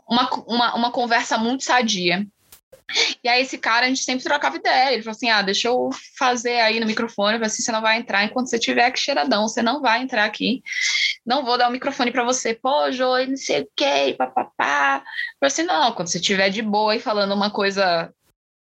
uma, 0.09 0.31
uma, 0.47 0.75
uma 0.75 0.91
conversa 0.91 1.39
muito 1.39 1.64
sadia, 1.64 2.27
e 3.23 3.29
aí 3.29 3.43
esse 3.43 3.59
cara, 3.59 3.87
a 3.87 3.89
gente 3.89 4.03
sempre 4.03 4.25
trocava 4.25 4.57
ideia. 4.57 4.93
Ele 4.93 5.03
falou 5.03 5.16
assim: 5.16 5.31
ah, 5.31 5.43
deixa 5.43 5.68
eu 5.68 5.91
fazer 6.18 6.61
aí 6.61 6.81
no 6.81 6.87
microfone, 6.87 7.39
para 7.39 7.47
assim, 7.47 7.62
você 7.62 7.73
não 7.73 7.81
vai 7.81 7.99
entrar 7.99 8.25
enquanto 8.25 8.49
você 8.49 8.59
tiver 8.59 8.91
que 8.91 9.01
cheiradão, 9.01 9.49
você 9.49 9.62
não 9.62 9.81
vai 9.81 10.03
entrar 10.03 10.25
aqui. 10.25 10.62
Não 11.25 11.45
vou 11.45 11.57
dar 11.57 11.68
o 11.68 11.73
microfone 11.73 12.11
para 12.11 12.25
você. 12.25 12.55
Pô, 12.55 12.91
Joey, 12.91 13.27
não 13.27 13.37
sei 13.37 13.62
o 13.62 13.68
quê, 13.77 14.14
papapá. 14.16 15.03
Falei 15.41 15.53
assim: 15.53 15.62
não, 15.62 15.93
quando 15.93 16.09
você 16.09 16.20
tiver 16.20 16.51
de 16.51 16.62
boa 16.62 16.95
e 16.97 17.01
falando 17.01 17.35
uma 17.35 17.51
coisa 17.51 18.12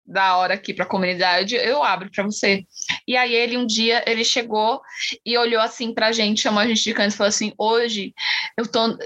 da 0.05 0.37
hora 0.37 0.53
aqui 0.53 0.73
para 0.73 0.85
a 0.85 0.87
comunidade, 0.87 1.55
eu 1.55 1.83
abro 1.83 2.09
para 2.09 2.23
você. 2.23 2.65
E 3.05 3.17
aí 3.17 3.35
ele 3.35 3.57
um 3.57 3.65
dia 3.65 4.03
ele 4.07 4.23
chegou 4.23 4.81
e 5.25 5.37
olhou 5.37 5.61
assim 5.61 5.93
para 5.93 6.07
a 6.07 6.11
gente, 6.13 6.41
chamou 6.41 6.61
a 6.61 6.67
gente 6.67 6.81
de 6.81 6.93
canto 6.93 7.13
e 7.13 7.17
falou 7.17 7.29
assim: 7.29 7.53
"Hoje 7.57 8.13
eu 8.57 8.67
tô 8.67 8.97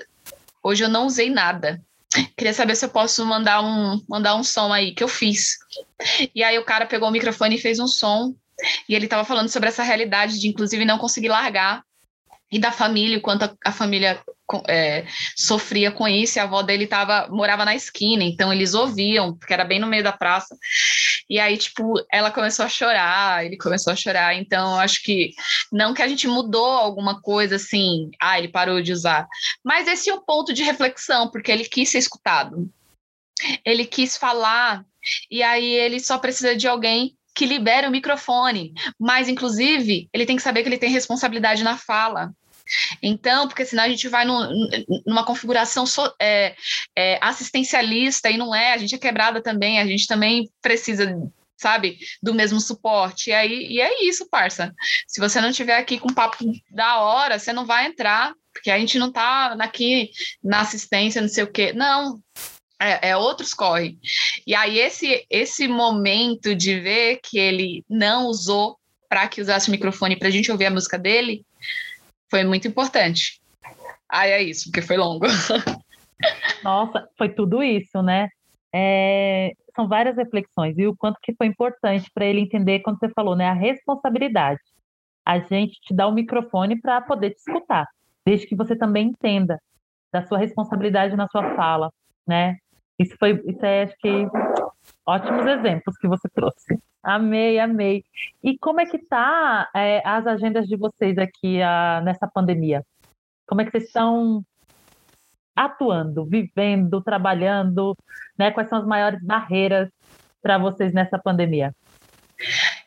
hoje 0.64 0.84
eu 0.84 0.90
não 0.90 1.06
usei 1.06 1.30
nada. 1.30 1.82
Queria 2.38 2.54
saber 2.54 2.76
se 2.76 2.86
eu 2.86 2.90
posso 2.90 3.26
mandar 3.26 3.62
um, 3.62 4.02
mandar 4.08 4.36
um 4.36 4.44
som 4.44 4.74
aí 4.74 4.94
que 4.94 5.04
eu 5.04 5.08
fiz. 5.08 5.58
E 6.34 6.44
aí 6.44 6.58
o 6.58 6.66
cara 6.66 6.86
pegou 6.86 7.08
o 7.08 7.12
microfone 7.12 7.56
e 7.56 7.62
fez 7.62 7.80
um 7.80 7.88
som. 7.88 8.34
E 8.88 8.96
ele 8.96 9.06
estava 9.06 9.24
falando 9.24 9.50
sobre 9.50 9.70
essa 9.70 9.84
realidade 9.84 10.40
de, 10.40 10.48
inclusive, 10.48 10.86
não 10.86 10.98
conseguir 10.98 11.30
largar. 11.30 11.84
E 12.52 12.60
da 12.60 12.72
família, 12.72 13.18
o 13.18 13.22
quanto 13.22 13.44
a, 13.44 13.56
a 13.66 13.72
família 13.72 14.22
é, 14.68 15.06
sofria 15.36 15.92
com 15.92 16.08
isso, 16.08 16.38
e 16.38 16.40
a 16.40 16.44
avó 16.44 16.62
dele 16.62 16.88
tava, 16.88 17.28
morava 17.30 17.66
na 17.66 17.76
esquina, 17.76 18.24
então 18.24 18.52
eles 18.52 18.74
ouviam, 18.74 19.36
porque 19.36 19.54
era 19.54 19.64
bem 19.64 19.80
no 19.80 19.88
meio 19.88 20.04
da 20.04 20.12
praça. 20.12 20.56
E 21.30 21.40
aí, 21.40 21.58
tipo, 21.58 21.94
ela 22.12 22.32
começou 22.32 22.66
a 22.66 22.70
chorar, 22.70 23.46
ele 23.46 23.58
começou 23.58 23.94
a 23.94 23.96
chorar. 23.96 24.36
Então, 24.36 24.78
acho 24.80 25.02
que 25.04 25.32
não 25.72 25.94
que 25.94 26.02
a 26.02 26.08
gente 26.08 26.28
mudou 26.28 26.66
alguma 26.66 27.22
coisa 27.22 27.56
assim, 27.56 28.10
ah, 28.20 28.38
ele 28.38 28.50
parou 28.50 28.82
de 28.82 28.92
usar, 28.92 29.28
mas 29.64 29.88
esse 29.88 30.10
é 30.10 30.14
o 30.14 30.22
ponto 30.22 30.54
de 30.54 30.64
reflexão, 30.64 31.30
porque 31.30 31.52
ele 31.52 31.66
quis 31.66 31.90
ser 31.90 32.00
escutado. 32.00 32.70
Ele 33.66 33.86
quis 33.86 34.18
falar, 34.18 34.84
e 35.30 35.42
aí 35.42 35.74
ele 35.74 36.00
só 36.00 36.18
precisa 36.18 36.56
de 36.56 36.68
alguém 36.68 37.16
que 37.34 37.46
libere 37.46 37.88
o 37.88 37.92
microfone, 37.92 38.74
mas 39.00 39.30
inclusive 39.30 40.10
ele 40.14 40.26
tem 40.26 40.36
que 40.36 40.42
saber 40.42 40.64
que 40.64 40.70
ele 40.70 40.78
tem 40.78 40.90
responsabilidade 40.90 41.64
na 41.64 41.78
fala 41.78 42.32
Então, 43.02 43.48
porque 43.48 43.66
senão 43.66 43.84
a 43.84 43.90
gente 43.90 44.08
vai 44.08 44.26
num, 44.26 44.70
numa 45.06 45.26
configuração 45.26 45.86
so, 45.86 46.14
é, 46.20 46.56
é, 46.96 47.18
assistencialista 47.22 48.30
e 48.30 48.38
não 48.38 48.54
é, 48.54 48.74
a 48.74 48.78
gente 48.78 48.96
é 48.96 48.98
quebrada 48.98 49.42
também, 49.42 49.80
a 49.80 49.86
gente 49.86 50.08
também 50.08 50.50
precisa 50.62 51.14
sabe, 51.62 52.00
do 52.24 52.34
mesmo 52.34 52.60
suporte. 52.60 53.30
E 53.30 53.34
aí 53.34 53.68
e 53.68 53.80
é 53.80 54.04
isso, 54.04 54.28
parça. 54.28 54.74
Se 55.08 55.22
você 55.22 55.40
não 55.40 55.52
tiver 55.52 55.78
aqui 55.78 56.00
com 56.00 56.12
papo 56.12 56.38
da 56.72 57.00
hora, 57.02 57.38
você 57.38 57.54
não 57.54 57.68
vai 57.68 57.86
entrar, 57.86 58.34
porque 58.52 58.72
a 58.72 58.80
gente 58.80 58.98
não 58.98 59.12
tá 59.12 59.56
aqui 59.60 60.10
na 60.44 60.62
assistência, 60.62 61.22
não 61.22 61.30
sei 61.30 61.44
o 61.44 61.52
quê. 61.52 61.72
Não. 61.72 62.20
É, 62.82 63.10
é 63.10 63.18
outros 63.18 63.54
corre. 63.54 64.00
E 64.46 64.56
aí 64.56 64.80
esse 64.80 65.24
esse 65.30 65.68
momento 65.68 66.56
de 66.56 66.80
ver 66.80 67.20
que 67.22 67.38
ele 67.38 67.86
não 67.88 68.26
usou 68.26 68.76
para 69.08 69.28
que 69.28 69.40
usasse 69.40 69.68
o 69.68 69.72
microfone 69.72 70.18
para 70.18 70.30
a 70.30 70.32
gente 70.32 70.52
ouvir 70.52 70.66
a 70.66 70.72
música 70.72 70.98
dele 70.98 71.46
foi 72.32 72.46
muito 72.46 72.68
importante. 72.68 73.42
Aí 74.10 74.32
é 74.32 74.42
isso, 74.42 74.72
porque 74.72 74.82
foi 74.82 74.98
longo. 74.98 75.26
Nossa, 76.64 77.08
foi 77.18 77.30
tudo 77.30 77.62
isso, 77.62 78.02
né? 78.02 78.30
É, 78.74 79.52
são 79.76 79.88
várias 79.88 80.16
reflexões 80.16 80.78
e 80.78 80.88
o 80.88 80.96
quanto 80.96 81.20
que 81.22 81.36
foi 81.36 81.48
importante 81.48 82.10
para 82.14 82.26
ele 82.26 82.40
entender 82.40 82.80
quando 82.80 83.00
você 83.00 83.10
falou, 83.10 83.36
né, 83.36 83.48
a 83.48 83.54
responsabilidade. 83.54 84.62
A 85.26 85.40
gente 85.40 85.80
te 85.82 85.94
dá 85.94 86.08
o 86.08 86.14
microfone 86.14 86.80
para 86.80 87.02
poder 87.02 87.32
te 87.32 87.38
escutar, 87.38 87.86
desde 88.26 88.48
que 88.48 88.56
você 88.56 88.76
também 88.76 89.10
entenda 89.10 89.60
da 90.12 90.26
sua 90.26 90.38
responsabilidade 90.38 91.16
na 91.16 91.28
sua 91.28 91.56
fala, 91.56 91.92
né? 92.28 92.58
Isso 92.98 93.16
foi, 93.18 93.42
isso 93.46 93.66
é, 93.66 93.84
acho 93.84 93.96
que 93.98 94.28
ótimos 95.06 95.46
exemplos 95.46 95.98
que 95.98 96.08
você 96.08 96.30
trouxe. 96.30 96.78
Amei, 97.04 97.58
amei. 97.60 98.04
E 98.44 98.58
como 98.58 98.80
é 98.80 98.86
que 98.86 99.00
tá 99.00 99.70
é, 99.76 100.02
as 100.06 100.28
agendas 100.28 100.68
de 100.68 100.76
vocês 100.76 101.18
aqui 101.18 101.62
a, 101.62 102.02
nessa 102.04 102.28
pandemia? 102.28 102.86
Como 103.48 103.62
é 103.62 103.66
que 103.66 103.72
vocês 103.72 103.86
estão 103.86 104.44
atuando, 105.56 106.26
vivendo, 106.26 107.02
trabalhando, 107.02 107.96
né? 108.38 108.52
Quais 108.52 108.70
são 108.70 108.80
as 108.80 108.86
maiores 108.86 109.22
barreiras 109.24 109.90
para 110.42 110.58
vocês 110.58 110.94
nessa 110.94 111.18
pandemia? 111.18 111.74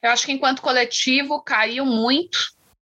Eu 0.02 0.10
acho 0.10 0.26
que 0.26 0.32
enquanto 0.32 0.62
coletivo 0.62 1.42
caiu 1.42 1.84
muito, 1.84 2.38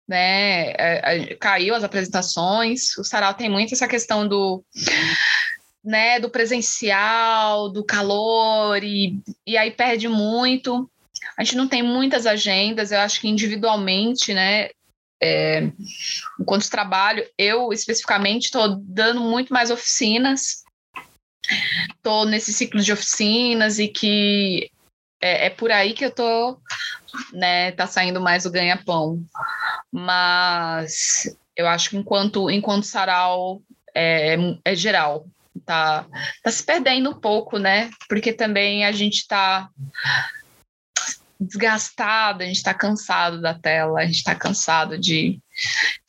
né? 0.07 0.71
É, 0.71 1.31
é, 1.31 1.35
caiu 1.35 1.75
as 1.75 1.83
apresentações. 1.83 2.97
O 2.97 3.03
Sarau 3.03 3.33
tem 3.33 3.49
muito 3.49 3.73
essa 3.73 3.87
questão 3.87 4.27
do 4.27 4.63
né, 5.83 6.19
do 6.19 6.31
presencial, 6.31 7.69
do 7.69 7.85
calor, 7.85 8.83
e, 8.83 9.21
e 9.45 9.55
aí 9.55 9.69
perde 9.69 10.07
muito. 10.07 10.89
A 11.37 11.43
gente 11.43 11.57
não 11.57 11.67
tem 11.67 11.83
muitas 11.83 12.25
agendas, 12.25 12.91
eu 12.91 12.99
acho 12.99 13.19
que 13.19 13.27
individualmente, 13.27 14.33
né, 14.33 14.69
é, 15.21 15.71
enquanto 16.39 16.69
trabalho, 16.69 17.25
eu 17.37 17.71
especificamente 17.73 18.45
estou 18.45 18.77
dando 18.81 19.21
muito 19.21 19.53
mais 19.53 19.71
oficinas, 19.71 20.63
estou 21.95 22.25
nesse 22.25 22.53
ciclo 22.53 22.81
de 22.81 22.91
oficinas 22.91 23.79
e 23.79 23.87
que 23.87 24.69
é, 25.21 25.47
é, 25.47 25.49
por 25.49 25.71
aí 25.71 25.93
que 25.93 26.05
eu 26.05 26.11
tô, 26.11 26.59
né, 27.33 27.71
tá 27.71 27.87
saindo 27.87 28.21
mais 28.21 28.45
o 28.45 28.51
ganha-pão. 28.51 29.23
Mas 29.91 31.35
eu 31.55 31.67
acho 31.67 31.89
que 31.89 31.97
enquanto, 31.97 32.49
enquanto 32.49 32.85
sarau 32.85 33.61
é, 33.95 34.35
é 34.63 34.75
geral, 34.75 35.25
tá, 35.65 36.05
tá 36.43 36.51
se 36.51 36.63
perdendo 36.63 37.09
um 37.11 37.19
pouco, 37.19 37.57
né? 37.57 37.89
Porque 38.09 38.33
também 38.33 38.85
a 38.85 38.91
gente 38.91 39.19
está 39.19 39.69
desgastado, 41.39 42.43
a 42.43 42.45
gente 42.45 42.57
está 42.57 42.73
cansado 42.73 43.41
da 43.41 43.53
tela, 43.53 43.99
a 43.99 44.05
gente 44.05 44.17
está 44.17 44.35
cansado 44.35 44.97
de. 44.97 45.39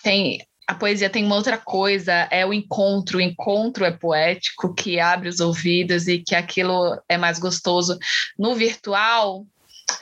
Tem, 0.02 0.40
a 0.66 0.74
poesia 0.74 1.10
tem 1.10 1.24
uma 1.24 1.36
outra 1.36 1.58
coisa, 1.58 2.12
é 2.30 2.44
o 2.44 2.52
encontro. 2.52 3.18
O 3.18 3.20
encontro 3.20 3.84
é 3.84 3.90
poético, 3.90 4.74
que 4.74 4.98
abre 4.98 5.28
os 5.28 5.40
ouvidos 5.40 6.08
e 6.08 6.18
que 6.18 6.34
aquilo 6.34 7.00
é 7.08 7.16
mais 7.16 7.38
gostoso. 7.38 7.98
No 8.38 8.54
virtual, 8.54 9.46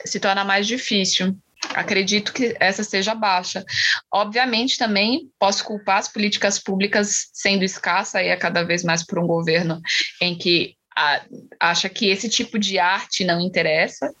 se 0.05 0.19
torna 0.19 0.43
mais 0.43 0.67
difícil. 0.67 1.37
Acredito 1.73 2.31
que 2.31 2.55
essa 2.59 2.83
seja 2.83 3.15
baixa. 3.15 3.63
Obviamente, 4.11 4.77
também 4.77 5.29
posso 5.39 5.63
culpar 5.63 5.97
as 5.97 6.07
políticas 6.07 6.59
públicas 6.59 7.29
sendo 7.33 7.63
escassa 7.63 8.21
e 8.21 8.27
é 8.27 8.35
cada 8.35 8.63
vez 8.63 8.83
mais 8.83 9.03
por 9.03 9.19
um 9.19 9.27
governo 9.27 9.81
em 10.21 10.37
que 10.37 10.75
a, 10.95 11.21
acha 11.59 11.89
que 11.89 12.07
esse 12.07 12.29
tipo 12.29 12.57
de 12.57 12.79
arte 12.79 13.25
não 13.25 13.41
interessa. 13.41 14.13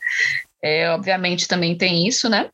É, 0.63 0.89
obviamente 0.89 1.47
também 1.47 1.77
tem 1.77 2.07
isso, 2.07 2.29
né? 2.29 2.49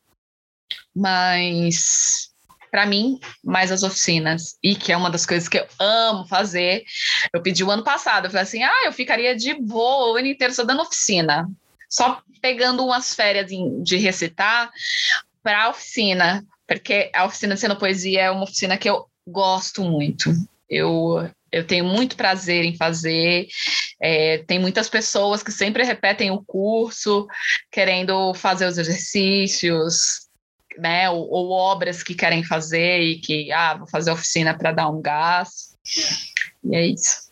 Mas 0.94 2.32
para 2.72 2.86
mim, 2.86 3.20
mais 3.44 3.70
as 3.70 3.82
oficinas. 3.82 4.56
E 4.62 4.74
que 4.74 4.90
é 4.90 4.96
uma 4.96 5.10
das 5.10 5.26
coisas 5.26 5.46
que 5.46 5.58
eu 5.58 5.66
amo 5.78 6.26
fazer. 6.26 6.84
Eu 7.32 7.42
pedi 7.42 7.62
o 7.62 7.70
ano 7.70 7.84
passado, 7.84 8.24
eu 8.24 8.30
falei 8.30 8.44
assim: 8.44 8.62
ah, 8.62 8.82
eu 8.86 8.92
ficaria 8.92 9.36
de 9.36 9.52
boa 9.54 10.12
o 10.12 10.16
ano 10.16 10.28
inteiro 10.28 10.54
só 10.54 10.64
dando 10.64 10.80
oficina. 10.80 11.46
Só 11.88 12.22
pegando 12.40 12.82
umas 12.84 13.14
férias 13.14 13.50
de 13.84 13.96
recitar 13.98 14.70
para 15.42 15.64
a 15.64 15.68
oficina, 15.68 16.42
porque 16.66 17.10
a 17.14 17.26
oficina 17.26 17.54
de 17.54 17.76
poesia 17.76 18.22
é 18.22 18.30
uma 18.30 18.44
oficina 18.44 18.78
que 18.78 18.88
eu 18.88 19.06
gosto 19.26 19.84
muito. 19.84 20.32
Eu 20.68 21.30
eu 21.52 21.66
tenho 21.66 21.84
muito 21.84 22.16
prazer 22.16 22.64
em 22.64 22.76
fazer. 22.76 23.46
É, 24.00 24.38
tem 24.38 24.58
muitas 24.58 24.88
pessoas 24.88 25.42
que 25.42 25.52
sempre 25.52 25.84
repetem 25.84 26.30
o 26.30 26.42
curso, 26.42 27.26
querendo 27.70 28.32
fazer 28.34 28.66
os 28.66 28.78
exercícios, 28.78 30.28
né? 30.78 31.10
Ou, 31.10 31.28
ou 31.30 31.50
obras 31.50 32.02
que 32.02 32.14
querem 32.14 32.42
fazer 32.42 33.00
e 33.00 33.20
que, 33.20 33.52
ah, 33.52 33.74
vou 33.74 33.86
fazer 33.86 34.10
oficina 34.10 34.56
para 34.56 34.72
dar 34.72 34.88
um 34.88 35.00
gás. 35.00 35.76
E 36.64 36.74
é 36.74 36.86
isso. 36.86 37.30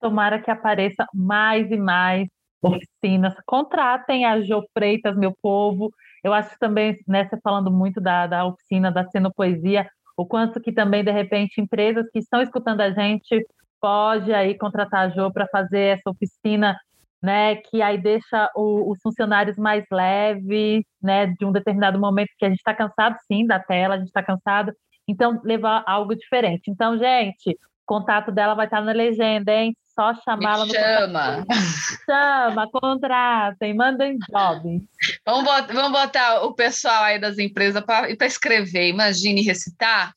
Tomara 0.00 0.42
que 0.42 0.50
apareça 0.50 1.06
mais 1.14 1.70
e 1.70 1.76
mais 1.76 2.28
oficinas. 2.60 3.34
Contratem 3.46 4.24
a 4.24 4.40
Jo 4.42 4.62
Freitas, 4.74 5.16
meu 5.16 5.32
povo. 5.40 5.92
Eu 6.22 6.32
acho 6.32 6.58
também, 6.58 6.98
né, 7.06 7.28
você 7.28 7.38
falando 7.40 7.70
muito 7.70 8.00
da, 8.00 8.26
da 8.26 8.44
oficina 8.44 8.90
da 8.90 9.08
Cenopoesia, 9.08 9.88
o 10.16 10.26
quanto 10.26 10.60
que 10.60 10.72
também, 10.72 11.04
de 11.04 11.10
repente, 11.10 11.60
empresas 11.60 12.08
que 12.10 12.18
estão 12.18 12.40
escutando 12.42 12.80
a 12.80 12.90
gente 12.90 13.46
pode 13.80 14.32
aí 14.32 14.56
contratar 14.56 15.06
a 15.06 15.08
Jo 15.10 15.30
para 15.32 15.46
fazer 15.48 15.98
essa 15.98 16.10
oficina, 16.10 16.76
né, 17.22 17.56
que 17.56 17.82
aí 17.82 17.98
deixa 17.98 18.50
o, 18.54 18.90
os 18.90 18.98
funcionários 19.02 19.56
mais 19.56 19.84
leves, 19.90 20.84
né, 21.02 21.26
de 21.26 21.44
um 21.44 21.52
determinado 21.52 21.98
momento 21.98 22.30
que 22.38 22.44
a 22.44 22.48
gente 22.48 22.58
está 22.58 22.74
cansado, 22.74 23.16
sim, 23.26 23.46
da 23.46 23.58
tela, 23.60 23.94
a 23.94 23.98
gente 23.98 24.08
está 24.08 24.22
cansado, 24.22 24.72
então 25.08 25.40
levar 25.44 25.84
algo 25.86 26.14
diferente. 26.14 26.70
Então, 26.70 26.98
gente, 26.98 27.50
o 27.50 27.56
contato 27.86 28.32
dela 28.32 28.54
vai 28.54 28.66
estar 28.66 28.82
na 28.82 28.92
legenda, 28.92 29.52
hein? 29.52 29.76
Só 29.98 30.14
chamá-la 30.22 30.66
no 30.66 30.74
chama. 30.74 31.36
Contato. 31.38 31.58
Chama, 32.04 32.70
contratem, 32.70 33.74
mandem 33.74 34.18
jobs. 34.30 34.82
Vamos 35.24 35.44
botar, 35.44 35.72
vamos 35.72 35.92
botar 35.92 36.44
o 36.44 36.52
pessoal 36.52 37.04
aí 37.04 37.18
das 37.18 37.38
empresas 37.38 37.82
para 37.82 38.26
escrever, 38.26 38.90
imagine 38.90 39.40
recitar. 39.40 40.12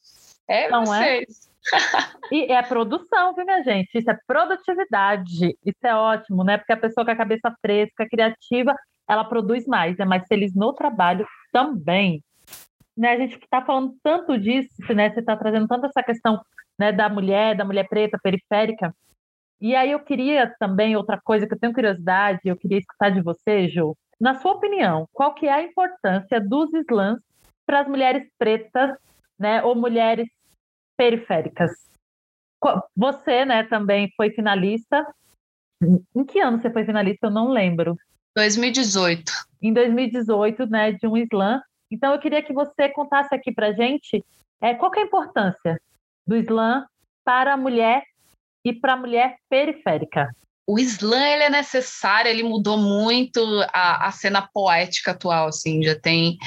É 0.49 0.69
Não 0.69 0.93
é? 0.93 1.23
vocês. 1.23 1.45
É? 1.45 1.49
E 2.32 2.51
é 2.51 2.61
produção, 2.61 3.34
viu, 3.34 3.45
minha 3.45 3.63
gente? 3.63 3.89
Isso 3.97 4.09
é 4.09 4.17
produtividade. 4.27 5.57
Isso 5.65 5.86
é 5.86 5.95
ótimo, 5.95 6.43
né? 6.43 6.57
Porque 6.57 6.73
a 6.73 6.77
pessoa 6.77 7.05
com 7.05 7.11
a 7.11 7.15
cabeça 7.15 7.53
fresca, 7.61 8.07
criativa, 8.09 8.75
ela 9.07 9.23
produz 9.23 9.65
mais, 9.65 9.97
é 9.99 10.05
mais 10.05 10.27
feliz 10.27 10.53
no 10.53 10.73
trabalho 10.73 11.25
também. 11.51 12.21
Né, 12.97 13.13
a 13.13 13.17
gente 13.17 13.38
está 13.38 13.61
falando 13.61 13.95
tanto 14.03 14.38
disso, 14.38 14.69
né? 14.93 15.09
Você 15.09 15.21
está 15.21 15.38
trazendo 15.38 15.67
tanto 15.67 15.86
essa 15.86 16.03
questão 16.03 16.41
né, 16.77 16.91
da 16.91 17.07
mulher, 17.07 17.55
da 17.55 17.63
mulher 17.63 17.88
preta, 17.88 18.19
periférica. 18.21 18.93
E 19.62 19.76
aí 19.76 19.91
eu 19.91 19.99
queria 19.99 20.53
também, 20.60 20.95
outra 20.95 21.20
coisa 21.20 21.45
que 21.45 21.53
eu 21.53 21.60
tenho 21.60 21.74
curiosidade, 21.74 22.41
eu 22.45 22.55
queria 22.55 22.78
escutar 22.78 23.10
de 23.10 23.22
você, 23.22 23.68
Ju. 23.68 23.95
Na 24.20 24.36
sua 24.36 24.53
opinião, 24.53 25.07
qual 25.12 25.34
que 25.34 25.47
é 25.47 25.53
a 25.53 25.64
importância 25.64 26.39
dos 26.39 26.74
slams 26.74 27.22
para 27.66 27.82
as 27.82 27.88
mulheres 27.88 28.28
pretas, 28.38 28.97
né, 29.38 29.62
ou 29.64 29.76
mulheres 29.76 30.28
periféricas? 30.97 31.72
Você, 32.95 33.45
né, 33.45 33.64
também 33.64 34.12
foi 34.16 34.32
finalista. 34.32 35.05
Em 36.16 36.26
que 36.26 36.39
ano 36.39 36.62
você 36.62 36.70
foi 36.70 36.86
finalista? 36.86 37.28
Eu 37.28 37.32
não 37.32 37.49
lembro. 37.49 37.97
2018. 38.36 39.32
Em 39.62 39.74
2018, 39.74 40.66
né, 40.68 40.91
de 40.93 41.07
um 41.07 41.18
slam. 41.18 41.62
Então 41.91 42.14
eu 42.14 42.20
queria 42.20 42.43
que 42.43 42.53
você 42.53 42.89
contasse 42.89 43.34
aqui 43.34 43.51
para 43.51 43.74
gente 43.74 44.24
é, 44.62 44.74
qual 44.74 44.93
é 44.95 44.99
a 44.99 45.03
importância 45.03 45.82
do 46.28 46.36
slam 46.36 46.86
para 47.24 47.53
a 47.53 47.57
mulher 47.57 48.03
e 48.64 48.74
para 48.74 48.93
a 48.93 48.97
mulher 48.97 49.38
periférica. 49.49 50.30
O 50.68 50.78
slam 50.78 51.26
ele 51.26 51.43
é 51.43 51.49
necessário, 51.49 52.30
ele 52.30 52.43
mudou 52.43 52.78
muito 52.78 53.41
a, 53.74 54.07
a 54.07 54.12
cena 54.12 54.47
poética 54.53 55.12
atual, 55.12 55.47
assim, 55.47 55.82
já 55.82 55.99
tem 55.99 56.38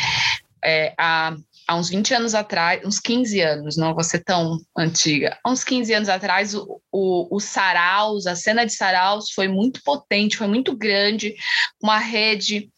é, 0.64 0.94
há, 0.96 1.34
há 1.66 1.74
uns 1.74 1.88
20 1.88 2.14
anos 2.14 2.34
atrás, 2.34 2.84
uns 2.84 3.00
15 3.00 3.40
anos, 3.40 3.76
não 3.76 3.94
vou 3.94 4.04
ser 4.04 4.22
tão 4.22 4.58
antiga, 4.78 5.36
há 5.42 5.50
uns 5.50 5.64
15 5.64 5.92
anos 5.92 6.08
atrás, 6.08 6.54
o, 6.54 6.80
o, 6.92 7.34
o 7.34 7.40
saraus, 7.40 8.28
a 8.28 8.36
cena 8.36 8.64
de 8.64 8.72
saraus 8.72 9.32
foi 9.32 9.48
muito 9.48 9.82
potente, 9.82 10.36
foi 10.36 10.46
muito 10.46 10.76
grande, 10.76 11.34
uma 11.82 11.98
rede 11.98 12.70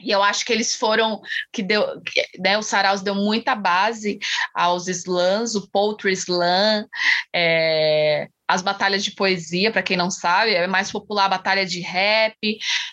e 0.00 0.10
eu 0.10 0.22
acho 0.22 0.44
que 0.44 0.52
eles 0.52 0.74
foram 0.74 1.20
que 1.52 1.62
deu, 1.62 1.82
né, 2.38 2.58
o 2.58 2.62
Saraus 2.62 3.00
deu 3.00 3.14
muita 3.14 3.54
base 3.54 4.18
aos 4.52 4.86
slams, 4.86 5.54
o 5.54 5.66
poetry 5.70 6.12
slam, 6.12 6.86
é, 7.34 8.28
as 8.46 8.62
batalhas 8.62 9.02
de 9.02 9.12
poesia, 9.12 9.70
para 9.70 9.82
quem 9.82 9.96
não 9.96 10.10
sabe, 10.10 10.54
é 10.54 10.66
mais 10.66 10.92
popular 10.92 11.26
a 11.26 11.30
batalha 11.30 11.64
de 11.64 11.80
rap. 11.80 12.36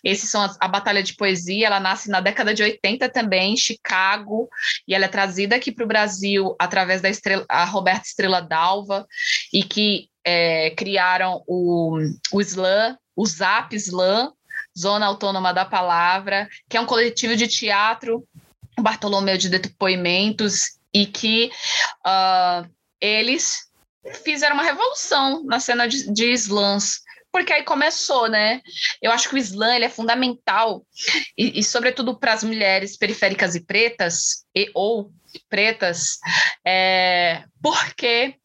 Esses 0.04 0.30
são 0.30 0.42
a, 0.42 0.56
a, 0.60 0.68
batalha 0.68 1.04
de 1.04 1.14
poesia, 1.16 1.68
ela 1.68 1.80
nasce 1.80 2.10
na 2.10 2.22
década 2.22 2.54
de 2.54 2.64
80 2.64 3.10
também, 3.10 3.54
em 3.54 3.58
Chicago, 3.58 4.50
e 4.88 4.96
ela 4.96 5.06
é 5.06 5.10
trazida 5.10 5.56
aqui 5.56 5.72
para 5.72 5.84
o 5.84 5.88
Brasil 5.88 6.56
através 6.58 7.02
da 7.02 7.10
estrela, 7.10 7.46
a 7.50 7.66
Roberta 7.66 8.08
Estrela 8.08 8.42
Dalva, 8.42 9.06
e 9.54 9.64
que 9.64 10.10
é, 10.26 10.72
criaram 10.72 11.44
o, 11.48 11.98
o 12.32 12.42
slam, 12.42 12.98
o 13.16 13.26
Zap 13.26 13.76
Slam, 13.76 14.32
Zona 14.78 15.06
Autônoma 15.06 15.54
da 15.54 15.66
Palavra, 15.66 16.48
que 16.70 16.78
é 16.78 16.82
um 16.82 16.86
coletivo 16.86 17.36
de 17.36 17.48
teatro, 17.48 18.24
Bartolomeu 18.80 19.38
de 19.38 19.50
Depoimentos, 19.50 20.80
e 20.94 21.06
que 21.06 21.52
uh, 22.06 22.70
eles 23.00 23.71
fizeram 24.24 24.56
uma 24.56 24.64
revolução 24.64 25.44
na 25.44 25.60
cena 25.60 25.88
de, 25.88 26.12
de 26.12 26.32
slams, 26.34 27.02
porque 27.32 27.54
aí 27.54 27.64
começou, 27.64 28.28
né? 28.28 28.62
Eu 29.02 29.12
acho 29.12 29.30
que 29.30 29.36
o 29.36 29.38
slam 29.38 29.76
ele 29.76 29.86
é 29.86 29.90
fundamental, 29.90 30.86
e, 31.38 31.60
e 31.60 31.64
sobretudo 31.64 32.18
para 32.18 32.34
as 32.34 32.44
mulheres 32.44 32.98
periféricas 32.98 33.56
e 33.56 33.62
pretas, 33.62 34.46
e, 34.56 34.70
ou 34.74 35.12
pretas, 35.50 36.20
é, 36.66 37.44
porque 37.62 38.36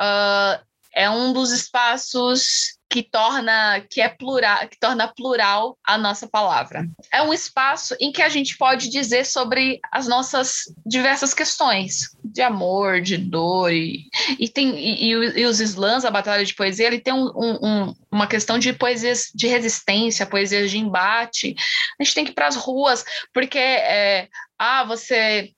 uh, 0.00 0.64
é 0.92 1.08
um 1.08 1.32
dos 1.32 1.52
espaços 1.52 2.75
que 2.88 3.02
torna 3.02 3.80
que 3.90 4.00
é 4.00 4.08
plural, 4.08 4.68
que 4.68 4.78
torna 4.78 5.08
plural 5.08 5.76
a 5.84 5.98
nossa 5.98 6.28
palavra. 6.28 6.88
É 7.12 7.20
um 7.20 7.32
espaço 7.32 7.96
em 8.00 8.12
que 8.12 8.22
a 8.22 8.28
gente 8.28 8.56
pode 8.56 8.88
dizer 8.88 9.26
sobre 9.26 9.80
as 9.90 10.06
nossas 10.06 10.62
diversas 10.84 11.34
questões 11.34 12.16
de 12.24 12.42
amor, 12.42 13.00
de 13.00 13.16
dor 13.16 13.72
e, 13.72 14.08
e 14.38 14.48
tem 14.48 14.76
e, 14.78 15.10
e 15.10 15.44
os 15.44 15.60
slams, 15.60 16.04
a 16.04 16.10
batalha 16.10 16.44
de 16.44 16.54
poesia, 16.54 16.86
ele 16.86 17.00
tem 17.00 17.12
um, 17.12 17.30
um, 17.36 17.94
uma 18.10 18.26
questão 18.26 18.58
de 18.58 18.72
poesias 18.72 19.30
de 19.34 19.46
resistência, 19.46 20.26
poesias 20.26 20.70
de 20.70 20.78
embate. 20.78 21.54
A 21.98 22.04
gente 22.04 22.14
tem 22.14 22.24
que 22.24 22.30
ir 22.30 22.34
para 22.34 22.46
as 22.46 22.56
ruas 22.56 23.04
porque 23.34 23.58
é, 23.58 24.28
ah, 24.58 24.84
você 24.84 25.50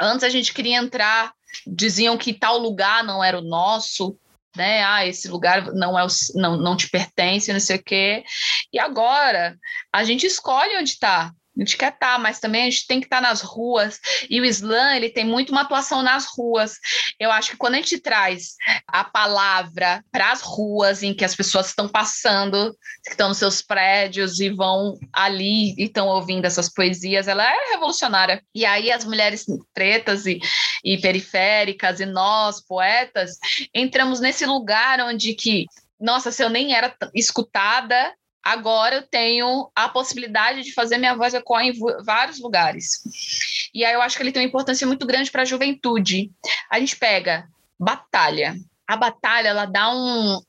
antes 0.00 0.24
a 0.24 0.28
gente 0.28 0.52
queria 0.52 0.78
entrar 0.78 1.32
diziam 1.66 2.18
que 2.18 2.32
tal 2.32 2.58
lugar 2.58 3.04
não 3.04 3.22
era 3.22 3.38
o 3.38 3.42
nosso, 3.42 4.18
né? 4.56 4.82
Ah, 4.84 5.06
esse 5.06 5.28
lugar 5.28 5.72
não 5.72 5.98
é 5.98 6.04
o, 6.04 6.08
não, 6.34 6.56
não 6.56 6.76
te 6.76 6.88
pertence, 6.88 7.52
não 7.52 7.60
sei 7.60 7.76
o 7.76 7.82
quê. 7.82 8.24
E 8.72 8.78
agora 8.78 9.56
a 9.92 10.04
gente 10.04 10.26
escolhe 10.26 10.76
onde 10.76 10.90
está. 10.90 11.32
A 11.56 11.60
gente 11.60 11.76
quer 11.76 11.92
estar, 11.92 12.14
tá, 12.14 12.18
mas 12.18 12.40
também 12.40 12.62
a 12.62 12.64
gente 12.70 12.86
tem 12.86 13.00
que 13.00 13.06
estar 13.06 13.20
tá 13.20 13.28
nas 13.28 13.40
ruas. 13.40 14.00
E 14.28 14.40
o 14.40 14.44
Islã, 14.44 14.96
ele 14.96 15.08
tem 15.08 15.24
muito 15.24 15.50
uma 15.50 15.62
atuação 15.62 16.02
nas 16.02 16.26
ruas. 16.26 16.78
Eu 17.18 17.30
acho 17.30 17.52
que 17.52 17.56
quando 17.56 17.74
a 17.74 17.76
gente 17.76 17.98
traz 17.98 18.54
a 18.88 19.04
palavra 19.04 20.04
para 20.10 20.32
as 20.32 20.40
ruas 20.40 21.02
em 21.02 21.14
que 21.14 21.24
as 21.24 21.34
pessoas 21.34 21.68
estão 21.68 21.88
passando, 21.88 22.76
que 23.04 23.10
estão 23.10 23.28
nos 23.28 23.38
seus 23.38 23.62
prédios 23.62 24.40
e 24.40 24.50
vão 24.50 24.98
ali 25.12 25.74
e 25.78 25.84
estão 25.84 26.08
ouvindo 26.08 26.44
essas 26.44 26.68
poesias, 26.68 27.28
ela 27.28 27.44
é 27.44 27.70
revolucionária. 27.70 28.42
E 28.54 28.64
aí 28.64 28.90
as 28.90 29.04
mulheres 29.04 29.46
pretas 29.72 30.26
e, 30.26 30.40
e 30.84 30.98
periféricas 30.98 32.00
e 32.00 32.06
nós, 32.06 32.60
poetas, 32.60 33.38
entramos 33.72 34.18
nesse 34.18 34.44
lugar 34.44 35.00
onde 35.00 35.34
que 35.34 35.66
nossa, 36.00 36.30
se 36.30 36.42
eu 36.42 36.50
nem 36.50 36.74
era 36.74 36.94
escutada, 37.14 38.12
agora 38.44 38.96
eu 38.96 39.02
tenho 39.02 39.70
a 39.74 39.88
possibilidade 39.88 40.62
de 40.62 40.72
fazer 40.72 40.98
minha 40.98 41.16
voz 41.16 41.32
ecoar 41.32 41.64
em 41.64 41.72
vários 42.04 42.38
lugares. 42.40 43.02
E 43.74 43.84
aí 43.84 43.94
eu 43.94 44.02
acho 44.02 44.16
que 44.16 44.22
ele 44.22 44.32
tem 44.32 44.42
uma 44.42 44.48
importância 44.48 44.86
muito 44.86 45.06
grande 45.06 45.30
para 45.30 45.42
a 45.42 45.46
juventude. 45.46 46.30
A 46.70 46.78
gente 46.78 46.96
pega 46.96 47.48
batalha. 47.78 48.54
A 48.86 48.96
batalha, 48.96 49.48
ela 49.48 49.64
dá 49.64 49.90
um. 49.90 50.42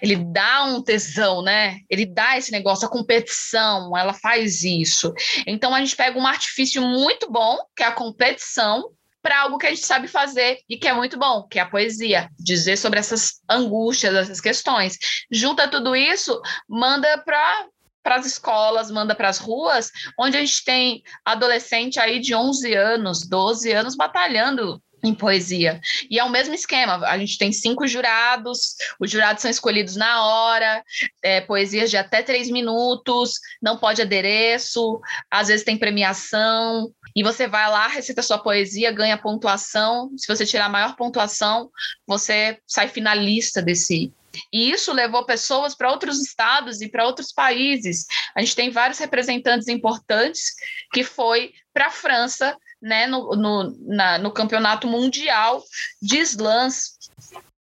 Ele 0.00 0.14
dá 0.14 0.64
um 0.64 0.80
tesão, 0.80 1.42
né? 1.42 1.80
Ele 1.90 2.06
dá 2.06 2.38
esse 2.38 2.52
negócio, 2.52 2.86
a 2.86 2.90
competição, 2.90 3.96
ela 3.98 4.14
faz 4.14 4.62
isso. 4.62 5.12
Então 5.44 5.74
a 5.74 5.80
gente 5.80 5.96
pega 5.96 6.16
um 6.16 6.26
artifício 6.26 6.80
muito 6.80 7.28
bom, 7.28 7.58
que 7.76 7.82
é 7.82 7.86
a 7.86 7.92
competição, 7.92 8.90
para 9.24 9.40
algo 9.40 9.56
que 9.56 9.66
a 9.66 9.70
gente 9.70 9.86
sabe 9.86 10.06
fazer 10.06 10.58
e 10.68 10.76
que 10.76 10.86
é 10.86 10.92
muito 10.92 11.18
bom, 11.18 11.48
que 11.48 11.58
é 11.58 11.62
a 11.62 11.66
poesia, 11.66 12.28
dizer 12.38 12.76
sobre 12.76 12.98
essas 12.98 13.40
angústias, 13.50 14.14
essas 14.14 14.38
questões. 14.38 14.98
Junta 15.32 15.66
tudo 15.66 15.96
isso, 15.96 16.38
manda 16.68 17.16
para 17.24 17.66
para 18.02 18.16
as 18.16 18.26
escolas, 18.26 18.90
manda 18.90 19.14
para 19.14 19.30
as 19.30 19.38
ruas, 19.38 19.90
onde 20.20 20.36
a 20.36 20.40
gente 20.40 20.62
tem 20.62 21.02
adolescente 21.24 21.98
aí 21.98 22.20
de 22.20 22.34
11 22.34 22.74
anos, 22.74 23.26
12 23.26 23.72
anos 23.72 23.96
batalhando 23.96 24.78
em 25.02 25.14
poesia. 25.14 25.80
E 26.10 26.18
é 26.18 26.24
o 26.24 26.30
mesmo 26.30 26.54
esquema, 26.54 26.96
a 27.06 27.16
gente 27.18 27.38
tem 27.38 27.52
cinco 27.52 27.86
jurados, 27.86 28.74
os 28.98 29.10
jurados 29.10 29.42
são 29.42 29.50
escolhidos 29.50 29.96
na 29.96 30.24
hora, 30.24 30.82
é, 31.22 31.40
poesias 31.40 31.90
de 31.90 31.96
até 31.96 32.22
três 32.22 32.50
minutos, 32.50 33.34
não 33.62 33.76
pode 33.76 34.02
adereço, 34.02 35.00
às 35.30 35.48
vezes 35.48 35.64
tem 35.64 35.76
premiação, 35.76 36.90
e 37.14 37.22
você 37.22 37.46
vai 37.46 37.70
lá, 37.70 37.86
recita 37.86 38.22
sua 38.22 38.38
poesia, 38.38 38.90
ganha 38.90 39.16
pontuação. 39.16 40.10
Se 40.16 40.26
você 40.26 40.44
tirar 40.44 40.66
a 40.66 40.70
maior 40.70 40.96
pontuação, 40.96 41.70
você 42.06 42.58
sai 42.66 42.88
finalista 42.88 43.62
desse. 43.62 44.12
E 44.52 44.70
isso 44.72 44.92
levou 44.92 45.24
pessoas 45.24 45.76
para 45.76 45.90
outros 45.90 46.20
estados 46.20 46.80
e 46.80 46.88
para 46.88 47.06
outros 47.06 47.32
países. 47.32 48.06
A 48.34 48.40
gente 48.40 48.56
tem 48.56 48.70
vários 48.70 48.98
representantes 48.98 49.68
importantes 49.68 50.54
que 50.92 51.04
foi 51.04 51.52
para 51.72 51.86
a 51.86 51.90
França, 51.90 52.56
né, 52.82 53.06
no, 53.06 53.36
no, 53.36 53.76
na, 53.86 54.18
no 54.18 54.32
campeonato 54.32 54.88
mundial 54.88 55.62
de 56.02 56.18
slams. 56.18 56.98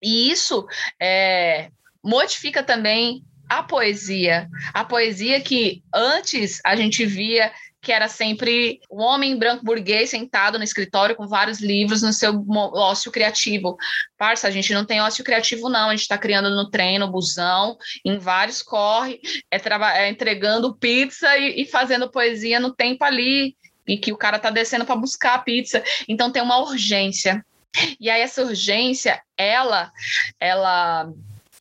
E 0.00 0.30
isso 0.30 0.64
é, 1.00 1.70
modifica 2.02 2.62
também 2.62 3.24
a 3.48 3.64
poesia. 3.64 4.48
A 4.72 4.84
poesia 4.84 5.40
que 5.40 5.82
antes 5.92 6.60
a 6.64 6.76
gente 6.76 7.04
via 7.04 7.52
que 7.82 7.92
era 7.92 8.08
sempre 8.08 8.80
um 8.90 9.00
homem 9.00 9.36
branco 9.36 9.64
burguês 9.64 10.10
sentado 10.10 10.58
no 10.58 10.64
escritório 10.64 11.16
com 11.16 11.26
vários 11.26 11.60
livros 11.60 12.02
no 12.02 12.12
seu 12.12 12.44
ócio 12.48 13.10
criativo. 13.10 13.76
Parça, 14.18 14.46
a 14.46 14.50
gente 14.50 14.74
não 14.74 14.84
tem 14.84 15.00
ócio 15.00 15.24
criativo, 15.24 15.68
não. 15.68 15.88
A 15.88 15.92
gente 15.92 16.02
está 16.02 16.18
criando 16.18 16.50
no 16.50 16.68
trem, 16.68 16.98
no 16.98 17.10
busão, 17.10 17.78
em 18.04 18.18
vários 18.18 18.60
corre, 18.60 19.20
é, 19.50 19.56
é 19.98 20.10
entregando 20.10 20.76
pizza 20.76 21.36
e, 21.38 21.62
e 21.62 21.66
fazendo 21.66 22.10
poesia 22.10 22.60
no 22.60 22.74
tempo 22.74 23.02
ali, 23.04 23.56
e 23.86 23.96
que 23.96 24.12
o 24.12 24.16
cara 24.16 24.36
está 24.36 24.50
descendo 24.50 24.84
para 24.84 24.96
buscar 24.96 25.34
a 25.34 25.38
pizza. 25.38 25.82
Então 26.06 26.30
tem 26.30 26.42
uma 26.42 26.58
urgência. 26.58 27.44
E 27.98 28.10
aí 28.10 28.20
essa 28.20 28.42
urgência, 28.42 29.22
ela, 29.36 29.90
ela 30.38 31.10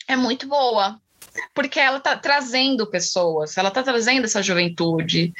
é 0.07 0.15
muito 0.15 0.47
boa, 0.47 0.99
porque 1.53 1.80
ela 1.80 1.97
está 1.97 2.17
trazendo 2.17 2.89
pessoas, 2.89 3.57
ela 3.57 3.70
está 3.70 3.84
trazendo 3.84 4.26
essa 4.26 4.41
juventude, 4.41 5.34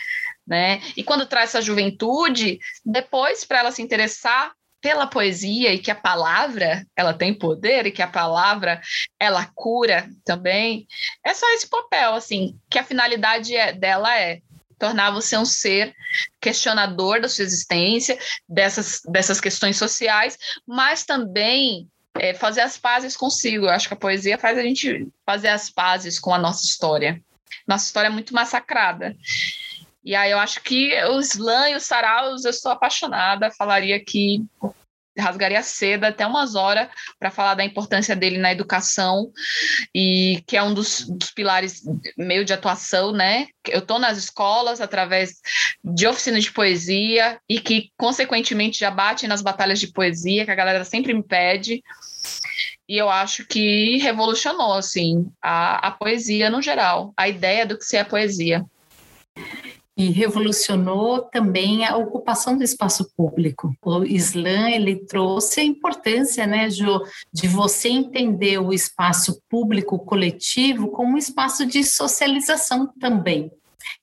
né? 0.50 0.82
E 0.98 1.04
quando 1.04 1.28
traz 1.28 1.52
essa 1.52 1.62
juventude, 1.62 2.60
depois 2.84 3.46
para 3.46 3.60
ela 3.60 3.72
se 3.72 3.84
interessar 3.84 4.52
pela 4.82 5.06
poesia 5.06 5.74
e 5.74 5.80
que 5.80 5.92
a 5.92 5.96
palavra 5.96 6.86
ela 6.96 7.14
tem 7.14 7.34
poder 7.34 7.86
e 7.86 7.92
que 7.92 8.02
a 8.02 8.08
palavra 8.08 8.82
ela 9.20 9.46
cura 9.54 10.10
também, 10.26 10.88
é 11.24 11.34
só 11.34 11.46
esse 11.54 11.70
papel 11.70 12.14
assim, 12.14 12.58
que 12.70 12.80
a 12.80 12.84
finalidade 12.84 13.56
é, 13.56 13.74
dela 13.74 14.18
é 14.18 14.40
tornar 14.80 15.12
você 15.12 15.38
um 15.38 15.46
ser 15.46 15.94
questionador 16.40 17.22
da 17.22 17.28
sua 17.28 17.44
existência, 17.44 18.18
dessas, 18.48 19.02
dessas 19.06 19.42
questões 19.42 19.78
sociais, 19.78 20.38
mas 20.66 21.06
também 21.06 21.88
é, 22.16 22.34
fazer 22.34 22.62
as 22.62 22.78
pazes 22.78 23.16
consigo. 23.18 23.66
Eu 23.66 23.72
acho 23.72 23.90
que 23.90 23.94
a 23.94 23.98
poesia 23.98 24.38
faz 24.38 24.58
a 24.58 24.64
gente 24.64 25.08
fazer 25.26 25.50
as 25.50 25.70
pazes 25.70 26.18
com 26.18 26.34
a 26.34 26.40
nossa 26.40 26.66
história. 26.66 27.22
Nossa 27.68 27.86
história 27.86 28.08
é 28.08 28.12
muito 28.12 28.34
massacrada. 28.34 29.16
E 30.10 30.16
aí 30.16 30.32
eu 30.32 30.40
acho 30.40 30.64
que 30.64 30.92
o 31.04 31.20
slam 31.20 31.70
e 31.70 31.76
os 31.76 31.84
saraus 31.84 32.44
eu 32.44 32.50
estou 32.50 32.72
apaixonada, 32.72 33.52
falaria 33.52 34.04
que 34.04 34.44
rasgaria 35.16 35.62
seda 35.62 36.08
até 36.08 36.26
umas 36.26 36.56
horas 36.56 36.90
para 37.20 37.30
falar 37.30 37.54
da 37.54 37.64
importância 37.64 38.16
dele 38.16 38.40
na 38.40 38.52
educação 38.52 39.32
e 39.94 40.42
que 40.48 40.58
é 40.58 40.64
um 40.64 40.74
dos, 40.74 41.08
dos 41.08 41.30
pilares 41.30 41.84
meio 42.18 42.44
de 42.44 42.52
atuação, 42.52 43.12
né? 43.12 43.50
Eu 43.68 43.82
estou 43.82 44.00
nas 44.00 44.18
escolas 44.18 44.82
através 44.82 45.34
de 45.84 46.08
oficinas 46.08 46.46
de 46.46 46.54
poesia 46.54 47.40
e 47.48 47.60
que 47.60 47.92
consequentemente 47.96 48.80
já 48.80 48.90
bate 48.90 49.28
nas 49.28 49.44
batalhas 49.44 49.80
de 49.80 49.94
poesia 49.94 50.44
que 50.44 50.50
a 50.50 50.56
galera 50.56 50.84
sempre 50.86 51.14
me 51.14 51.22
pede 51.22 51.84
e 52.88 52.98
eu 52.98 53.12
acho 53.12 53.46
que 53.46 53.98
revolucionou 53.98 54.74
assim 54.74 55.32
a, 55.40 55.90
a 55.90 55.92
poesia 55.92 56.50
no 56.50 56.64
geral, 56.64 57.14
a 57.16 57.30
ideia 57.30 57.64
do 57.64 57.78
que 57.78 57.86
ser 57.86 57.98
a 57.98 58.06
poesia 58.06 58.66
e 60.00 60.12
revolucionou 60.12 61.24
também 61.24 61.86
a 61.86 61.98
ocupação 61.98 62.58
do 62.58 62.64
espaço 62.64 63.12
público. 63.18 63.76
O 63.84 64.06
Islã 64.06 64.70
ele 64.70 64.96
trouxe 64.96 65.60
a 65.60 65.64
importância, 65.64 66.48
né, 66.48 66.70
Jo, 66.70 67.02
de 67.34 67.50
você 67.50 67.90
entender 67.90 68.60
o 68.60 68.72
espaço 68.72 69.42
público 69.50 70.00
coletivo 70.00 70.88
como 70.88 71.16
um 71.16 71.18
espaço 71.18 71.66
de 71.66 71.84
socialização 71.84 72.88
também. 72.98 73.52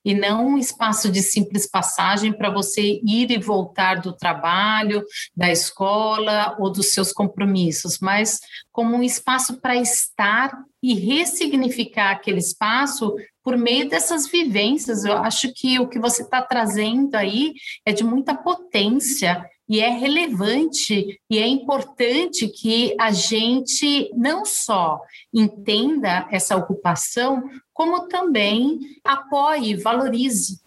e 0.04 0.14
não 0.14 0.46
um 0.46 0.58
espaço 0.58 1.10
de 1.10 1.22
simples 1.22 1.68
passagem 1.68 2.32
para 2.32 2.50
você 2.50 3.00
ir 3.04 3.30
e 3.30 3.38
voltar 3.38 4.00
do 4.00 4.12
trabalho, 4.12 5.04
da 5.36 5.50
escola 5.50 6.56
ou 6.58 6.70
dos 6.70 6.92
seus 6.92 7.12
compromissos, 7.12 7.98
mas 8.00 8.40
como 8.72 8.96
um 8.96 9.02
espaço 9.02 9.60
para 9.60 9.76
estar 9.76 10.50
e 10.82 10.94
ressignificar 10.94 12.10
aquele 12.10 12.38
espaço 12.38 13.14
por 13.46 13.56
meio 13.56 13.88
dessas 13.88 14.26
vivências. 14.26 15.04
Eu 15.04 15.18
acho 15.18 15.52
que 15.54 15.78
o 15.78 15.86
que 15.86 16.00
você 16.00 16.22
está 16.22 16.42
trazendo 16.42 17.14
aí 17.14 17.54
é 17.84 17.92
de 17.92 18.02
muita 18.02 18.34
potência 18.34 19.48
e 19.68 19.78
é 19.78 19.88
relevante 19.88 21.20
e 21.30 21.38
é 21.38 21.46
importante 21.46 22.48
que 22.48 22.96
a 22.98 23.12
gente 23.12 24.10
não 24.16 24.44
só 24.44 25.00
entenda 25.32 26.26
essa 26.32 26.56
ocupação, 26.56 27.48
como 27.72 28.08
também 28.08 28.80
apoie, 29.04 29.76
valorize 29.76 30.60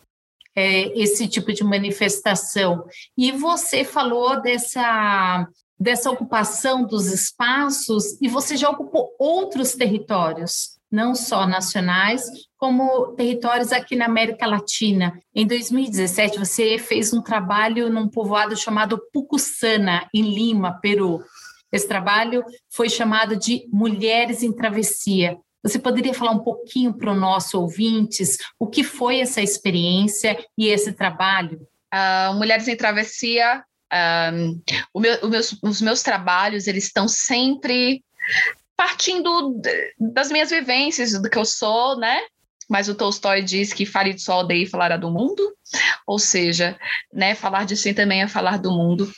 é, 0.55 0.97
esse 0.97 1.27
tipo 1.27 1.51
de 1.51 1.65
manifestação. 1.65 2.85
E 3.17 3.29
você 3.33 3.83
falou 3.83 4.41
dessa, 4.41 5.45
dessa 5.77 6.09
ocupação 6.09 6.85
dos 6.85 7.07
espaços 7.07 8.17
e 8.21 8.29
você 8.29 8.55
já 8.55 8.69
ocupou 8.69 9.13
outros 9.19 9.73
territórios 9.73 10.79
não 10.91 11.13
só 11.13 11.45
nacionais, 11.45 12.48
como 12.59 13.13
territórios 13.13 13.71
aqui 13.71 13.95
na 13.95 14.05
América 14.05 14.45
Latina. 14.45 15.17
Em 15.33 15.47
2017, 15.47 16.37
você 16.37 16.77
fez 16.77 17.13
um 17.13 17.21
trabalho 17.21 17.89
num 17.89 18.09
povoado 18.09 18.55
chamado 18.57 19.01
Pucussana, 19.13 20.07
em 20.13 20.21
Lima, 20.21 20.77
Peru. 20.81 21.23
Esse 21.71 21.87
trabalho 21.87 22.43
foi 22.69 22.89
chamado 22.89 23.37
de 23.37 23.65
Mulheres 23.71 24.43
em 24.43 24.51
Travessia. 24.51 25.37
Você 25.63 25.79
poderia 25.79 26.13
falar 26.13 26.31
um 26.31 26.43
pouquinho 26.43 26.93
para 26.93 27.13
os 27.13 27.17
nossos 27.17 27.53
ouvintes 27.53 28.37
o 28.59 28.67
que 28.67 28.83
foi 28.83 29.21
essa 29.21 29.41
experiência 29.41 30.37
e 30.57 30.67
esse 30.67 30.91
trabalho? 30.91 31.61
Uh, 31.93 32.33
Mulheres 32.35 32.67
em 32.67 32.75
Travessia, 32.75 33.57
um, 33.57 33.61
ah, 33.89 34.31
meu, 34.99 35.29
meus, 35.29 35.57
os 35.63 35.81
meus 35.81 36.03
trabalhos 36.03 36.67
eles 36.67 36.83
estão 36.83 37.07
sempre 37.07 38.03
partindo 38.75 39.59
das 39.97 40.29
minhas 40.29 40.49
vivências, 40.49 41.13
do 41.13 41.29
que 41.29 41.37
eu 41.37 41.45
sou, 41.45 41.97
né? 41.97 42.19
Mas 42.69 42.87
o 42.87 42.95
Tolstói 42.95 43.41
diz 43.41 43.73
que 43.73 43.85
fale 43.85 44.13
de 44.13 44.21
sua 44.21 44.35
aldeia 44.35 44.63
e 44.63 44.69
falará 44.69 44.95
do 44.95 45.09
mundo, 45.09 45.55
ou 46.05 46.19
seja, 46.19 46.77
né, 47.11 47.33
falar 47.33 47.65
de 47.65 47.75
si 47.75 47.93
também 47.93 48.21
é 48.21 48.27
falar 48.27 48.57
do 48.57 48.71
mundo. 48.71 49.11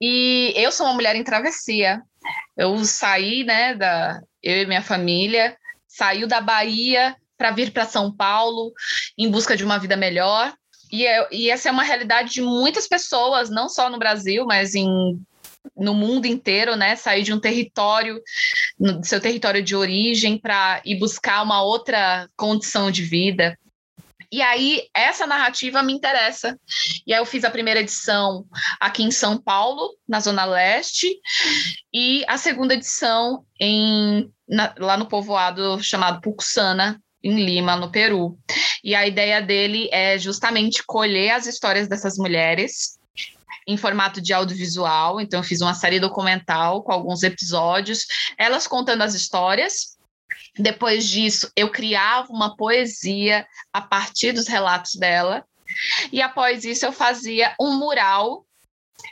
E 0.00 0.52
eu 0.56 0.72
sou 0.72 0.86
uma 0.86 0.94
mulher 0.94 1.14
em 1.14 1.22
travessia. 1.22 2.02
Eu 2.56 2.84
saí, 2.84 3.44
né, 3.44 3.74
da 3.74 4.20
eu 4.42 4.62
e 4.62 4.66
minha 4.66 4.82
família, 4.82 5.56
saiu 5.86 6.26
da 6.26 6.40
Bahia 6.40 7.14
para 7.36 7.50
vir 7.50 7.72
para 7.72 7.86
São 7.86 8.14
Paulo 8.14 8.72
em 9.18 9.30
busca 9.30 9.56
de 9.56 9.64
uma 9.64 9.78
vida 9.78 9.96
melhor. 9.96 10.52
E, 10.90 11.06
é, 11.06 11.26
e 11.30 11.50
essa 11.50 11.68
é 11.68 11.72
uma 11.72 11.82
realidade 11.82 12.32
de 12.32 12.42
muitas 12.42 12.86
pessoas, 12.86 13.50
não 13.50 13.68
só 13.68 13.88
no 13.88 13.98
Brasil, 13.98 14.44
mas 14.44 14.74
em 14.74 15.20
no 15.76 15.94
mundo 15.94 16.26
inteiro, 16.26 16.76
né? 16.76 16.96
Sair 16.96 17.22
de 17.22 17.32
um 17.32 17.40
território, 17.40 18.20
no 18.82 19.04
seu 19.04 19.20
território 19.20 19.62
de 19.62 19.76
origem, 19.76 20.36
para 20.36 20.82
ir 20.84 20.98
buscar 20.98 21.40
uma 21.42 21.62
outra 21.62 22.28
condição 22.36 22.90
de 22.90 23.02
vida. 23.02 23.56
E 24.30 24.42
aí, 24.42 24.88
essa 24.92 25.24
narrativa 25.24 25.82
me 25.82 25.92
interessa. 25.92 26.58
E 27.06 27.14
aí, 27.14 27.20
eu 27.20 27.26
fiz 27.26 27.44
a 27.44 27.50
primeira 27.50 27.80
edição 27.80 28.44
aqui 28.80 29.04
em 29.04 29.10
São 29.12 29.40
Paulo, 29.40 29.94
na 30.08 30.18
Zona 30.18 30.44
Leste, 30.44 31.06
e 31.94 32.24
a 32.26 32.36
segunda 32.36 32.74
edição 32.74 33.44
em, 33.60 34.28
na, 34.48 34.74
lá 34.78 34.96
no 34.96 35.06
povoado 35.06 35.80
chamado 35.80 36.20
Pucussana, 36.20 37.00
em 37.22 37.44
Lima, 37.44 37.76
no 37.76 37.92
Peru. 37.92 38.36
E 38.82 38.96
a 38.96 39.06
ideia 39.06 39.40
dele 39.40 39.88
é 39.92 40.18
justamente 40.18 40.82
colher 40.84 41.30
as 41.30 41.46
histórias 41.46 41.86
dessas 41.86 42.16
mulheres 42.16 42.98
em 43.66 43.76
formato 43.76 44.20
de 44.20 44.32
audiovisual. 44.32 45.20
Então, 45.20 45.40
eu 45.40 45.44
fiz 45.44 45.60
uma 45.60 45.74
série 45.74 46.00
documental 46.00 46.82
com 46.82 46.92
alguns 46.92 47.22
episódios, 47.22 48.06
elas 48.38 48.66
contando 48.66 49.02
as 49.02 49.14
histórias. 49.14 49.96
Depois 50.58 51.08
disso, 51.08 51.50
eu 51.56 51.70
criava 51.70 52.32
uma 52.32 52.56
poesia 52.56 53.46
a 53.72 53.80
partir 53.80 54.32
dos 54.32 54.46
relatos 54.46 54.94
dela. 54.94 55.44
E 56.12 56.20
após 56.20 56.64
isso, 56.64 56.84
eu 56.84 56.92
fazia 56.92 57.54
um 57.60 57.78
mural 57.78 58.44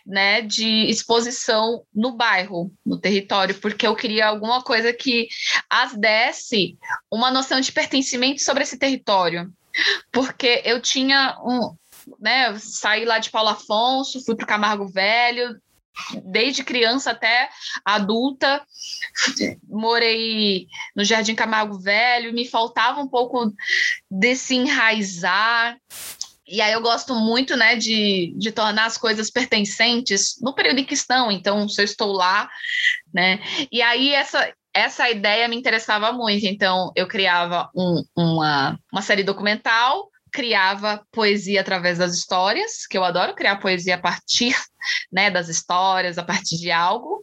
né, 0.07 0.43
de 0.43 0.87
exposição 0.87 1.83
no 1.95 2.13
bairro, 2.13 2.73
no 2.85 2.99
território, 2.99 3.55
porque 3.55 3.87
eu 3.87 3.97
queria 3.97 4.27
alguma 4.27 4.63
coisa 4.63 4.93
que 4.93 5.29
as 5.69 5.95
desse 5.97 6.77
uma 7.11 7.31
noção 7.31 7.61
de 7.61 7.73
pertencimento 7.73 8.43
sobre 8.43 8.63
esse 8.63 8.79
território. 8.79 9.53
Porque 10.13 10.63
eu 10.65 10.81
tinha 10.81 11.39
um, 11.45 11.75
né, 12.19 12.57
saí 12.59 13.05
lá 13.05 13.19
de 13.19 13.31
Paulo 13.31 13.51
Afonso, 13.51 14.25
fui 14.25 14.35
para 14.35 14.45
o 14.45 14.49
Camargo 14.49 14.89
Velho, 14.89 15.57
desde 16.25 16.65
criança 16.65 17.11
até 17.11 17.49
adulta, 17.85 18.63
morei 19.69 20.67
no 20.95 21.05
Jardim 21.05 21.35
Camargo 21.35 21.79
Velho, 21.79 22.33
me 22.33 22.49
faltava 22.49 23.01
um 23.01 23.09
pouco 23.09 23.53
desse 24.11 24.55
enraizar. 24.55 25.77
E 26.47 26.61
aí 26.61 26.73
eu 26.73 26.81
gosto 26.81 27.15
muito, 27.15 27.57
né, 27.57 27.77
de, 27.77 28.35
de 28.37 28.51
tornar 28.51 28.87
as 28.87 28.99
coisas 28.99 29.31
pertencentes 29.31 30.37
no 30.41 30.53
período 30.53 30.81
em 30.81 30.85
que 30.85 30.95
estão. 30.95 31.31
Então, 31.31 31.69
se 31.69 31.81
eu 31.81 31.85
estou 31.85 32.13
lá, 32.13 32.49
né? 33.15 33.39
E 33.71 33.81
aí 33.81 34.13
essa 34.13 34.53
essa 34.73 35.11
ideia 35.11 35.49
me 35.49 35.57
interessava 35.57 36.13
muito. 36.13 36.47
Então, 36.47 36.93
eu 36.95 37.07
criava 37.07 37.69
um, 37.75 38.05
uma, 38.17 38.79
uma 38.93 39.03
série 39.03 39.25
documental 39.25 40.10
criava 40.33 41.05
poesia 41.13 41.61
através 41.61 41.99
das 41.99 42.15
histórias, 42.15 42.87
que 42.87 42.97
eu 42.97 43.05
adoro 43.05 43.35
criar 43.35 43.57
poesia 43.57 43.97
a 43.97 44.01
partir 44.01 44.55
né, 45.13 45.31
das 45.31 45.49
histórias, 45.49 46.19
a 46.19 46.23
partir 46.23 46.57
de 46.57 46.71
algo. 46.71 47.23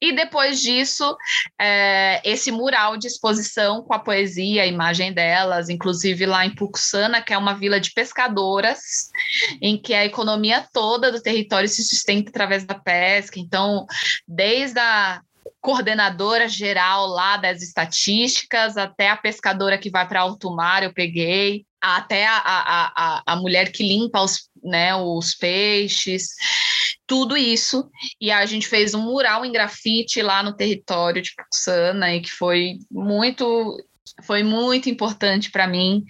E 0.00 0.12
depois 0.12 0.60
disso, 0.60 1.16
é, 1.60 2.20
esse 2.24 2.50
mural 2.50 2.96
de 2.96 3.06
exposição 3.06 3.82
com 3.82 3.94
a 3.94 3.98
poesia, 3.98 4.62
a 4.62 4.66
imagem 4.66 5.12
delas, 5.12 5.68
inclusive 5.68 6.26
lá 6.26 6.44
em 6.44 6.54
Puxana, 6.54 7.22
que 7.22 7.32
é 7.32 7.38
uma 7.38 7.54
vila 7.54 7.80
de 7.80 7.92
pescadoras, 7.92 9.10
em 9.60 9.80
que 9.80 9.94
a 9.94 10.04
economia 10.04 10.66
toda 10.72 11.12
do 11.12 11.22
território 11.22 11.68
se 11.68 11.84
sustenta 11.84 12.30
através 12.30 12.64
da 12.64 12.74
pesca. 12.74 13.38
Então, 13.38 13.86
desde 14.26 14.78
a 14.78 15.20
coordenadora 15.66 16.48
geral 16.48 17.08
lá 17.08 17.36
das 17.36 17.60
estatísticas, 17.60 18.76
até 18.76 19.10
a 19.10 19.16
pescadora 19.16 19.76
que 19.76 19.90
vai 19.90 20.06
para 20.06 20.20
alto 20.20 20.54
mar, 20.54 20.84
eu 20.84 20.92
peguei, 20.92 21.66
até 21.94 22.26
a, 22.26 22.36
a, 22.38 22.92
a, 22.96 23.22
a 23.26 23.36
mulher 23.36 23.70
que 23.70 23.86
limpa 23.86 24.20
os, 24.20 24.48
né, 24.62 24.94
os 24.94 25.34
peixes, 25.34 26.30
tudo 27.06 27.36
isso. 27.36 27.88
E 28.20 28.30
a 28.30 28.44
gente 28.46 28.66
fez 28.66 28.94
um 28.94 29.02
mural 29.02 29.44
em 29.44 29.52
grafite 29.52 30.20
lá 30.20 30.42
no 30.42 30.56
território 30.56 31.22
de 31.22 31.32
Puxana, 31.34 32.14
e 32.14 32.20
que 32.20 32.30
foi 32.30 32.78
muito 32.90 33.76
foi 34.24 34.42
muito 34.42 34.88
importante 34.88 35.50
para 35.50 35.66
mim 35.66 36.02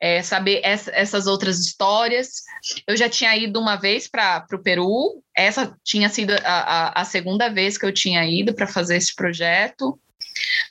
é, 0.00 0.22
saber 0.22 0.60
essa, 0.64 0.90
essas 0.92 1.26
outras 1.26 1.58
histórias. 1.58 2.42
Eu 2.86 2.96
já 2.96 3.10
tinha 3.10 3.36
ido 3.36 3.60
uma 3.60 3.76
vez 3.76 4.08
para 4.08 4.46
o 4.52 4.58
Peru, 4.58 5.22
essa 5.36 5.76
tinha 5.84 6.08
sido 6.08 6.32
a, 6.32 6.38
a, 6.44 7.02
a 7.02 7.04
segunda 7.04 7.50
vez 7.50 7.76
que 7.76 7.84
eu 7.84 7.92
tinha 7.92 8.24
ido 8.24 8.54
para 8.54 8.66
fazer 8.66 8.96
esse 8.96 9.14
projeto 9.14 9.98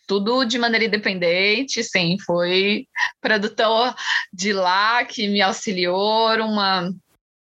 tudo 0.07 0.45
de 0.45 0.57
maneira 0.57 0.85
independente, 0.85 1.83
sim, 1.83 2.17
foi 2.19 2.87
produtor 3.21 3.95
de 4.33 4.53
lá 4.53 5.05
que 5.05 5.27
me 5.27 5.41
auxiliou, 5.41 6.35
uma, 6.41 6.93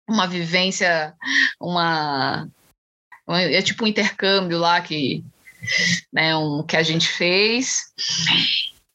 uma 0.08 0.28
vivência, 0.28 1.14
uma, 1.60 2.48
é 3.28 3.62
tipo 3.62 3.86
um 3.86 3.88
intercâmbio 3.88 4.58
lá 4.58 4.82
que, 4.82 5.24
né, 6.12 6.36
um, 6.36 6.64
que 6.64 6.76
a 6.76 6.84
gente 6.84 7.08
fez. 7.08 7.94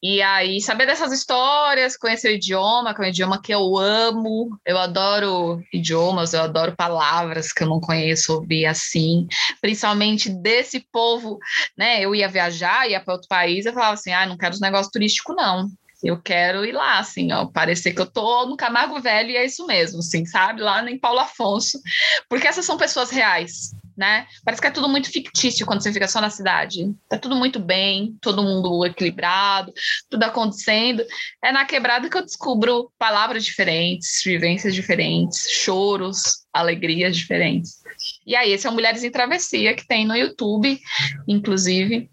E 0.07 0.21
aí, 0.21 0.61
saber 0.61 0.85
dessas 0.85 1.11
histórias, 1.11 1.97
conhecer 1.97 2.27
o 2.27 2.35
idioma, 2.35 2.93
que 2.93 3.01
é 3.01 3.05
um 3.05 3.09
idioma 3.09 3.41
que 3.41 3.51
eu 3.51 3.75
amo, 3.75 4.55
eu 4.63 4.77
adoro 4.77 5.63
idiomas, 5.73 6.31
eu 6.31 6.43
adoro 6.43 6.75
palavras 6.75 7.51
que 7.51 7.63
eu 7.63 7.67
não 7.67 7.79
conheço, 7.79 8.35
ouvir 8.35 8.67
assim, 8.67 9.27
principalmente 9.59 10.29
desse 10.29 10.79
povo, 10.91 11.39
né? 11.75 12.01
Eu 12.01 12.13
ia 12.13 12.27
viajar, 12.27 12.87
ia 12.87 12.99
para 12.99 13.15
outro 13.15 13.27
país, 13.27 13.65
eu 13.65 13.73
falava 13.73 13.95
assim, 13.95 14.11
ah, 14.11 14.27
não 14.27 14.37
quero 14.37 14.53
os 14.53 14.61
negócios 14.61 14.91
turísticos, 14.91 15.35
não. 15.35 15.71
Eu 16.03 16.21
quero 16.21 16.63
ir 16.63 16.73
lá, 16.73 16.99
assim, 16.99 17.31
ó, 17.31 17.47
parecer 17.47 17.91
que 17.91 18.01
eu 18.01 18.05
tô 18.05 18.45
no 18.45 18.55
Camargo 18.55 19.01
Velho 19.01 19.31
e 19.31 19.37
é 19.37 19.43
isso 19.43 19.65
mesmo, 19.65 20.01
assim, 20.01 20.23
sabe? 20.23 20.61
Lá 20.61 20.87
em 20.87 20.99
Paulo 20.99 21.21
Afonso, 21.21 21.81
porque 22.29 22.45
essas 22.45 22.63
são 22.63 22.77
pessoas 22.77 23.09
reais, 23.09 23.71
né? 23.97 24.27
Parece 24.43 24.61
que 24.61 24.67
é 24.67 24.71
tudo 24.71 24.89
muito 24.89 25.09
fictício 25.09 25.65
quando 25.65 25.81
você 25.81 25.93
fica 25.93 26.07
só 26.07 26.19
na 26.19 26.29
cidade. 26.29 26.93
Tá 27.09 27.17
tudo 27.17 27.35
muito 27.35 27.59
bem, 27.59 28.17
todo 28.21 28.43
mundo 28.43 28.85
equilibrado, 28.85 29.73
tudo 30.09 30.23
acontecendo. 30.23 31.03
É 31.43 31.51
na 31.51 31.65
quebrada 31.65 32.09
que 32.09 32.17
eu 32.17 32.25
descubro 32.25 32.91
palavras 32.97 33.45
diferentes, 33.45 34.21
vivências 34.23 34.75
diferentes, 34.75 35.49
choros, 35.49 36.45
alegrias 36.53 37.15
diferentes. 37.15 37.83
E 38.25 38.35
aí, 38.35 38.51
esse 38.51 38.67
é 38.67 38.69
o 38.69 38.73
Mulheres 38.73 39.03
em 39.03 39.11
Travessia, 39.11 39.73
que 39.73 39.87
tem 39.87 40.05
no 40.05 40.15
YouTube, 40.15 40.79
inclusive. 41.27 42.09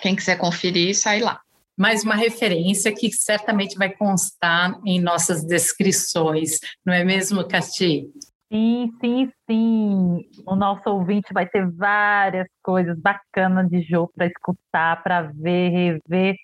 Quem 0.00 0.16
quiser 0.16 0.38
conferir, 0.38 0.96
sai 0.96 1.20
lá. 1.20 1.40
mais 1.80 2.04
uma 2.04 2.14
referência 2.14 2.92
que 2.92 3.10
certamente 3.10 3.74
vai 3.78 3.88
constar 3.88 4.78
em 4.84 5.00
nossas 5.00 5.42
descrições, 5.42 6.58
não 6.84 6.92
é 6.92 7.02
mesmo, 7.02 7.42
Cati? 7.48 8.04
Sim, 8.52 8.90
sim, 9.00 9.32
sim. 9.48 10.28
O 10.44 10.56
nosso 10.56 10.82
ouvinte 10.90 11.32
vai 11.32 11.48
ter 11.48 11.70
várias 11.70 12.48
coisas 12.62 12.98
bacanas 12.98 13.68
de 13.68 13.80
jogo 13.82 14.12
para 14.16 14.26
escutar, 14.26 15.02
para 15.02 15.22
ver, 15.22 15.68
rever. 15.70 16.36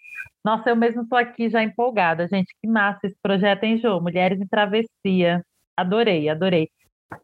Nossa, 0.44 0.70
eu 0.70 0.76
mesmo 0.76 1.02
estou 1.02 1.18
aqui 1.18 1.50
já 1.50 1.62
empolgada, 1.62 2.28
gente. 2.28 2.54
Que 2.62 2.68
massa 2.68 3.00
esse 3.04 3.16
projeto, 3.20 3.64
hein, 3.64 3.78
Jô? 3.78 4.00
Mulheres 4.00 4.40
em 4.40 4.46
Travessia. 4.46 5.42
Adorei, 5.76 6.28
adorei. 6.28 6.70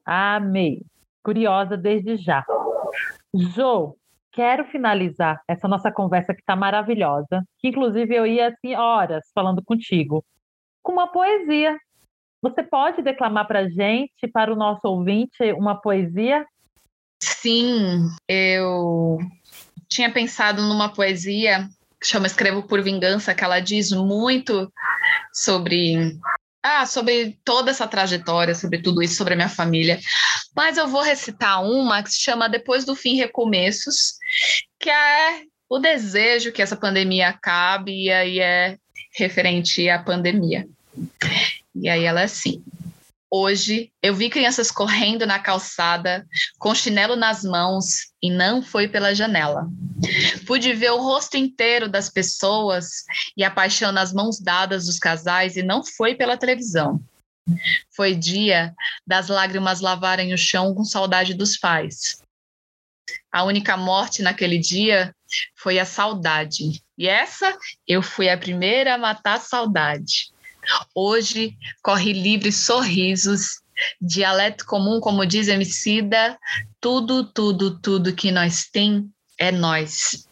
Amei. 0.05 0.83
Curiosa 1.23 1.77
desde 1.77 2.17
já. 2.17 2.45
Jô, 3.33 3.97
quero 4.33 4.65
finalizar 4.67 5.41
essa 5.47 5.69
nossa 5.69 5.93
conversa 5.93 6.35
que 6.35 6.41
está 6.41 6.57
maravilhosa, 6.57 7.45
que 7.59 7.69
inclusive 7.69 8.15
eu 8.15 8.27
ia 8.27 8.49
assim 8.49 8.75
horas 8.75 9.31
falando 9.33 9.63
contigo, 9.65 10.25
com 10.83 10.93
uma 10.93 11.07
poesia. 11.07 11.79
Você 12.43 12.63
pode 12.65 13.01
declamar 13.03 13.47
para 13.47 13.69
gente, 13.69 14.27
para 14.33 14.53
o 14.53 14.57
nosso 14.57 14.81
ouvinte, 14.89 15.53
uma 15.53 15.81
poesia? 15.81 16.45
Sim, 17.23 18.09
eu 18.29 19.19
tinha 19.89 20.11
pensado 20.11 20.61
numa 20.61 20.89
poesia 20.89 21.69
que 22.01 22.09
chama 22.09 22.27
Escrevo 22.27 22.65
por 22.65 22.83
Vingança, 22.83 23.33
que 23.33 23.45
ela 23.45 23.61
diz 23.61 23.93
muito 23.93 24.73
sobre 25.33 26.19
ah, 26.61 26.85
sobre 26.85 27.39
toda 27.45 27.71
essa 27.71 27.87
trajetória, 27.87 28.57
sobre 28.57 28.83
tudo 28.83 29.03
isso, 29.03 29.15
sobre 29.15 29.35
a 29.35 29.37
minha 29.37 29.49
família. 29.49 30.01
Mas 30.55 30.77
eu 30.77 30.89
vou 30.89 31.03
recitar 31.03 31.63
uma 31.63 32.03
que 32.03 32.11
se 32.11 32.21
chama 32.21 32.49
Depois 32.49 32.85
do 32.85 32.97
Fim 32.97 33.17
Recomeços, 33.17 34.15
que 34.81 34.91
é 34.91 35.43
o 35.69 35.79
desejo 35.79 36.53
que 36.53 36.63
essa 36.63 36.77
pandemia 36.77 37.29
acabe, 37.29 38.05
e 38.05 38.13
aí 38.13 38.41
é 38.41 38.77
referente 39.17 39.89
à 39.89 39.99
pandemia. 39.99 40.67
E 41.75 41.89
aí 41.89 42.05
ela 42.05 42.21
é 42.21 42.25
assim. 42.25 42.63
Hoje 43.35 43.91
eu 44.03 44.15
vi 44.15 44.29
crianças 44.29 44.71
correndo 44.71 45.27
na 45.27 45.39
calçada, 45.39 46.27
com 46.59 46.75
chinelo 46.75 47.17
nas 47.17 47.43
mãos, 47.43 48.13
e 48.23 48.31
não 48.31 48.63
foi 48.63 48.87
pela 48.87 49.15
janela. 49.15 49.67
Pude 50.47 50.75
ver 50.75 50.91
o 50.91 51.01
rosto 51.01 51.39
inteiro 51.39 51.89
das 51.89 52.11
pessoas 52.11 53.05
e 53.35 53.43
a 53.43 53.51
paixão 53.51 53.91
nas 53.91 54.13
mãos 54.13 54.39
dadas 54.39 54.85
dos 54.85 54.99
casais, 54.99 55.57
e 55.57 55.63
não 55.63 55.83
foi 55.83 56.15
pela 56.15 56.37
televisão. 56.37 57.01
Foi 57.97 58.15
dia 58.15 58.75
das 59.07 59.29
lágrimas 59.29 59.81
lavarem 59.81 60.35
o 60.35 60.39
chão 60.39 60.75
com 60.75 60.85
saudade 60.85 61.33
dos 61.33 61.57
pais. 61.57 62.23
A 63.33 63.45
única 63.45 63.79
morte 63.79 64.21
naquele 64.21 64.59
dia 64.59 65.15
foi 65.57 65.79
a 65.79 65.87
saudade. 65.87 66.83
E 66.99 67.09
essa 67.09 67.57
eu 67.89 68.03
fui 68.03 68.29
a 68.29 68.37
primeira 68.37 68.95
a 68.95 68.99
matar 68.99 69.37
a 69.37 69.41
saudade. 69.41 70.32
Hoje 70.95 71.57
corre 71.83 72.13
livre 72.13 72.53
sorrisos, 72.53 73.61
dialeto 74.01 74.65
comum, 74.67 75.01
como 75.01 75.27
diz 75.27 75.49
Emicida, 75.49 76.39
tudo, 76.81 77.25
tudo, 77.25 77.79
tudo 77.81 78.15
que 78.15 78.31
nós 78.31 78.67
tem 78.71 79.11
é 79.39 79.51
nós. 79.51 80.27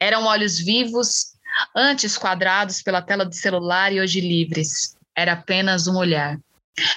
Eram 0.00 0.24
olhos 0.24 0.58
vivos, 0.58 1.34
antes 1.74 2.16
quadrados 2.16 2.82
pela 2.82 3.02
tela 3.02 3.24
do 3.24 3.34
celular 3.34 3.92
e 3.92 4.00
hoje 4.00 4.20
livres. 4.20 4.96
Era 5.16 5.32
apenas 5.32 5.86
um 5.86 5.96
olhar. 5.96 6.38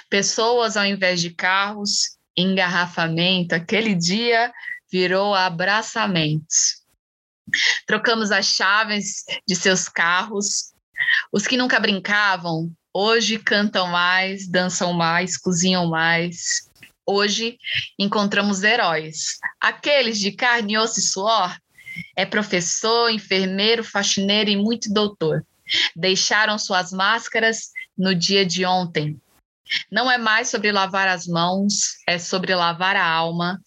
Pessoas 0.10 0.78
ao 0.78 0.86
invés 0.86 1.20
de 1.22 1.32
carros, 1.32 2.18
engarrafamento, 2.38 3.56
aquele 3.56 3.96
dia 3.96 4.54
virou 4.92 5.34
abraçamentos. 5.34 6.82
Trocamos 7.86 8.32
as 8.32 8.46
chaves 8.46 9.26
de 9.48 9.56
seus 9.56 9.90
carros, 9.90 10.71
os 11.32 11.48
que 11.48 11.58
nunca 11.58 11.80
brincavam, 11.80 12.72
hoje 12.94 13.38
cantam 13.40 13.88
mais, 13.88 14.48
dançam 14.48 14.94
mais, 14.94 15.38
cozinham 15.38 15.88
mais. 15.88 16.70
Hoje 17.06 17.58
encontramos 17.98 18.64
heróis, 18.64 19.38
aqueles 19.60 20.20
de 20.20 20.32
carne, 20.32 20.78
osso 20.78 21.00
e 21.00 21.04
suor. 21.04 21.58
É 22.16 22.26
professor, 22.26 23.10
enfermeiro, 23.10 23.84
faxineiro 23.84 24.50
e 24.50 24.56
muito 24.56 24.94
doutor. 24.94 25.46
Deixaram 25.96 26.58
suas 26.58 26.92
máscaras 26.92 27.72
no 27.98 28.16
dia 28.16 28.46
de 28.46 28.66
ontem. 28.66 29.20
Não 29.92 30.10
é 30.10 30.18
mais 30.18 30.50
sobre 30.50 30.72
lavar 30.72 31.08
as 31.08 31.28
mãos, 31.28 31.98
é 32.08 32.18
sobre 32.18 32.54
lavar 32.54 32.96
a 32.96 33.06
alma. 33.06 33.60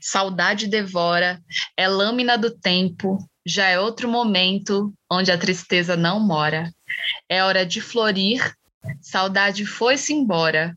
Saudade 0.00 0.66
devora, 0.66 1.42
é 1.76 1.88
lâmina 1.88 2.38
do 2.38 2.50
tempo, 2.50 3.18
já 3.46 3.66
é 3.66 3.78
outro 3.78 4.08
momento 4.08 4.92
onde 5.10 5.30
a 5.30 5.38
tristeza 5.38 5.96
não 5.96 6.20
mora. 6.20 6.72
É 7.28 7.42
hora 7.42 7.64
de 7.64 7.80
florir, 7.80 8.54
saudade 9.00 9.66
foi-se 9.66 10.12
embora. 10.12 10.76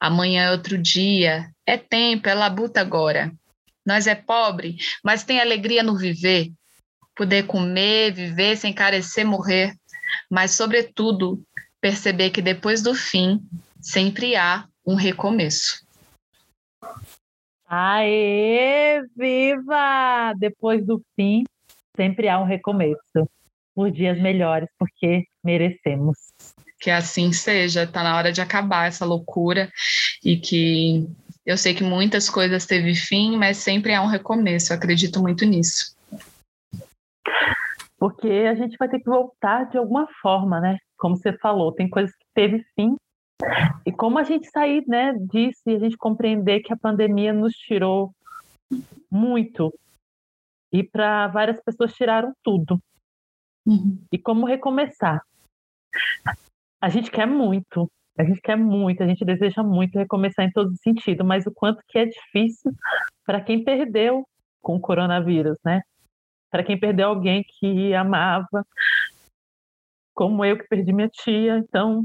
Amanhã 0.00 0.44
é 0.44 0.50
outro 0.50 0.76
dia, 0.76 1.50
é 1.64 1.76
tempo, 1.76 2.28
é 2.28 2.34
labuta 2.34 2.80
agora. 2.80 3.32
Nós 3.84 4.06
é 4.06 4.14
pobre, 4.14 4.76
mas 5.02 5.24
tem 5.24 5.40
alegria 5.40 5.82
no 5.82 5.96
viver. 5.96 6.52
Poder 7.14 7.46
comer, 7.46 8.12
viver 8.12 8.56
sem 8.56 8.72
carecer, 8.72 9.24
morrer. 9.24 9.74
Mas, 10.30 10.52
sobretudo, 10.52 11.42
perceber 11.80 12.30
que 12.30 12.42
depois 12.42 12.82
do 12.82 12.94
fim 12.94 13.40
sempre 13.80 14.36
há 14.36 14.66
um 14.84 14.94
recomeço. 14.94 15.84
Aê, 17.68 19.02
viva! 19.16 20.32
Depois 20.38 20.84
do 20.84 21.02
fim, 21.16 21.44
sempre 21.96 22.28
há 22.28 22.38
um 22.38 22.44
recomeço 22.44 23.28
por 23.74 23.90
dias 23.90 24.20
melhores, 24.20 24.68
porque 24.78 25.26
merecemos. 25.46 26.18
Que 26.80 26.90
assim 26.90 27.32
seja, 27.32 27.84
está 27.84 28.02
na 28.02 28.16
hora 28.16 28.32
de 28.32 28.40
acabar 28.40 28.88
essa 28.88 29.06
loucura 29.06 29.70
e 30.22 30.36
que 30.36 31.08
eu 31.46 31.56
sei 31.56 31.74
que 31.74 31.84
muitas 31.84 32.28
coisas 32.28 32.66
teve 32.66 32.94
fim, 32.94 33.36
mas 33.36 33.58
sempre 33.58 33.94
há 33.94 34.02
um 34.02 34.08
recomeço, 34.08 34.72
eu 34.72 34.76
acredito 34.76 35.22
muito 35.22 35.44
nisso. 35.44 35.96
Porque 37.96 38.28
a 38.28 38.54
gente 38.54 38.76
vai 38.76 38.88
ter 38.88 38.98
que 38.98 39.08
voltar 39.08 39.64
de 39.70 39.78
alguma 39.78 40.06
forma, 40.20 40.60
né? 40.60 40.76
Como 40.98 41.16
você 41.16 41.32
falou, 41.38 41.72
tem 41.72 41.88
coisas 41.88 42.14
que 42.14 42.26
teve 42.34 42.64
fim. 42.74 42.96
E 43.86 43.92
como 43.92 44.18
a 44.18 44.24
gente 44.24 44.50
sair 44.50 44.84
né, 44.86 45.14
disso 45.30 45.62
e 45.66 45.76
a 45.76 45.78
gente 45.78 45.96
compreender 45.96 46.60
que 46.60 46.72
a 46.72 46.76
pandemia 46.76 47.32
nos 47.32 47.52
tirou 47.52 48.12
muito. 49.10 49.72
E 50.72 50.82
para 50.82 51.28
várias 51.28 51.62
pessoas 51.62 51.94
tiraram 51.94 52.32
tudo. 52.42 52.78
Uhum. 53.64 53.98
E 54.12 54.18
como 54.18 54.46
recomeçar? 54.46 55.22
A 56.80 56.88
gente 56.88 57.10
quer 57.10 57.26
muito, 57.26 57.90
a 58.18 58.24
gente 58.24 58.40
quer 58.40 58.56
muito, 58.56 59.02
a 59.02 59.06
gente 59.06 59.24
deseja 59.24 59.62
muito 59.62 59.98
recomeçar 59.98 60.44
em 60.44 60.52
todo 60.52 60.76
sentido, 60.76 61.24
mas 61.24 61.46
o 61.46 61.52
quanto 61.52 61.82
que 61.88 61.98
é 61.98 62.06
difícil 62.06 62.72
para 63.24 63.40
quem 63.40 63.64
perdeu 63.64 64.26
com 64.60 64.76
o 64.76 64.80
coronavírus, 64.80 65.58
né? 65.64 65.82
Para 66.50 66.64
quem 66.64 66.78
perdeu 66.78 67.08
alguém 67.08 67.44
que 67.44 67.94
amava, 67.94 68.66
como 70.14 70.44
eu 70.44 70.58
que 70.58 70.68
perdi 70.68 70.92
minha 70.92 71.08
tia. 71.08 71.58
Então, 71.58 72.04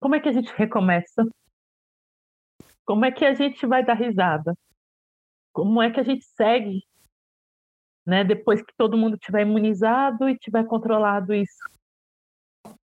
como 0.00 0.14
é 0.14 0.20
que 0.20 0.28
a 0.28 0.32
gente 0.32 0.52
recomeça? 0.56 1.24
Como 2.84 3.04
é 3.04 3.12
que 3.12 3.24
a 3.24 3.34
gente 3.34 3.64
vai 3.66 3.84
dar 3.84 3.94
risada? 3.94 4.54
Como 5.52 5.80
é 5.82 5.90
que 5.90 6.00
a 6.00 6.02
gente 6.02 6.24
segue 6.24 6.82
né? 8.06 8.24
Depois 8.24 8.62
que 8.62 8.74
todo 8.76 8.96
mundo 8.96 9.16
tiver 9.16 9.42
imunizado 9.42 10.28
e 10.28 10.36
tiver 10.36 10.64
controlado 10.64 11.32
isso. 11.32 11.62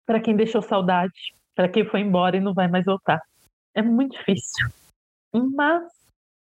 Para 0.05 0.19
quem 0.19 0.35
deixou 0.35 0.61
saudade, 0.61 1.33
para 1.55 1.69
quem 1.69 1.85
foi 1.85 2.01
embora 2.01 2.37
e 2.37 2.41
não 2.41 2.53
vai 2.53 2.67
mais 2.67 2.85
voltar. 2.85 3.21
É 3.73 3.81
muito 3.81 4.17
difícil. 4.17 4.67
Mas 5.33 5.83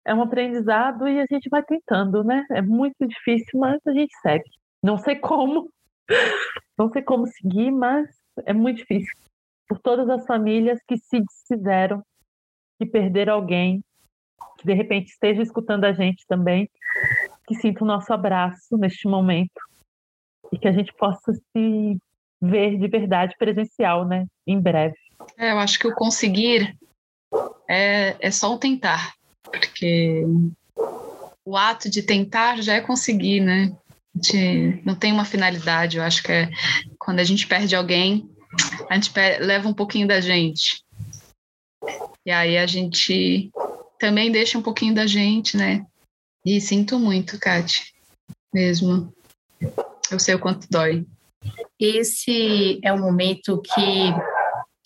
é 0.05 0.14
um 0.14 0.22
aprendizado 0.22 1.09
e 1.09 1.20
a 1.20 1.26
gente 1.30 1.49
vai 1.49 1.62
tentando, 1.62 2.22
né? 2.22 2.45
É 2.51 2.61
muito 2.61 3.07
difícil, 3.07 3.59
mas 3.59 3.80
a 3.87 3.93
gente 3.93 4.14
segue. 4.20 4.51
Não 4.82 4.99
sei 4.99 5.16
como, 5.16 5.70
não 6.78 6.91
sei 6.91 7.03
como 7.03 7.26
seguir, 7.26 7.70
mas 7.70 8.09
é 8.45 8.53
muito 8.53 8.78
difícil. 8.78 9.16
Por 9.66 9.78
todas 9.78 10.09
as 10.11 10.26
famílias 10.26 10.78
que 10.87 10.99
se 10.99 11.20
desfizeram, 11.20 12.03
que 12.78 12.87
perderam 12.87 13.35
alguém, 13.35 13.82
que 14.59 14.66
de 14.66 14.74
repente 14.74 15.09
esteja 15.09 15.43
escutando 15.43 15.85
a 15.85 15.93
gente 15.93 16.26
também, 16.26 16.68
que 17.47 17.55
sinta 17.55 17.82
o 17.82 17.87
nosso 17.87 18.12
abraço 18.12 18.76
neste 18.76 19.09
momento 19.09 19.61
e 20.53 20.59
que 20.59 20.68
a 20.68 20.72
gente 20.72 20.93
possa 20.95 21.32
se 21.32 21.99
ver 22.45 22.78
de 22.78 22.88
verdade 22.88 23.34
presencial, 23.38 24.07
né? 24.07 24.26
Em 24.47 24.61
breve. 24.61 24.95
É, 25.38 25.53
eu 25.53 25.59
acho 25.59 25.78
que 25.78 25.86
o 25.86 25.95
conseguir 25.95 26.76
é, 27.68 28.16
é 28.20 28.30
só 28.30 28.55
o 28.55 28.59
tentar, 28.59 29.14
porque 29.42 30.24
o 31.45 31.57
ato 31.57 31.90
de 31.90 32.03
tentar 32.03 32.62
já 32.62 32.74
é 32.74 32.80
conseguir, 32.80 33.40
né? 33.40 33.72
Gente 34.14 34.82
não 34.84 34.95
tem 34.95 35.12
uma 35.12 35.24
finalidade. 35.24 35.97
Eu 35.97 36.05
acho 36.05 36.22
que 36.22 36.32
é 36.32 36.51
quando 36.99 37.20
a 37.20 37.24
gente 37.24 37.47
perde 37.47 37.74
alguém, 37.74 38.28
a 38.88 38.95
gente 38.95 39.12
leva 39.40 39.68
um 39.68 39.74
pouquinho 39.74 40.07
da 40.07 40.20
gente. 40.20 40.84
E 42.24 42.30
aí 42.30 42.57
a 42.57 42.66
gente 42.66 43.51
também 43.99 44.30
deixa 44.30 44.59
um 44.59 44.62
pouquinho 44.62 44.95
da 44.95 45.07
gente, 45.07 45.57
né? 45.57 45.84
E 46.45 46.61
sinto 46.61 46.99
muito, 46.99 47.38
Kate, 47.38 47.95
mesmo. 48.53 49.12
Eu 50.11 50.18
sei 50.18 50.34
o 50.34 50.38
quanto 50.38 50.68
dói. 50.70 51.07
Esse 51.78 52.80
é 52.82 52.92
o 52.92 52.99
momento 52.99 53.61
que 53.61 54.14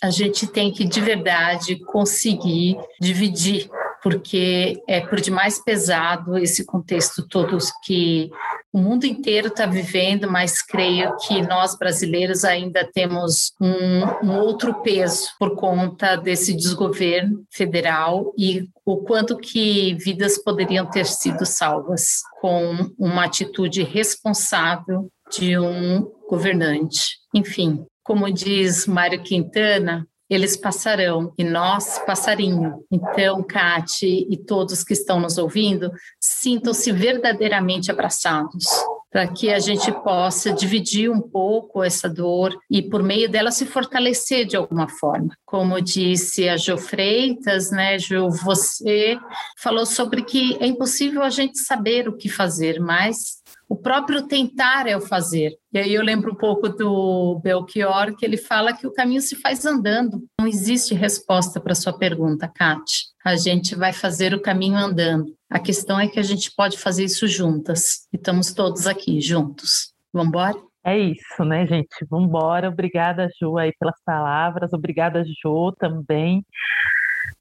a 0.03 0.11
gente 0.11 0.47
tem 0.47 0.73
que 0.73 0.85
de 0.85 1.01
verdade 1.01 1.77
conseguir 1.81 2.77
dividir, 3.01 3.69
porque 4.03 4.81
é 4.87 5.01
por 5.01 5.21
demais 5.21 5.63
pesado 5.63 6.39
esse 6.39 6.65
contexto 6.65 7.27
todo 7.27 7.59
que 7.85 8.31
o 8.73 8.79
mundo 8.79 9.07
inteiro 9.07 9.49
está 9.49 9.65
vivendo, 9.65 10.31
mas 10.31 10.63
creio 10.63 11.17
que 11.17 11.41
nós 11.43 11.77
brasileiros 11.77 12.45
ainda 12.45 12.89
temos 12.93 13.53
um, 13.61 14.29
um, 14.29 14.39
outro 14.39 14.83
peso 14.83 15.31
por 15.39 15.57
conta 15.57 16.17
desse 16.17 16.55
desgoverno 16.55 17.45
federal 17.51 18.33
e 18.37 18.69
o 18.85 18.99
quanto 18.99 19.39
que 19.39 19.95
vidas 19.95 20.39
poderiam 20.39 20.85
ter 20.85 21.07
sido 21.07 21.47
salvas 21.47 22.21
com 22.41 22.93
uma 22.99 23.25
atitude 23.25 23.83
responsável 23.83 25.11
de 25.31 25.59
um 25.59 26.11
governante. 26.29 27.19
Enfim, 27.35 27.85
como 28.03 28.31
diz 28.33 28.87
Mário 28.87 29.23
Quintana, 29.23 30.07
eles 30.31 30.57
passarão 30.57 31.33
e 31.39 31.45
nós 31.45 31.99
passarinho. 32.01 32.85
Então, 32.91 33.43
Kate 33.43 34.27
e 34.29 34.37
todos 34.37 34.85
que 34.85 34.93
estão 34.93 35.19
nos 35.19 35.39
ouvindo, 35.39 35.91
sintam-se 36.21 36.93
verdadeiramente 36.93 37.91
abraçados, 37.91 38.67
para 39.11 39.27
que 39.27 39.51
a 39.51 39.59
gente 39.59 39.91
possa 39.91 40.53
dividir 40.53 41.11
um 41.11 41.21
pouco 41.21 41.83
essa 41.83 42.11
dor 42.11 42.55
e, 42.71 42.83
por 42.83 43.03
meio 43.03 43.29
dela, 43.29 43.51
se 43.51 43.65
fortalecer 43.65 44.45
de 44.45 44.55
alguma 44.55 44.87
forma. 44.87 45.35
Como 45.47 45.81
disse 45.81 46.47
a 46.47 46.59
Jo 46.59 46.77
Freitas, 46.77 47.71
né, 47.71 47.99
Jo, 47.99 48.29
você 48.31 49.19
falou 49.63 49.87
sobre 49.87 50.23
que 50.23 50.59
é 50.61 50.67
impossível 50.67 51.23
a 51.23 51.31
gente 51.31 51.59
saber 51.59 52.07
o 52.07 52.17
que 52.17 52.29
fazer, 52.29 52.79
mas 52.81 53.38
o 53.69 53.77
próprio 53.77 54.27
tentar 54.27 54.87
é 54.87 54.97
o 54.97 55.01
fazer. 55.01 55.53
E 55.73 55.79
aí 55.79 55.93
eu 55.93 56.03
lembro 56.03 56.33
um 56.33 56.37
pouco 56.37 56.71
do 56.71 57.39
Belchior, 57.45 58.17
que 58.17 58.25
ele 58.25 58.39
fala 58.39 58.73
que 58.73 58.87
o 58.87 58.93
caminho 58.93 59.21
se 59.21 59.37
faz 59.37 59.67
andando. 59.67 60.25
Não 60.41 60.49
existe 60.49 60.95
resposta 60.95 61.61
para 61.61 61.75
sua 61.75 61.93
pergunta, 61.93 62.49
Kate. 62.49 63.09
A 63.23 63.37
gente 63.37 63.75
vai 63.75 63.93
fazer 63.93 64.33
o 64.33 64.41
caminho 64.41 64.77
andando. 64.77 65.35
A 65.51 65.59
questão 65.59 66.01
é 66.01 66.09
que 66.09 66.19
a 66.19 66.23
gente 66.23 66.51
pode 66.57 66.79
fazer 66.79 67.05
isso 67.05 67.29
juntas. 67.29 68.09
E 68.11 68.17
estamos 68.17 68.55
todos 68.55 68.87
aqui 68.87 69.21
juntos. 69.21 69.93
Vamos 70.13 70.29
embora? 70.29 70.57
É 70.83 70.97
isso, 70.97 71.45
né, 71.45 71.67
gente? 71.67 72.07
Vamos 72.09 72.29
embora. 72.29 72.71
Obrigada, 72.71 73.29
Ju, 73.39 73.59
aí 73.59 73.73
pelas 73.79 74.01
palavras. 74.03 74.73
Obrigada, 74.73 75.23
Ju, 75.25 75.73
também. 75.79 76.43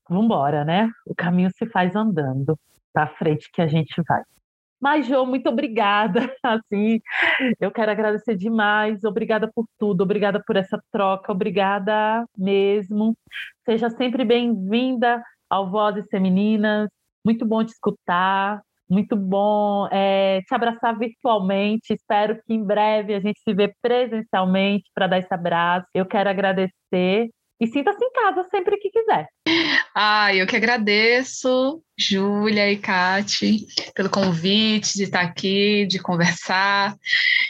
Vamos 0.09 0.25
embora, 0.25 0.65
né? 0.65 0.89
O 1.05 1.15
caminho 1.15 1.49
se 1.57 1.65
faz 1.67 1.95
andando. 1.95 2.59
Para 2.91 3.07
frente 3.15 3.49
que 3.53 3.61
a 3.61 3.67
gente 3.67 3.93
vai. 4.05 4.21
Mas, 4.79 5.07
Jô, 5.07 5.25
muito 5.25 5.49
obrigada. 5.49 6.19
Assim, 6.43 7.01
eu 7.59 7.71
quero 7.71 7.91
agradecer 7.91 8.35
demais. 8.35 9.03
Obrigada 9.03 9.49
por 9.53 9.65
tudo, 9.79 10.01
obrigada 10.01 10.41
por 10.45 10.55
essa 10.55 10.81
troca, 10.91 11.31
obrigada 11.31 12.25
mesmo. 12.37 13.15
Seja 13.65 13.89
sempre 13.89 14.23
bem-vinda 14.23 15.23
ao 15.49 15.69
Vozes 15.69 16.07
Femininas. 16.09 16.89
Muito 17.25 17.45
bom 17.45 17.63
te 17.63 17.69
escutar, 17.69 18.61
muito 18.89 19.15
bom 19.15 19.87
é, 19.91 20.41
te 20.47 20.53
abraçar 20.53 20.97
virtualmente. 20.97 21.93
Espero 21.93 22.35
que 22.45 22.53
em 22.53 22.63
breve 22.63 23.13
a 23.15 23.19
gente 23.19 23.39
se 23.41 23.53
vê 23.53 23.73
presencialmente 23.81 24.89
para 24.93 25.07
dar 25.07 25.19
esse 25.19 25.33
abraço. 25.33 25.87
Eu 25.93 26.05
quero 26.05 26.29
agradecer 26.29 27.29
e 27.59 27.67
sinta-se 27.67 28.03
em 28.03 28.11
casa 28.11 28.47
sempre 28.51 28.77
que 28.77 28.89
quiser. 28.89 29.27
Ah, 29.95 30.33
eu 30.35 30.45
que 30.45 30.55
agradeço, 30.55 31.81
Júlia 31.97 32.71
e 32.71 32.77
Kati, 32.77 33.65
pelo 33.95 34.09
convite 34.09 34.93
de 34.93 35.03
estar 35.03 35.21
aqui, 35.21 35.87
de 35.87 35.97
conversar. 35.97 36.95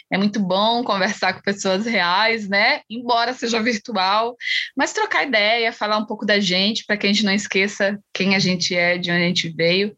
É 0.10 0.18
muito 0.18 0.40
bom 0.40 0.84
conversar 0.84 1.34
com 1.34 1.42
pessoas 1.42 1.86
reais, 1.86 2.48
né? 2.48 2.82
Embora 2.90 3.34
seja 3.34 3.62
virtual, 3.62 4.38
mas 4.76 4.94
trocar 4.94 5.28
ideia, 5.28 5.74
falar 5.74 5.98
um 5.98 6.06
pouco 6.06 6.26
da 6.26 6.40
gente, 6.40 6.86
para 6.86 6.96
que 6.96 7.06
a 7.06 7.12
gente 7.12 7.26
não 7.26 7.34
esqueça 7.34 8.00
quem 8.14 8.36
a 8.36 8.40
gente 8.40 8.74
é, 8.74 8.98
de 8.98 9.12
onde 9.12 9.24
a 9.24 9.28
gente 9.28 9.50
veio. 9.50 9.96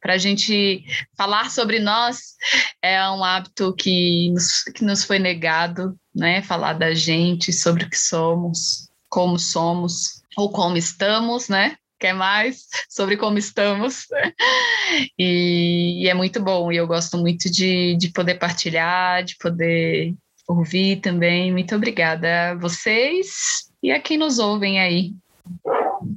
Para 0.00 0.14
a 0.14 0.18
gente 0.18 0.82
falar 1.16 1.50
sobre 1.50 1.78
nós 1.78 2.34
é 2.82 3.00
um 3.10 3.22
hábito 3.22 3.74
que 3.74 4.30
nos, 4.30 4.64
que 4.64 4.84
nos 4.84 5.04
foi 5.04 5.18
negado, 5.18 5.94
né? 6.14 6.40
Falar 6.42 6.72
da 6.72 6.94
gente, 6.94 7.52
sobre 7.52 7.84
o 7.84 7.90
que 7.90 7.98
somos, 7.98 8.89
como 9.10 9.38
somos 9.38 10.22
ou 10.36 10.50
como 10.50 10.76
estamos, 10.76 11.48
né? 11.48 11.76
Quer 11.98 12.14
mais 12.14 12.66
sobre 12.88 13.16
como 13.16 13.36
estamos? 13.36 14.06
e, 15.18 16.04
e, 16.04 16.08
é 16.08 16.14
muito 16.14 16.42
bom, 16.42 16.72
e 16.72 16.76
eu 16.76 16.86
gosto 16.86 17.18
muito 17.18 17.50
de, 17.50 17.96
de 17.96 18.08
poder 18.10 18.36
partilhar, 18.36 19.22
de 19.22 19.36
poder 19.36 20.14
ouvir 20.48 21.00
também. 21.00 21.52
Muito 21.52 21.74
obrigada 21.74 22.52
a 22.52 22.54
vocês 22.54 23.68
e 23.82 23.90
a 23.90 24.00
quem 24.00 24.16
nos 24.16 24.38
ouvem 24.38 24.80
aí. 24.80 25.12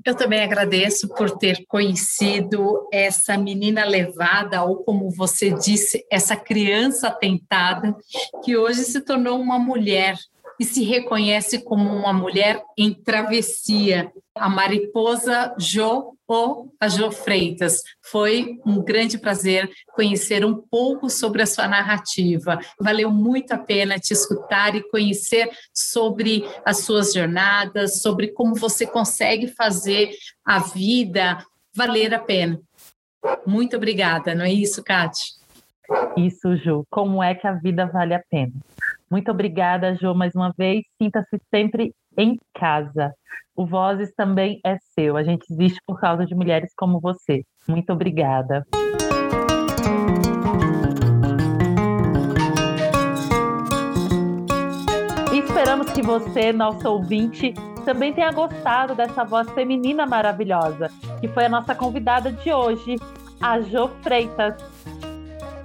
Eu 0.06 0.16
também 0.16 0.41
agradeço 0.41 1.10
por 1.10 1.32
ter 1.38 1.66
conhecido 1.68 2.88
essa 2.91 3.38
menina 3.38 3.84
levada, 3.84 4.64
ou 4.64 4.78
como 4.78 5.10
você 5.10 5.52
disse, 5.52 6.06
essa 6.10 6.36
criança 6.36 7.12
tentada, 7.12 7.96
que 8.44 8.56
hoje 8.56 8.84
se 8.84 9.02
tornou 9.02 9.39
uma 9.39 9.60
mulher 9.60 10.18
e 10.64 10.66
se 10.66 10.82
reconhece 10.82 11.61
como 11.61 11.89
uma 11.89 12.14
mulher 12.14 12.64
em 12.78 12.93
travessia. 12.93 14.09
A 14.34 14.47
mariposa 14.47 15.53
Jo 15.59 16.16
ou 16.26 16.74
a 16.80 16.88
Jo 16.88 17.11
Freitas. 17.11 17.82
Foi 18.01 18.57
um 18.66 18.82
grande 18.82 19.18
prazer 19.18 19.70
conhecer 19.93 20.45
um 20.45 20.55
pouco 20.55 21.09
sobre 21.09 21.41
a 21.41 21.45
sua 21.45 21.68
narrativa. 21.68 22.57
Valeu 22.80 23.11
muito 23.11 23.51
a 23.51 23.57
pena 23.57 23.99
te 23.99 24.14
escutar 24.14 24.74
e 24.74 24.89
conhecer 24.89 25.51
sobre 25.74 26.49
as 26.66 26.78
suas 26.86 27.11
jornadas, 27.14 28.01
sobre 28.01 28.30
como 28.30 28.55
você 28.55 28.88
consegue 28.88 29.47
fazer 29.47 30.11
a 30.45 30.59
vida 30.59 31.45
valer 31.76 32.14
a 32.14 32.20
pena. 32.20 32.57
Muito 33.45 33.76
obrigada, 33.76 34.34
não 34.34 34.45
é 34.45 34.53
isso, 34.53 34.82
Kátia? 34.82 35.26
Isso, 36.16 36.55
Ju. 36.55 36.86
Como 36.89 37.22
é 37.22 37.36
que 37.36 37.45
a 37.45 37.53
vida 37.53 37.86
vale 37.86 38.14
a 38.14 38.24
pena? 38.32 38.53
Muito 39.14 39.30
obrigada, 39.30 39.93
Jo, 39.93 40.16
mais 40.16 40.34
uma 40.34 40.51
vez. 40.57 40.82
Sinta-se 40.99 41.39
sempre 41.53 41.93
em 42.18 42.36
casa. 42.51 43.14
O 43.55 43.64
Vozes 43.64 44.11
também 44.16 44.59
é 44.66 44.76
seu. 44.95 45.16
A 45.16 45.22
gente 45.22 45.45
existe 45.51 45.80
por 45.86 46.01
causa 46.01 46.26
de 46.26 46.34
mulheres 46.34 46.72
como 46.76 46.99
você. 46.99 47.43
Muito 47.68 47.93
obrigada. 47.93 48.66
Esperamos 55.32 55.91
que 55.91 56.01
você, 56.01 56.51
nosso 56.51 56.89
ouvinte, 56.89 57.53
também 57.86 58.14
tenha 58.14 58.32
gostado 58.32 58.95
dessa 58.95 59.24
voz 59.24 59.47
feminina 59.51 60.07
maravilhosa, 60.07 60.89
que 61.22 61.28
foi 61.28 61.45
a 61.45 61.49
nossa 61.49 61.76
convidada 61.76 62.32
de 62.32 62.51
hoje, 62.51 62.95
a 63.39 63.61
Jo 63.61 63.89
Freitas. 64.01 64.73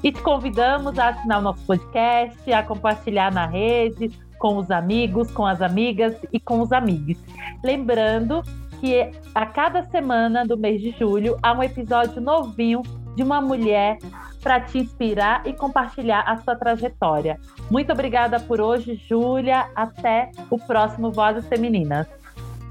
E 0.03 0.13
te 0.13 0.23
convidamos 0.23 0.99
a 0.99 1.09
assinar 1.09 1.39
o 1.39 1.43
nosso 1.43 1.65
podcast, 1.65 2.53
a 2.53 2.63
compartilhar 2.63 3.33
na 3.33 3.47
rede, 3.47 4.11
com 4.39 4.57
os 4.57 4.71
amigos, 4.71 5.31
com 5.31 5.45
as 5.45 5.61
amigas 5.61 6.15
e 6.33 6.39
com 6.39 6.61
os 6.61 6.73
amigos. 6.73 7.17
Lembrando 7.65 8.43
que 8.81 9.11
a 9.35 9.45
cada 9.45 9.83
semana 9.85 10.47
do 10.47 10.57
mês 10.57 10.81
de 10.81 10.93
julho 10.93 11.37
há 11.43 11.53
um 11.53 11.63
episódio 11.63 12.21
novinho 12.21 12.83
de 13.17 13.23
uma 13.23 13.41
mulher 13.41 13.99
para 14.41 14.61
te 14.61 14.79
inspirar 14.79 15.45
e 15.45 15.53
compartilhar 15.53 16.21
a 16.21 16.37
sua 16.37 16.55
trajetória. 16.55 17.39
Muito 17.69 17.93
obrigada 17.93 18.39
por 18.39 18.61
hoje, 18.61 18.95
Júlia. 19.09 19.69
Até 19.75 20.31
o 20.49 20.59
próximo 20.59 21.11
Vozes 21.11 21.47
Femininas. 21.49 22.07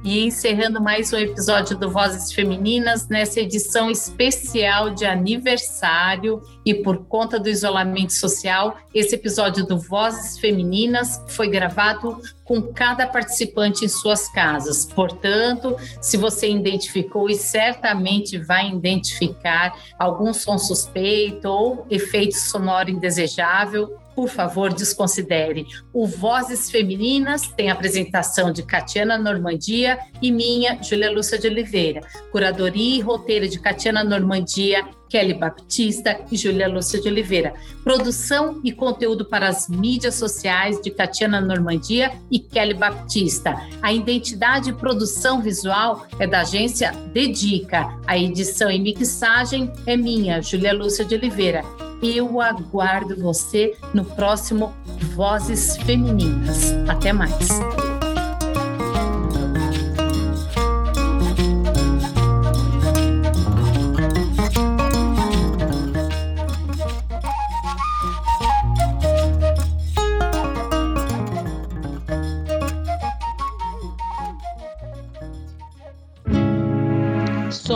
E 0.04 0.24
encerrando 0.24 0.80
mais 0.80 1.12
um 1.12 1.18
episódio 1.18 1.78
do 1.78 1.90
Vozes 1.90 2.32
Femininas, 2.32 3.08
nessa 3.10 3.42
edição 3.42 3.90
especial 3.90 4.92
de 4.92 5.06
aniversário 5.06 6.42
e 6.64 6.74
por 6.74 7.06
conta 7.06 7.40
do 7.40 7.50
isolamento 7.50 8.14
social, 8.14 8.78
esse 8.94 9.16
episódio 9.16 9.66
do 9.66 9.78
Vozes 9.78 10.38
Femininas 10.40 11.22
foi 11.28 11.50
gravado 11.50 12.22
com 12.44 12.62
cada 12.62 13.08
participante 13.08 13.84
em 13.84 13.90
suas 13.90 14.30
casas. 14.30 14.86
Portanto, 14.86 15.76
se 16.00 16.16
você 16.16 16.50
identificou 16.50 17.30
e 17.30 17.36
certamente 17.36 18.38
vai 18.38 18.70
identificar 18.70 19.76
algum 19.98 20.32
som 20.32 20.58
suspeito 20.58 21.50
ou 21.50 21.86
efeito 21.90 22.36
sonoro 22.38 22.90
indesejável, 22.90 23.98
por 24.18 24.30
favor, 24.30 24.74
desconsidere. 24.74 25.68
O 25.94 26.08
Vozes 26.08 26.72
Femininas 26.72 27.50
tem 27.50 27.70
apresentação 27.70 28.52
de 28.52 28.64
Catiana 28.64 29.16
Normandia 29.16 30.00
e 30.20 30.32
minha, 30.32 30.82
Júlia 30.82 31.12
Lúcia 31.12 31.38
de 31.38 31.46
Oliveira. 31.46 32.02
Curadoria 32.32 32.98
e 32.98 33.00
roteiro 33.00 33.48
de 33.48 33.60
Catiana 33.60 34.04
Normandia 34.04 34.84
Kelly 35.10 35.34
Baptista 35.34 36.20
e 36.32 36.38
Júlia 36.38 36.68
Lúcia 36.68 37.02
de 37.02 37.08
Oliveira. 37.08 37.54
Produção 37.84 38.60
e 38.64 38.72
conteúdo 38.72 39.26
para 39.26 39.48
as 39.48 39.68
mídias 39.70 40.16
sociais 40.16 40.82
de 40.82 40.92
Tatiana 40.92 41.40
Normandia 41.40 42.12
e 42.30 42.40
Kelly 42.40 42.74
Baptista. 42.74 43.56
A 43.82 43.94
identidade 43.94 44.70
e 44.70 44.74
produção 44.74 45.42
visual 45.42 46.06
é 46.20 46.28
da 46.28 46.42
agência 46.42 46.92
Dedica. 47.14 47.98
A 48.06 48.18
edição 48.18 48.70
e 48.70 48.80
mixagem 48.80 49.72
é 49.86 49.96
minha, 49.96 50.42
Júlia 50.42 50.74
Lúcia 50.74 51.06
de 51.06 51.16
Oliveira. 51.16 51.64
eu 52.02 52.40
aguardo 52.42 53.16
você 53.16 53.76
no 53.94 54.06
próximo 54.06 54.74
Vozes 55.16 55.78
Femininas. 55.78 56.74
Até 56.88 57.12
mais. 57.12 57.50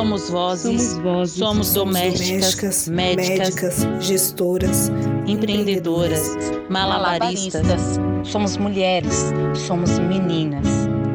Somos 0.02 0.32
vozes, 0.32 0.82
somos, 0.82 1.04
vozes, 1.04 1.38
somos, 1.38 1.74
domésticas, 1.76 2.56
domésticas 2.56 2.88
médicas, 2.88 3.38
médicas, 3.38 4.08
gestoras, 4.08 4.92
empreendedoras, 5.28 6.36
malabaristas. 6.68 7.62
malabaristas. 7.62 8.00
Somos 8.24 8.58
mulheres, 8.58 9.32
somos 9.54 10.00
meninas, 10.00 10.66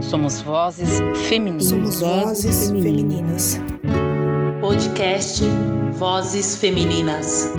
somos 0.01 0.41
vozes 0.41 1.03
femininas. 1.29 1.65
Somos 1.67 2.01
vozes 2.01 2.71
femininas. 2.71 3.61
Podcast 4.61 5.43
Vozes 5.99 6.57
Femininas. 6.57 7.51